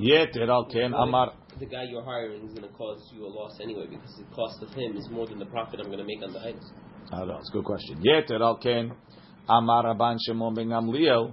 Yeter 0.00 0.48
al 0.48 0.66
ken 0.66 0.94
amar. 0.94 1.32
The 1.58 1.66
guy 1.66 1.84
you're 1.90 2.04
hiring 2.04 2.44
is 2.46 2.54
going 2.54 2.68
to 2.68 2.74
cause 2.76 3.10
you 3.12 3.26
a 3.26 3.28
loss 3.28 3.58
anyway 3.60 3.86
because 3.90 4.14
the 4.16 4.34
cost 4.34 4.62
of 4.62 4.70
him 4.70 4.96
is 4.96 5.08
more 5.10 5.26
than 5.26 5.40
the 5.40 5.46
profit 5.46 5.80
I'm 5.80 5.86
going 5.86 5.98
to 5.98 6.04
make 6.04 6.22
on 6.22 6.32
the 6.32 6.40
items. 6.40 6.70
I 7.10 7.18
don't 7.18 7.28
know. 7.28 7.38
It's 7.38 7.50
a 7.50 7.52
good 7.52 7.64
question. 7.64 8.00
Yeter 8.02 8.40
al 8.40 8.58
ken 8.58 8.92
amar 9.48 9.84
Rabban 9.84 10.18
Shimon 10.24 10.54
ben 10.54 10.68
Gamliel 10.68 11.32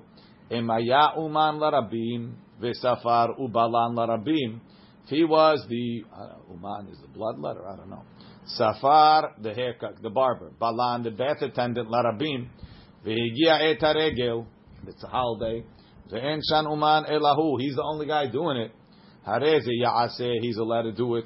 emaya 0.49 1.15
uman 1.17 1.59
larabim 1.59 2.33
v'safar 2.59 3.39
ubalan 3.39 3.93
larabim. 3.95 4.59
If 5.03 5.09
he 5.09 5.23
was 5.23 5.63
the 5.69 6.03
uh, 6.11 6.51
uman 6.51 6.87
is 6.91 6.97
the 6.99 7.07
blood 7.07 7.37
letter. 7.37 7.67
I 7.67 7.75
don't 7.75 7.91
know. 7.91 8.01
Safar 8.47 9.33
the 9.41 9.53
haircut, 9.53 10.01
the 10.01 10.09
barber. 10.09 10.51
Balan 10.59 11.03
the 11.03 11.11
bath 11.11 11.41
attendant 11.41 11.89
larabim. 11.89 12.47
V'higia 13.05 13.71
et 13.71 13.79
haregel. 13.79 14.45
It's 14.87 15.03
a 15.03 15.07
holiday. 15.07 15.63
Ve'en 16.11 16.39
shan 16.49 16.65
uman 16.65 17.05
elahu. 17.05 17.59
He's 17.59 17.75
the 17.75 17.83
only 17.83 18.07
guy 18.07 18.27
doing 18.27 18.57
it. 18.57 18.71
Hareze 19.27 19.67
ya'aseh. 19.67 20.39
He's 20.41 20.57
allowed 20.57 20.83
to 20.83 20.91
do 20.91 21.15
it. 21.15 21.25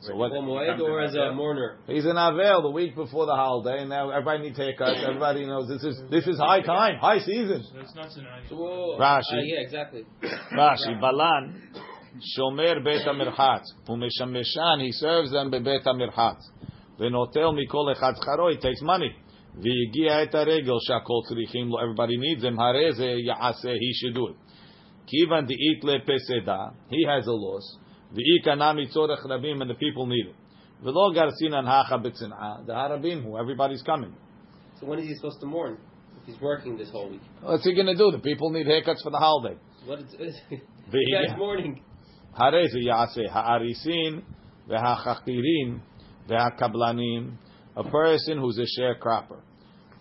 So 0.00 0.16
what? 0.16 0.32
or 0.32 1.02
as 1.02 1.14
a 1.14 1.32
mourner? 1.32 1.78
He's 1.86 2.04
in 2.04 2.16
Avel 2.16 2.62
the 2.62 2.70
week 2.70 2.94
before 2.94 3.24
the 3.24 3.34
holiday, 3.34 3.80
and 3.80 3.88
now 3.88 4.10
everybody 4.10 4.44
needs 4.44 4.58
haircuts. 4.58 5.02
Everybody 5.02 5.46
knows 5.46 5.66
this 5.68 5.82
is 5.82 6.02
this 6.10 6.26
is 6.26 6.36
high 6.38 6.60
time, 6.60 6.98
high 6.98 7.20
season. 7.20 7.64
That's 7.74 7.94
not 7.94 8.10
tonight. 8.10 8.42
Whoa. 8.50 8.98
Rashi. 8.98 9.32
Uh, 9.32 9.42
yeah, 9.44 9.60
exactly. 9.60 10.04
Rashi 10.52 11.00
Balan 11.00 11.62
Shomer 12.36 12.84
Bet 12.84 13.06
Hamirchatz 13.06 13.72
Umeshameshan. 13.88 14.82
He 14.82 14.92
serves 14.92 15.30
them 15.30 15.50
bebet 15.50 15.84
Hamirchatz. 15.84 16.42
Venotel 17.00 17.54
mikol 17.54 17.94
echad 17.94 18.16
charo. 18.22 18.50
He 18.50 18.58
takes 18.58 18.82
money. 18.82 19.16
V'yigia 19.58 20.22
et 20.22 20.32
haregel 20.32 20.78
shakol 20.88 21.22
tzrichim 21.30 21.70
lo. 21.70 21.78
Everybody 21.78 22.16
needs 22.16 22.42
him. 22.42 22.56
Hareze 22.56 23.20
yaaseh. 23.28 23.76
He 23.78 23.92
should 23.94 24.14
do 24.14 24.28
it. 24.28 24.36
Kivan 25.06 25.46
di'it 25.48 25.82
le 25.84 26.00
peseda. 26.00 26.72
He 26.90 27.04
has 27.06 27.26
a 27.26 27.32
loss. 27.32 27.78
V'ikanami 28.12 28.92
tzorech 28.92 29.24
rabim. 29.26 29.60
And 29.60 29.70
the 29.70 29.74
people 29.74 30.06
need 30.06 30.26
it. 30.26 30.34
V'lo 30.84 31.14
garsinan 31.14 31.66
hacha 31.66 31.98
b'tzin'a. 31.98 32.66
The 32.66 32.72
harabim 32.72 33.22
who 33.22 33.38
everybody's 33.38 33.82
coming. 33.82 34.12
So 34.80 34.86
when 34.86 34.98
is 34.98 35.06
he 35.06 35.14
supposed 35.14 35.40
to 35.40 35.46
mourn? 35.46 35.78
If 36.20 36.26
he's 36.26 36.40
working 36.40 36.76
this 36.76 36.90
whole 36.90 37.10
week. 37.10 37.20
What's 37.40 37.64
he 37.64 37.74
going 37.74 37.86
to 37.86 37.96
do? 37.96 38.10
The 38.10 38.18
people 38.18 38.50
need 38.50 38.66
haircuts 38.66 39.02
for 39.02 39.10
the 39.10 39.18
holiday. 39.18 39.56
What 39.84 40.00
is 40.00 40.14
it? 40.18 40.62
Guys, 40.90 41.36
mourning. 41.38 41.82
Hareze 42.36 42.74
yaaseh. 42.74 43.28
Ha'arisin. 43.30 44.22
V'ha'chakirin. 44.68 45.80
V'ha'kablanim 46.28 47.36
a 47.76 47.84
person 47.84 48.38
who's 48.38 48.58
a 48.58 48.80
sharecropper. 48.80 49.40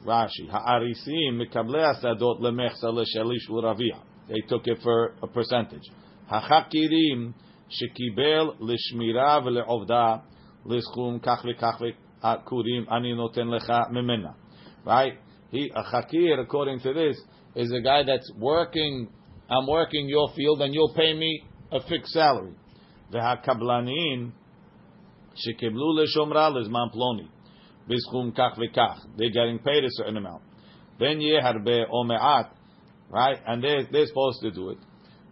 Rashi, 0.05 0.49
ha'arisim 0.49 1.39
mikablei 1.39 1.93
asadot 1.95 2.41
lemechsa 2.41 2.91
l'ravia. 2.91 3.99
They 4.27 4.41
took 4.47 4.67
it 4.67 4.79
for 4.83 5.15
a 5.21 5.27
percentage. 5.27 5.89
Ha'chakirim 6.27 7.33
shekibel 7.69 8.55
l'shmira 8.59 9.41
v'le'ovda 9.41 10.21
l'schum 10.65 11.19
kach 11.21 11.43
v'kach 11.43 11.79
v'kurim 12.21 12.85
ani 12.91 13.13
noten 13.13 13.47
lecha 13.47 13.89
mimena. 13.91 14.35
Right? 14.85 15.13
He, 15.51 15.71
a 15.73 15.83
hakir, 15.83 16.39
according 16.39 16.79
to 16.81 16.93
this, 16.93 17.17
is 17.55 17.71
a 17.71 17.81
guy 17.81 18.03
that's 18.03 18.31
working, 18.37 19.09
I'm 19.49 19.67
working 19.67 20.09
your 20.09 20.29
field 20.35 20.61
and 20.61 20.73
you'll 20.73 20.93
pay 20.93 21.13
me 21.13 21.43
a 21.71 21.79
fixed 21.87 22.11
salary. 22.13 22.55
Shekiblu 25.35 25.93
l'shomra 25.95 26.51
l'zman 26.51 26.91
ploni. 26.93 27.29
Bishum 27.89 28.35
kach 28.35 28.57
v'kach. 28.57 28.99
They're 29.17 29.31
getting 29.31 29.59
paid 29.59 29.83
a 29.83 29.89
certain 29.91 30.17
amount. 30.17 30.43
Ben 30.99 31.19
yeharbe 31.19 31.89
ome'at, 31.91 32.49
right? 33.09 33.37
And 33.45 33.63
they're, 33.63 33.85
they're 33.91 34.05
supposed 34.05 34.41
to 34.41 34.51
do 34.51 34.69
it. 34.69 34.77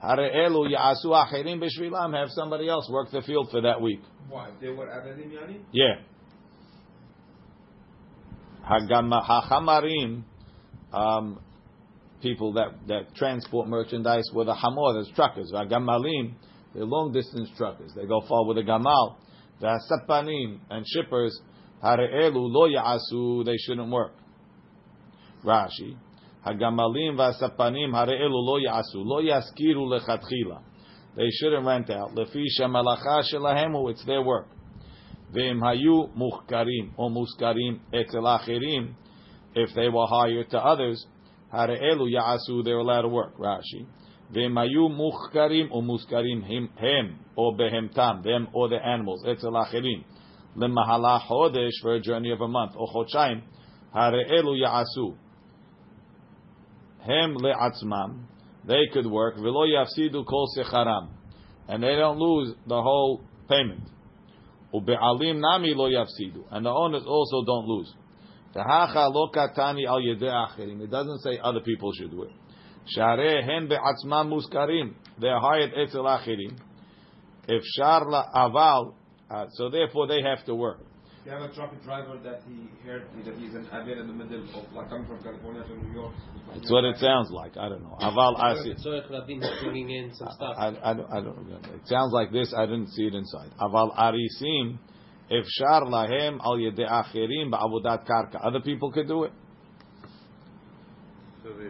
Hare 0.02 0.18
elu 0.18 0.74
ya'asu 0.74 1.06
achirim 1.06 1.62
b'shvilam. 1.62 2.14
Have 2.18 2.30
somebody 2.32 2.68
else 2.68 2.90
work 2.92 3.12
the 3.12 3.22
field 3.22 3.50
for 3.52 3.62
that 3.62 3.82
week. 3.82 4.02
Why? 4.30 4.50
They 4.60 4.70
were 4.70 4.88
Abadim 4.88 5.32
Yani? 5.32 5.60
Yeah. 5.72 6.02
Hachamarim, 8.64 10.24
um, 10.94 11.40
people 12.22 12.54
that, 12.54 12.70
that 12.88 13.16
transport 13.16 13.68
merchandise 13.68 14.30
with 14.34 14.48
a 14.48 14.56
hamor, 14.56 14.94
those 14.94 15.12
truckers. 15.14 15.52
Hagamalim, 15.54 16.34
they're 16.74 16.86
long 16.86 17.12
distance 17.12 17.50
truckers. 17.58 17.92
They 17.96 18.06
go 18.06 18.22
far 18.28 18.46
with 18.46 18.58
a 18.58 18.62
gamal. 18.62 19.16
The 19.60 19.68
hasapanim 19.68 20.60
and 20.70 20.86
shippers 20.88 21.40
hare'elu 21.84 22.52
lo 22.52 22.68
ya'asu, 22.68 23.46
they 23.46 23.58
shouldn't 23.58 23.90
work. 23.92 24.14
Rashi, 25.44 25.98
Hagamalim 26.46 27.16
v'asapanim 27.18 27.92
hare'elu 27.94 28.30
lo 28.32 28.60
ya'asu, 28.60 28.96
lo 28.96 29.22
yaskiru 29.22 29.88
lechatchila. 29.88 30.62
They 31.16 31.30
shouldn't 31.30 31.66
rent 31.66 31.90
out. 31.90 32.12
Lefi 32.16 32.46
shemalacha 32.60 33.24
shelahemu, 33.34 33.92
it's 33.92 34.06
their 34.06 34.22
work. 34.22 34.48
V'im 35.34 35.60
hayu 35.60 36.10
muchkarim 36.16 36.92
or 36.98 37.10
muskarim 37.10 37.80
etzel 37.94 38.24
acherim, 38.24 38.94
if 39.54 39.74
they 39.76 39.90
were 39.90 40.08
hired 40.08 40.50
to 40.52 40.58
others, 40.58 41.06
hare'elu 41.54 42.10
ya'asu, 42.14 42.64
they're 42.64 42.78
allowed 42.78 43.02
to 43.02 43.10
work. 43.10 43.38
Rashi. 43.38 43.86
Hayu 44.34 44.90
muchkarim 44.90 45.70
or 45.72 45.82
muskarim 45.82 46.44
him, 46.44 46.70
hem 46.78 47.20
or 47.36 47.54
behemtam, 47.54 48.24
them 48.24 48.48
or 48.54 48.70
the 48.70 48.78
animals, 48.78 49.26
etzel 49.28 49.52
acherim. 49.52 50.04
Lemahala 50.58 51.22
chodesh 51.22 51.72
for 51.82 51.96
a 51.96 52.00
journey 52.02 52.32
of 52.32 52.42
a 52.42 52.48
month, 52.48 52.74
or 52.76 52.88
ya'asu. 54.56 55.16
Le'atzmam, 57.08 58.24
they 58.66 58.88
could 58.94 59.06
work, 59.06 59.38
yafsidu 59.38 60.26
kol 60.26 60.48
secharam, 60.58 61.10
and 61.68 61.82
they 61.82 61.96
don't 61.96 62.18
lose 62.18 62.54
the 62.68 62.82
whole 62.82 63.22
payment. 63.50 63.90
Ube'alim 64.74 65.40
nami 65.40 65.74
lo 65.74 65.90
yafsidu, 65.90 66.44
and 66.52 66.66
the 66.66 66.70
owners 66.70 67.04
also 67.06 67.44
don't 67.46 67.66
lose. 67.66 67.94
Lo 68.54 69.30
katani 69.34 69.88
al 69.88 70.02
yedei. 70.02 70.82
It 70.82 70.92
doesn't 70.92 71.20
say 71.20 71.40
other 71.42 71.62
people 71.62 71.92
should 71.94 72.12
do 72.12 72.24
it. 72.24 72.32
Muskarim. 72.98 74.94
They're 75.20 75.40
hired 75.40 75.74
aval, 78.36 78.94
uh, 79.32 79.48
so 79.52 79.70
therefore 79.70 80.08
they 80.08 80.22
have 80.22 80.46
to 80.46 80.56
work. 80.56 80.80
You 81.24 81.32
have 81.32 81.44
a 81.44 81.54
truck 81.54 81.72
driver 81.84 82.18
that 82.24 82.42
he 82.48 82.68
heard 82.84 83.04
that 83.26 83.36
he's 83.36 83.54
an 83.54 83.68
Aved 83.72 84.00
in 84.00 84.08
the 84.08 84.14
middle 84.14 84.42
of 84.42 84.74
like 84.74 84.90
coming 84.90 85.06
from 85.06 85.22
California 85.22 85.64
to 85.64 85.78
New 85.78 85.94
York. 85.94 86.14
It's 86.56 86.72
what 86.72 86.84
it 86.84 86.98
sounds 86.98 87.30
like. 87.30 87.58
I 87.58 87.70
don't 87.70 87.84
know. 87.84 87.96
Aval 88.02 88.42
asi. 88.42 88.74
Tzorech 88.74 89.08
Rabin 89.08 89.44
is 89.44 89.64
bringing 89.64 89.92
in 89.92 90.14
some 90.16 90.30
stuff. 90.32 90.56
I, 90.58 90.68
I, 90.84 90.94
don't, 90.96 91.12
I 91.12 91.22
don't 91.22 91.38
remember. 91.38 91.76
It 91.76 91.88
sounds 91.88 92.12
like 92.12 92.32
this. 92.32 92.52
I 92.58 92.66
didn't 92.66 92.90
see 92.90 93.04
it 93.04 93.14
inside. 93.14 93.52
Aval 93.60 93.96
arisim, 93.96 94.80
if 95.30 95.46
shar 95.48 95.84
lahem 95.84 96.40
al 96.44 96.58
yedei 96.58 96.90
acherim 96.90 97.52
ba'avodat 97.52 98.08
karka. 98.08 98.44
Other 98.44 98.62
people 98.62 98.92
could 98.92 99.08
do 99.08 99.26
it 99.26 99.32
So 101.44 101.50
they, 101.54 101.70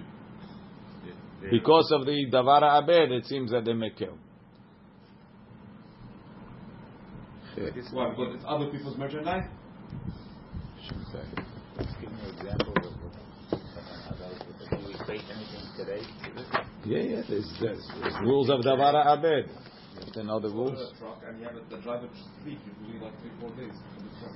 they, 1.42 1.50
because 1.52 1.92
of 1.92 2.06
the 2.06 2.26
davara 2.32 2.82
abed. 2.82 3.12
It 3.12 3.26
seems 3.26 3.52
that 3.52 3.66
they 3.66 3.74
may 3.74 3.90
kill. 3.90 4.18
Why? 7.93 8.11
Because 8.11 8.35
it's 8.35 8.45
other 8.47 8.67
people's 8.71 8.97
merchandise. 8.99 9.49
Let's 11.77 11.93
give 12.01 12.11
me 12.13 12.19
an 12.23 12.35
example 12.37 12.73
of 12.77 12.85
what 13.03 13.13
about 14.11 14.81
do 14.81 14.87
we 14.87 14.95
equate 14.95 15.23
anything 15.35 15.65
today 15.77 16.01
to 16.01 16.29
this? 16.35 16.49
Yeah, 16.85 16.99
yeah. 16.99 17.23
There's, 17.29 17.49
there's, 17.61 17.83
there's 18.01 18.15
rules 18.23 18.51
of 18.51 18.61
davara 18.61 19.07
abed. 19.17 19.47
You 19.49 20.01
have 20.05 20.13
to 20.13 20.25
know 20.25 20.41
the 20.41 20.49
Order 20.49 20.73
rules. 20.73 20.93
a 20.93 20.99
truck 20.99 21.21
and 21.27 21.39
you 21.41 21.45
have 21.47 21.57
it- 21.57 21.71
the 21.71 21.79
driver 21.79 22.09
sleep 22.43 22.59
usually 22.81 23.01
like 23.05 23.19
three 23.21 23.31
four 23.41 23.51
days. 23.57 23.73
in 23.99 24.05
the 24.05 24.13
truck. 24.21 24.35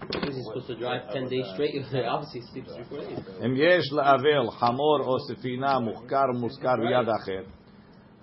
Because 0.00 0.34
he's 0.36 0.44
supposed 0.46 0.66
to 0.66 0.76
drive 0.76 1.12
10 1.12 1.28
days 1.28 1.46
straight. 1.54 1.74
Obviously, 2.08 2.40
he 2.40 2.46
sleeps 2.52 2.72
three, 2.74 2.84
four 2.84 2.98
days. 2.98 3.18
אם 3.44 3.54
יש 3.56 3.92
לאבל 3.92 4.50
חמור 4.50 5.00
או 5.04 5.16
ספינה 5.28 5.78
מוחכר 5.78 6.24
ומושכר 6.36 6.74
ביד 6.76 7.08
אחר, 7.08 7.42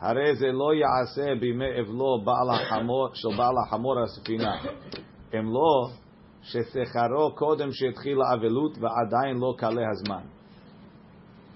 הרי 0.04 0.36
זה 0.36 0.48
לא 0.52 0.74
יעשה 0.74 1.36
בימי 1.40 1.82
אבלו 1.82 2.22
בעל 2.24 2.50
החמור, 2.50 3.10
של 3.14 3.38
בעל 3.38 3.56
החמור 3.68 3.96
הספינה. 4.04 4.56
אם 5.34 5.46
לא, 5.46 5.90
ששכרו 6.42 7.36
קודם 7.36 7.72
שהתחיל 7.72 8.18
האבלות 8.22 8.78
ועדיין 8.78 9.38
לא 9.38 9.56
כלה 9.60 9.90
הזמן. 9.92 10.24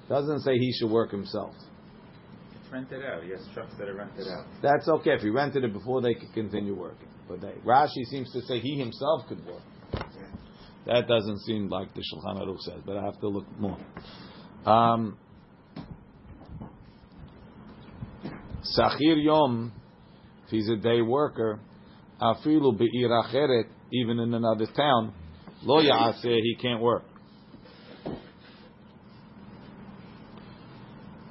Doesn't 0.09 0.39
say 0.39 0.57
he 0.57 0.71
should 0.77 0.91
work 0.91 1.11
himself. 1.11 1.55
It's 2.55 2.71
rented 2.71 3.03
out. 3.05 3.25
Yes, 3.25 3.41
trucks 3.53 3.73
that 3.77 3.87
are 3.87 3.95
rented 3.95 4.27
out. 4.27 4.45
That's 4.61 4.87
okay 4.89 5.11
if 5.11 5.21
he 5.21 5.29
rented 5.29 5.63
it 5.63 5.73
before 5.73 6.01
they 6.01 6.13
could 6.13 6.33
continue 6.33 6.75
working. 6.75 7.07
But 7.29 7.39
they, 7.39 7.53
Rashi 7.65 8.03
seems 8.11 8.29
to 8.33 8.41
say 8.41 8.59
he 8.59 8.77
himself 8.77 9.19
could 9.29 9.41
work. 9.45 9.63
That 10.85 11.07
doesn't 11.07 11.39
seem 11.47 11.69
like 11.69 11.93
the 11.93 12.01
Shulchan 12.01 12.41
Aruch 12.41 12.59
says, 12.59 12.81
but 12.85 12.97
I 12.97 13.05
have 13.05 13.19
to 13.21 13.29
look 13.29 13.45
more. 13.57 13.77
Um, 14.65 15.17
Sachir 18.62 19.22
Yom, 19.22 19.72
if 20.44 20.50
he's 20.50 20.68
a 20.68 20.76
day 20.76 21.00
worker, 21.00 21.60
afilu 22.20 22.76
be'ir 22.76 23.08
acheret, 23.08 23.68
even 23.92 24.18
in 24.18 24.34
another 24.34 24.66
town, 24.76 25.14
lo 25.62 25.80
ya'aseh, 25.80 26.40
he 26.42 26.56
can't 26.60 26.80
work. 26.80 27.04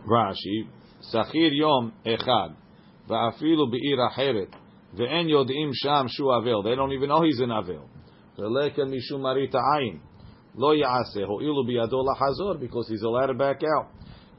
Rashi, 0.08 0.68
Sachir 1.14 1.52
Yom 1.52 1.94
echad, 2.06 2.56
va'afilu 3.10 3.72
be'ir 3.72 3.98
acheret, 3.98 4.54
ve'en 4.96 5.28
yodim 5.28 5.72
sham 5.74 6.08
shu 6.10 6.24
avel. 6.24 6.64
They 6.64 6.76
don't 6.76 6.94
even 6.94 7.10
know 7.10 7.24
he's 7.24 7.42
an 7.42 7.52
avil. 7.52 7.90
Veleka 8.40 8.80
mishum 8.80 9.20
marita 9.20 9.56
ayin. 9.56 10.00
Lo 10.56 10.70
ho'ilu 10.70 11.68
biyado 11.68 12.06
lahazor, 12.06 12.60
because 12.60 12.88
he's 12.88 13.04
allowed 13.04 13.28
to 13.28 13.34
back 13.34 13.62
out. 13.78 13.90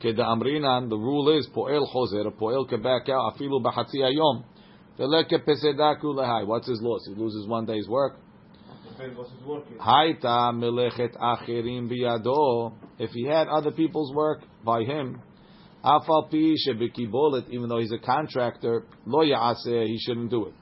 Amrinan, 0.03 0.89
the 0.89 0.97
rule 0.97 1.37
is, 1.37 1.49
po'el 1.55 1.87
chozer, 1.93 2.27
a 2.27 2.31
po'el 2.31 2.67
back 2.83 3.09
out, 3.09 3.35
afilu 3.35 3.63
b'chatzi 3.63 4.01
ayom. 4.03 4.45
Veleka 4.99 5.45
pesedaku 5.45 6.05
lehai. 6.05 6.47
What's 6.47 6.69
his 6.69 6.81
loss? 6.83 7.07
He 7.07 7.15
loses 7.15 7.47
one 7.47 7.67
day's 7.67 7.89
work. 7.89 8.17
Depends 8.91 9.17
what's 9.17 9.31
his 9.31 9.43
work. 9.43 9.65
Haita 9.79 10.53
melechet 10.55 11.17
acherim 11.17 11.89
biyado. 11.89 12.73
If 12.99 13.11
he 13.11 13.25
had 13.25 13.49
other 13.49 13.71
people's 13.71 14.13
work 14.15 14.41
by 14.65 14.83
him, 14.83 15.21
afal 15.85 16.29
pi 16.31 16.55
shebekibolet, 16.67 17.49
even 17.51 17.69
though 17.69 17.79
he's 17.79 17.93
a 17.93 17.99
contractor, 17.99 18.87
lo 19.07 19.21
ya'aseh, 19.21 19.87
he 19.87 19.99
shouldn't 20.01 20.31
do 20.31 20.47
it. 20.47 20.55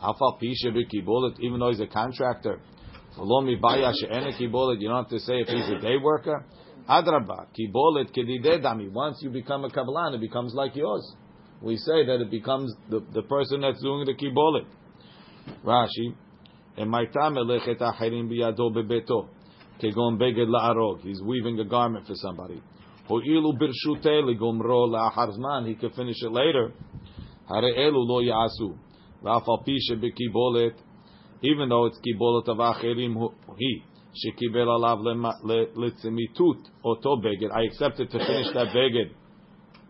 Afal 0.00 0.38
pi 0.38 0.54
shebekibolet, 0.64 1.40
even 1.40 1.58
though 1.58 1.70
he's 1.70 1.80
a 1.80 1.88
contractor, 1.88 2.60
lo 3.18 3.42
mibaya 3.42 3.92
she'ene 3.92 4.32
kibolet, 4.38 4.80
you 4.80 4.88
don't 4.88 4.98
have 4.98 5.08
to 5.08 5.18
say 5.18 5.40
if 5.40 5.48
he's 5.48 5.68
a 5.68 5.80
day 5.80 5.96
worker. 6.00 6.44
Adraba, 6.88 7.46
kibolet 7.58 8.10
kedidedami. 8.14 8.90
Once 8.92 9.18
you 9.22 9.30
become 9.30 9.64
a 9.64 9.68
kabbalan, 9.68 10.14
it 10.14 10.20
becomes 10.20 10.54
like 10.54 10.74
yours. 10.76 11.14
We 11.62 11.76
say 11.76 12.06
that 12.06 12.20
it 12.20 12.30
becomes 12.30 12.74
the, 12.88 13.00
the 13.12 13.22
person 13.22 13.60
that's 13.60 13.82
doing 13.82 14.06
the 14.06 14.14
kibolet. 14.14 14.66
Rashi, 15.64 16.14
Emaita 16.78 17.30
melechet 17.30 17.80
acherim 17.80 18.28
biyado 18.30 18.70
bebeto. 18.72 19.28
Kegon 19.82 20.18
beged 20.18 20.48
la'arog. 20.48 21.00
He's 21.02 21.20
weaving 21.22 21.58
a 21.60 21.64
garment 21.64 22.06
for 22.06 22.14
somebody. 22.14 22.62
He 23.08 23.14
can 25.74 25.90
finish 25.90 26.22
it 26.22 26.30
later. 26.30 26.72
Even 31.42 31.68
though 31.68 31.86
it's 31.86 31.98
kibolet 31.98 32.48
of 32.48 32.58
acherim 32.58 33.14
hu- 33.14 33.34
he. 33.58 33.82
Lema- 34.14 35.42
le- 35.44 35.66
letzimitut 35.76 36.68
oto 36.84 37.16
beged. 37.16 37.50
I 37.52 37.62
accepted 37.62 38.10
to 38.10 38.18
finish 38.18 38.52
that. 38.54 38.72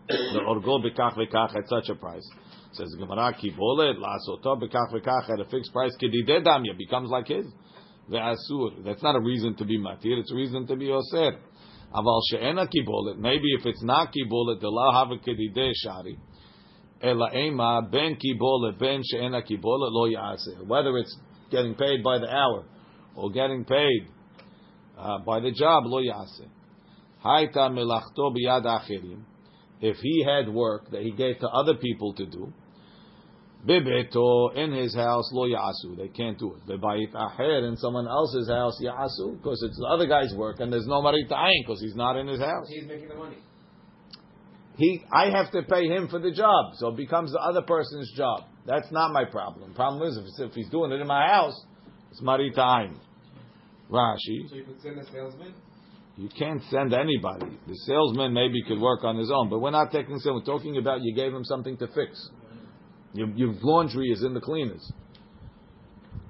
The 0.07 0.39
orgo 0.39 0.79
bekach 0.83 1.15
vekach 1.15 1.55
at 1.55 1.67
such 1.67 1.89
a 1.89 1.95
price. 1.95 2.27
Says 2.73 2.93
Gemara, 2.99 3.33
kibolet 3.33 3.97
la'asoto 3.97 4.61
bekach 4.61 4.93
vekach 4.93 5.29
at 5.29 5.39
a 5.39 5.45
fixed 5.45 5.73
price. 5.73 5.95
Kedideh 6.01 6.45
damya 6.45 6.77
becomes 6.77 7.09
like 7.09 7.27
his. 7.27 7.45
Ve'asur. 8.09 8.83
That's 8.83 9.01
not 9.01 9.15
a 9.15 9.19
reason 9.19 9.55
to 9.55 9.65
be 9.65 9.77
matir. 9.79 10.19
It's 10.19 10.31
a 10.31 10.35
reason 10.35 10.67
to 10.67 10.75
be 10.75 10.91
oser. 10.91 11.37
Aval 11.93 12.21
she'ena 12.29 12.67
kibolet. 12.67 13.17
Maybe 13.17 13.53
if 13.57 13.65
it's 13.65 13.83
not 13.83 14.13
the 14.13 14.69
la 14.69 15.05
have 15.05 15.17
kedideh 15.21 15.71
shari. 15.83 16.17
Ela 17.01 17.33
ema 17.33 17.81
ben 17.91 18.17
kibolet 18.17 18.77
ben 18.77 19.01
she'ena 19.03 19.41
kibolet 19.41 19.91
lo 19.91 20.07
ya'aseh. 20.07 20.67
Whether 20.67 20.97
it's 20.97 21.17
getting 21.49 21.75
paid 21.75 22.03
by 22.03 22.19
the 22.19 22.29
hour 22.29 22.65
or 23.15 23.31
getting 23.31 23.65
paid 23.65 24.07
uh, 24.97 25.19
by 25.19 25.39
the 25.39 25.51
job, 25.51 25.83
lo 25.85 26.01
ya'aseh. 26.01 26.47
Haita 27.25 27.69
melachto 27.71 28.33
biyad 28.35 28.65
acherim. 28.65 29.23
If 29.81 29.97
he 29.97 30.23
had 30.23 30.53
work 30.53 30.91
that 30.91 31.01
he 31.01 31.11
gave 31.11 31.39
to 31.39 31.47
other 31.47 31.75
people 31.75 32.13
to 32.13 32.25
do, 32.25 32.53
bibeto 33.67 34.55
in 34.55 34.71
his 34.73 34.95
house 34.95 35.29
lo 35.33 35.47
ya'asu. 35.47 35.97
They 35.97 36.07
can't 36.09 36.37
do 36.37 36.55
it. 36.55 36.67
Bebayit 36.67 37.11
acher 37.13 37.67
in 37.67 37.77
someone 37.77 38.07
else's 38.07 38.47
house 38.47 38.79
ya'asu 38.83 39.37
because 39.37 39.63
it's 39.67 39.77
the 39.77 39.87
other 39.87 40.07
guy's 40.07 40.33
work 40.35 40.59
and 40.59 40.71
there's 40.71 40.87
no 40.87 41.01
marit 41.01 41.29
ayin 41.29 41.63
because 41.65 41.81
he's 41.81 41.95
not 41.95 42.17
in 42.17 42.27
his 42.27 42.39
house. 42.39 42.67
He's 42.69 42.87
making 42.87 43.09
the 43.09 43.15
money. 43.15 43.37
he, 44.77 45.03
I 45.13 45.29
have 45.29 45.51
to 45.51 45.63
pay 45.63 45.87
him 45.87 46.07
for 46.07 46.19
the 46.19 46.31
job, 46.31 46.73
so 46.75 46.89
it 46.89 46.97
becomes 46.97 47.31
the 47.31 47.39
other 47.39 47.61
person's 47.61 48.11
job. 48.15 48.45
That's 48.65 48.91
not 48.91 49.11
my 49.11 49.25
problem. 49.25 49.73
Problem 49.73 50.07
is, 50.07 50.17
if, 50.17 50.49
if 50.49 50.53
he's 50.53 50.69
doing 50.69 50.91
it 50.91 51.01
in 51.01 51.07
my 51.07 51.27
house, 51.27 51.59
it's 52.10 52.20
marita 52.20 52.58
ayin. 52.58 52.96
Rashi. 53.90 54.48
So 54.48 54.56
you 54.56 54.64
could 54.64 54.80
send 54.82 54.98
a 54.98 55.04
salesman? 55.04 55.54
You 56.16 56.28
can't 56.36 56.62
send 56.70 56.94
anybody. 56.94 57.58
The 57.66 57.74
salesman 57.86 58.32
maybe 58.32 58.62
could 58.66 58.80
work 58.80 59.04
on 59.04 59.18
his 59.18 59.30
own, 59.30 59.50
but 59.50 59.58
we're 59.58 59.70
not 59.70 59.92
taking. 59.92 60.18
We're 60.24 60.40
talking 60.40 60.78
about 60.78 61.02
you 61.02 61.14
gave 61.14 61.32
him 61.32 61.44
something 61.44 61.76
to 61.76 61.86
fix. 61.88 62.30
Your, 63.12 63.28
your 63.36 63.54
laundry 63.62 64.08
is 64.08 64.22
in 64.22 64.34
the 64.34 64.40
cleaners, 64.40 64.92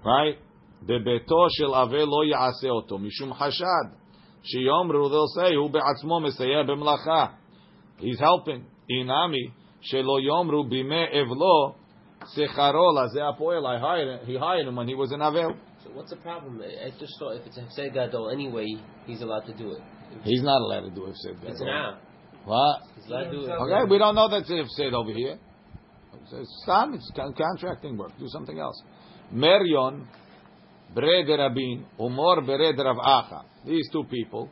right? 0.05 0.39
בביתו 0.83 1.47
של 1.51 1.75
אבל 1.75 2.05
לא 2.05 2.25
יעשה 2.31 2.69
אותו, 2.69 2.99
משום 2.99 3.35
חשד. 3.35 3.87
שיאמרו, 4.43 5.09
they'll 5.09 5.41
say, 5.41 5.55
הוא 5.55 5.71
בעצמו 5.71 6.21
מסייע 6.21 6.63
במלאכה. 6.63 7.27
He's 7.99 8.21
helping. 8.21 8.63
אינמי, 8.91 9.51
שלא 9.81 10.21
יאמרו 10.21 10.65
בימי 10.65 11.05
אבלו, 11.05 11.73
שכרו 12.27 12.93
לזה 13.03 13.29
הפועל. 13.29 13.67
I 13.67 13.79
hired, 13.79 14.29
he 14.29 14.37
hired 14.39 14.67
him 14.69 14.77
when 14.77 14.89
he 14.89 14.95
was 14.95 15.13
in 15.13 15.23
אבל. 15.23 15.53
So 15.84 15.90
what's 15.94 16.12
the 16.12 16.18
problem? 16.18 16.62
I 16.62 16.90
just 17.00 17.14
thought 17.18 17.38
if 17.38 17.48
it's 17.48 17.58
a 17.58 17.62
Hefsed 17.62 17.94
Gadol 17.94 18.30
anyway, 18.30 18.68
he's 19.06 19.22
allowed 19.22 19.46
to 19.46 19.54
do 19.54 19.72
it. 19.72 19.82
He's 20.24 20.44
not 20.44 20.62
allowed 20.62 20.82
to 20.82 20.92
do 20.92 21.06
it. 21.08 21.16
Said 21.18 21.38
It's 21.44 21.62
now. 21.62 21.98
What? 22.46 22.82
He's 22.96 23.08
allowed 23.08 23.24
to 23.24 23.32
do 23.32 23.46
it. 23.46 23.50
Okay, 23.50 23.90
we 23.90 23.98
don't 23.98 24.16
know 24.16 24.30
that's 24.30 24.48
said 24.48 24.94
over 24.94 25.12
here. 25.12 25.40
It's 26.34 26.64
time, 26.66 26.94
it's 26.94 27.12
contracting 27.16 27.98
work. 27.98 28.12
Do 28.20 28.28
something 28.28 28.60
else. 28.60 28.82
Merion, 29.34 30.08
Bred 30.94 31.28
Rabin, 31.28 31.86
Umor 32.00 32.46
Bered 32.48 32.78
Rav 32.78 32.98
Acha. 32.98 33.44
These 33.66 33.90
two 33.92 34.04
people. 34.04 34.50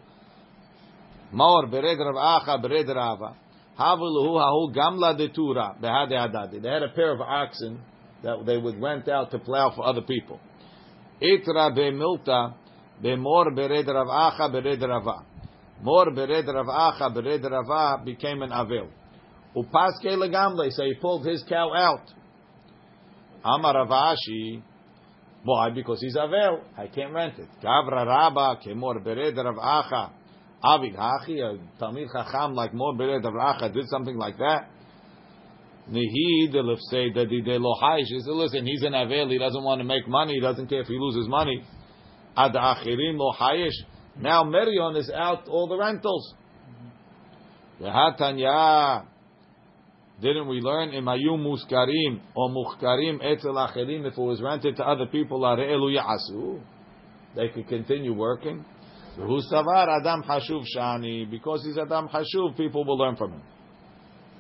Mor 1.32 1.68
Bered 1.68 2.00
Rav 2.00 2.42
Acha, 2.44 2.64
Bered 2.64 2.88
Rava. 2.94 3.36
Hahu 3.78 4.74
Gamla 4.76 5.18
de 5.18 5.30
Tura, 5.30 5.76
Behade. 5.82 6.62
They 6.62 6.70
had 6.70 6.84
a 6.84 6.90
pair 6.90 7.14
of 7.14 7.22
oxen 7.22 7.80
that 8.24 8.46
they 8.46 8.58
would 8.58 8.82
rent 8.82 9.08
out 9.08 9.32
to 9.32 9.40
plow 9.40 9.72
for 9.76 9.86
other 9.86 10.02
people. 10.02 10.40
Itra 11.22 11.76
Bemilta, 11.76 12.54
Bemor 13.02 13.52
Bered 13.56 13.88
Rav 13.88 14.08
Acha, 14.08 14.50
Bered 14.52 14.82
Rava. 14.82 15.26
Mor 15.82 16.08
Bered 16.12 16.48
Rav 16.48 16.66
Acha, 16.66 17.16
Bered 17.16 17.44
Rava 17.50 18.04
became 18.04 18.42
an 18.42 18.52
Avil. 18.52 18.90
Upaske 19.56 20.16
legamle, 20.16 20.72
so 20.72 20.84
he 20.84 20.94
pulled 21.02 21.26
his 21.26 21.44
cow 21.48 21.74
out. 21.74 22.12
Amar 23.44 23.86
Ravashi, 23.86 24.62
why? 25.44 25.70
Because 25.70 26.02
he's 26.02 26.16
avel. 26.16 26.62
I 26.78 26.88
can't 26.88 27.14
rent 27.14 27.40
it. 27.40 27.48
Gavra 27.64 28.06
Rabba 28.06 28.60
kemor 28.66 29.04
bered 29.04 29.38
Rav 29.38 29.56
Acha. 29.56 30.12
Avid 30.62 30.96
Hachi, 30.96 31.40
a 31.40 31.58
Talmid 31.82 32.12
Chacham 32.12 32.54
like 32.54 32.74
Mor 32.74 32.94
bered 32.94 33.24
Rav 33.24 33.56
Acha 33.56 33.74
did 33.74 33.88
something 33.88 34.18
like 34.18 34.38
that. 34.38 34.70
Listen, 38.36 38.66
he's 38.66 38.84
an 38.84 38.94
avel. 38.94 39.32
He 39.32 39.38
doesn't 39.38 39.64
want 39.64 39.80
to 39.80 39.86
make 39.86 40.08
money. 40.08 40.36
He 40.36 40.40
doesn't 40.40 40.68
care 40.68 40.82
if 40.82 40.88
he 40.88 40.98
loses 40.98 41.28
money. 41.28 41.64
Ad 42.38 42.54
achirim 42.54 43.18
lo. 43.18 43.34
Now 44.20 44.44
Merion 44.44 44.96
is 44.98 45.10
out 45.10 45.48
all 45.48 45.68
the 45.68 45.78
rentals. 45.78 46.34
Mm-hmm. 47.80 47.86
V'hatanya. 47.86 49.06
Didn't 50.22 50.48
we 50.50 50.60
learn 50.60 50.90
in 50.90 51.06
imayu 51.06 51.38
muskarim 51.38 52.20
or 52.36 52.50
muhkarim 52.50 53.24
etzel 53.24 53.54
acherim 53.54 54.06
if 54.06 54.18
it 54.18 54.22
was 54.22 54.42
rented 54.42 54.76
to 54.76 54.84
other 54.86 55.06
people 55.06 55.40
areelu 55.42 55.98
yasu? 55.98 56.62
They 57.36 57.48
could 57.50 57.68
continue 57.70 58.14
working. 58.14 58.66
Who 59.16 59.42
savar 59.52 59.88
adam 59.88 60.24
hashuv 60.24 60.66
shani 60.76 61.30
because 61.30 61.64
he's 61.64 61.78
adam 61.78 62.10
hashuv, 62.10 62.58
people 62.58 62.84
will 62.84 62.98
learn 62.98 63.16
from 63.16 63.34
him. 63.34 63.42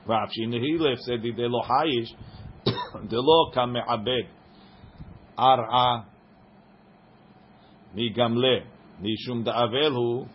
Rav 0.06 0.28
Shinehilef 0.28 0.98
said 1.00 1.22
the 1.22 1.32
lo 1.36 1.62
hayish 1.62 2.08
the 3.10 3.18
lo 3.18 3.50
kam 3.52 3.72
me'abed 3.72 4.28
ar'a 5.38 6.04
mi 7.94 8.12
gamle 8.12 8.64
mishum 9.00 9.44
da'avel 9.44 9.92
hu 9.92 10.26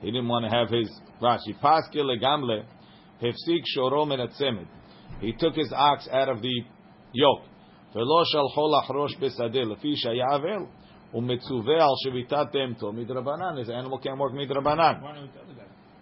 he 0.00 0.10
didn't 0.10 0.28
want 0.28 0.44
to 0.44 0.50
have 0.50 0.68
his 0.70 0.90
Rashi 1.20 1.58
paske 1.62 1.96
legamle 1.96 2.64
Hefsik 3.22 3.62
shoro 3.76 4.06
min 4.06 4.18
atzemed. 4.18 4.66
He 5.20 5.32
took 5.32 5.54
his 5.54 5.72
ox 5.74 6.08
out 6.12 6.28
of 6.28 6.42
the 6.42 6.62
yoke. 7.12 7.48
ולא 7.94 8.24
שלחו 8.24 8.68
לחרוש 8.76 9.16
בשדה 9.20 9.60
לפי 9.60 9.96
שהיה 9.96 10.26
אבל, 10.36 10.66
ומצווה 11.14 11.74
על 11.74 11.94
שביתת 12.04 12.46
בהמתו 12.52 12.92
מדרבנן. 12.92 13.58
His 13.58 13.68
animal 13.68 13.98
can't 13.98 14.18
work 14.18 14.32
מדרבנן. 14.34 14.94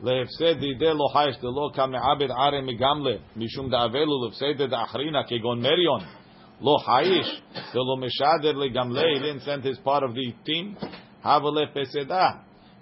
להפסד 0.05 0.61
דידי 0.61 0.95
לא 0.95 1.09
חייש 1.13 1.37
דלא 1.39 1.71
כמעבד 1.75 2.31
ערי 2.31 2.61
מגמלה, 2.61 3.17
משום 3.37 3.71
דאבל 3.71 4.09
ולהפסד 4.09 4.63
דאחרינה 4.63 5.25
כגון 5.25 5.63
מריון. 5.63 6.01
לא 6.63 6.77
חייש, 6.85 7.43
דלא 7.75 7.97
משדר 7.99 8.53
לגמלה, 8.53 9.03
he 9.03 9.19
didn't 9.19 9.43
send 9.43 9.65
his 9.65 9.79
part 9.85 10.03
of 10.03 10.15
the 10.15 10.49
team. 10.49 10.85
הווה 11.25 11.51
לפסדה. 11.63 12.29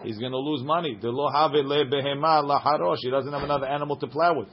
He's 0.04 0.18
going 0.18 0.30
to 0.30 0.38
lose 0.38 0.62
money. 0.62 0.94
Delo 0.94 1.28
have 1.34 1.52
le 1.52 1.84
behema 1.84 2.40
laharosh. 2.42 2.98
He 3.02 3.10
doesn't 3.10 3.32
have 3.32 3.42
another 3.42 3.66
animal 3.66 3.96
to 3.96 4.06
plow 4.06 4.38
with. 4.38 4.48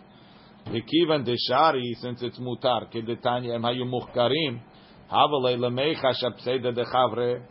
V'kivan 0.65 1.23
deshari, 1.23 1.93
since 2.01 2.23
it's 2.23 2.39
mutar, 2.39 2.91
kedetanya 2.91 3.53
em 3.53 3.61
hayu 3.61 3.85
muchkarim, 3.85 4.59
have 5.07 5.29
le 5.29 5.55
lemecha 5.55 6.13
shapseda 6.19 6.73
dechavre, 6.73 7.43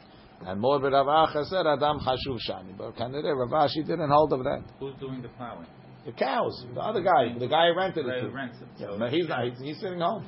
and 0.45 0.59
more 0.59 0.79
Rav 0.79 1.05
Acha 1.05 1.45
said 1.45 1.67
Adam 1.67 1.99
Hashuv 1.99 2.39
Shani. 2.47 2.77
But 2.77 2.95
Kanere 2.95 3.35
Rav 3.37 3.49
Ashi 3.69 3.85
didn't 3.85 4.09
hold 4.09 4.33
of 4.33 4.43
that. 4.43 4.63
Who's 4.79 4.95
doing 4.99 5.21
the 5.21 5.29
plowing? 5.29 5.67
The 6.05 6.13
cows, 6.13 6.65
the 6.73 6.79
other 6.81 7.01
guy, 7.01 7.37
the 7.37 7.47
guy 7.47 7.67
who 7.71 7.77
rented 7.77 8.05
The 8.05 8.09
guy 8.09 8.15
it. 8.17 8.21
to. 8.21 8.29
rents 8.29 8.57
it. 8.61 8.67
So- 8.79 8.95
but 8.97 9.11
he's 9.11 9.27
not. 9.27 9.43
He's, 9.45 9.59
he's 9.59 9.79
sitting 9.79 9.99
home. 9.99 10.25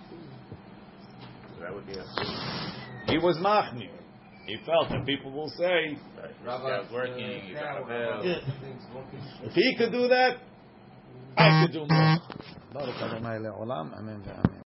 So 1.55 1.61
that 1.63 1.73
would 1.73 1.85
be 1.87 1.93
a. 1.93 2.03
He 3.11 3.17
was 3.17 3.37
machmir. 3.37 3.89
He 4.45 4.57
felt 4.65 4.89
that 4.89 5.05
people 5.05 5.31
will 5.31 5.49
say, 5.49 5.97
Right. 6.17 6.27
This 6.27 6.45
guy's 6.45 6.91
working. 6.91 7.41
He's 7.47 7.57
on 7.57 7.83
a 7.83 7.85
bill. 7.87 8.35
if 9.43 9.53
he 9.53 9.75
could 9.77 9.91
do 9.91 10.07
that, 10.09 10.37
I 11.37 11.65
could 11.65 11.73
do 11.73 11.79
more. 11.79 12.17
Mm-hmm. 14.33 14.51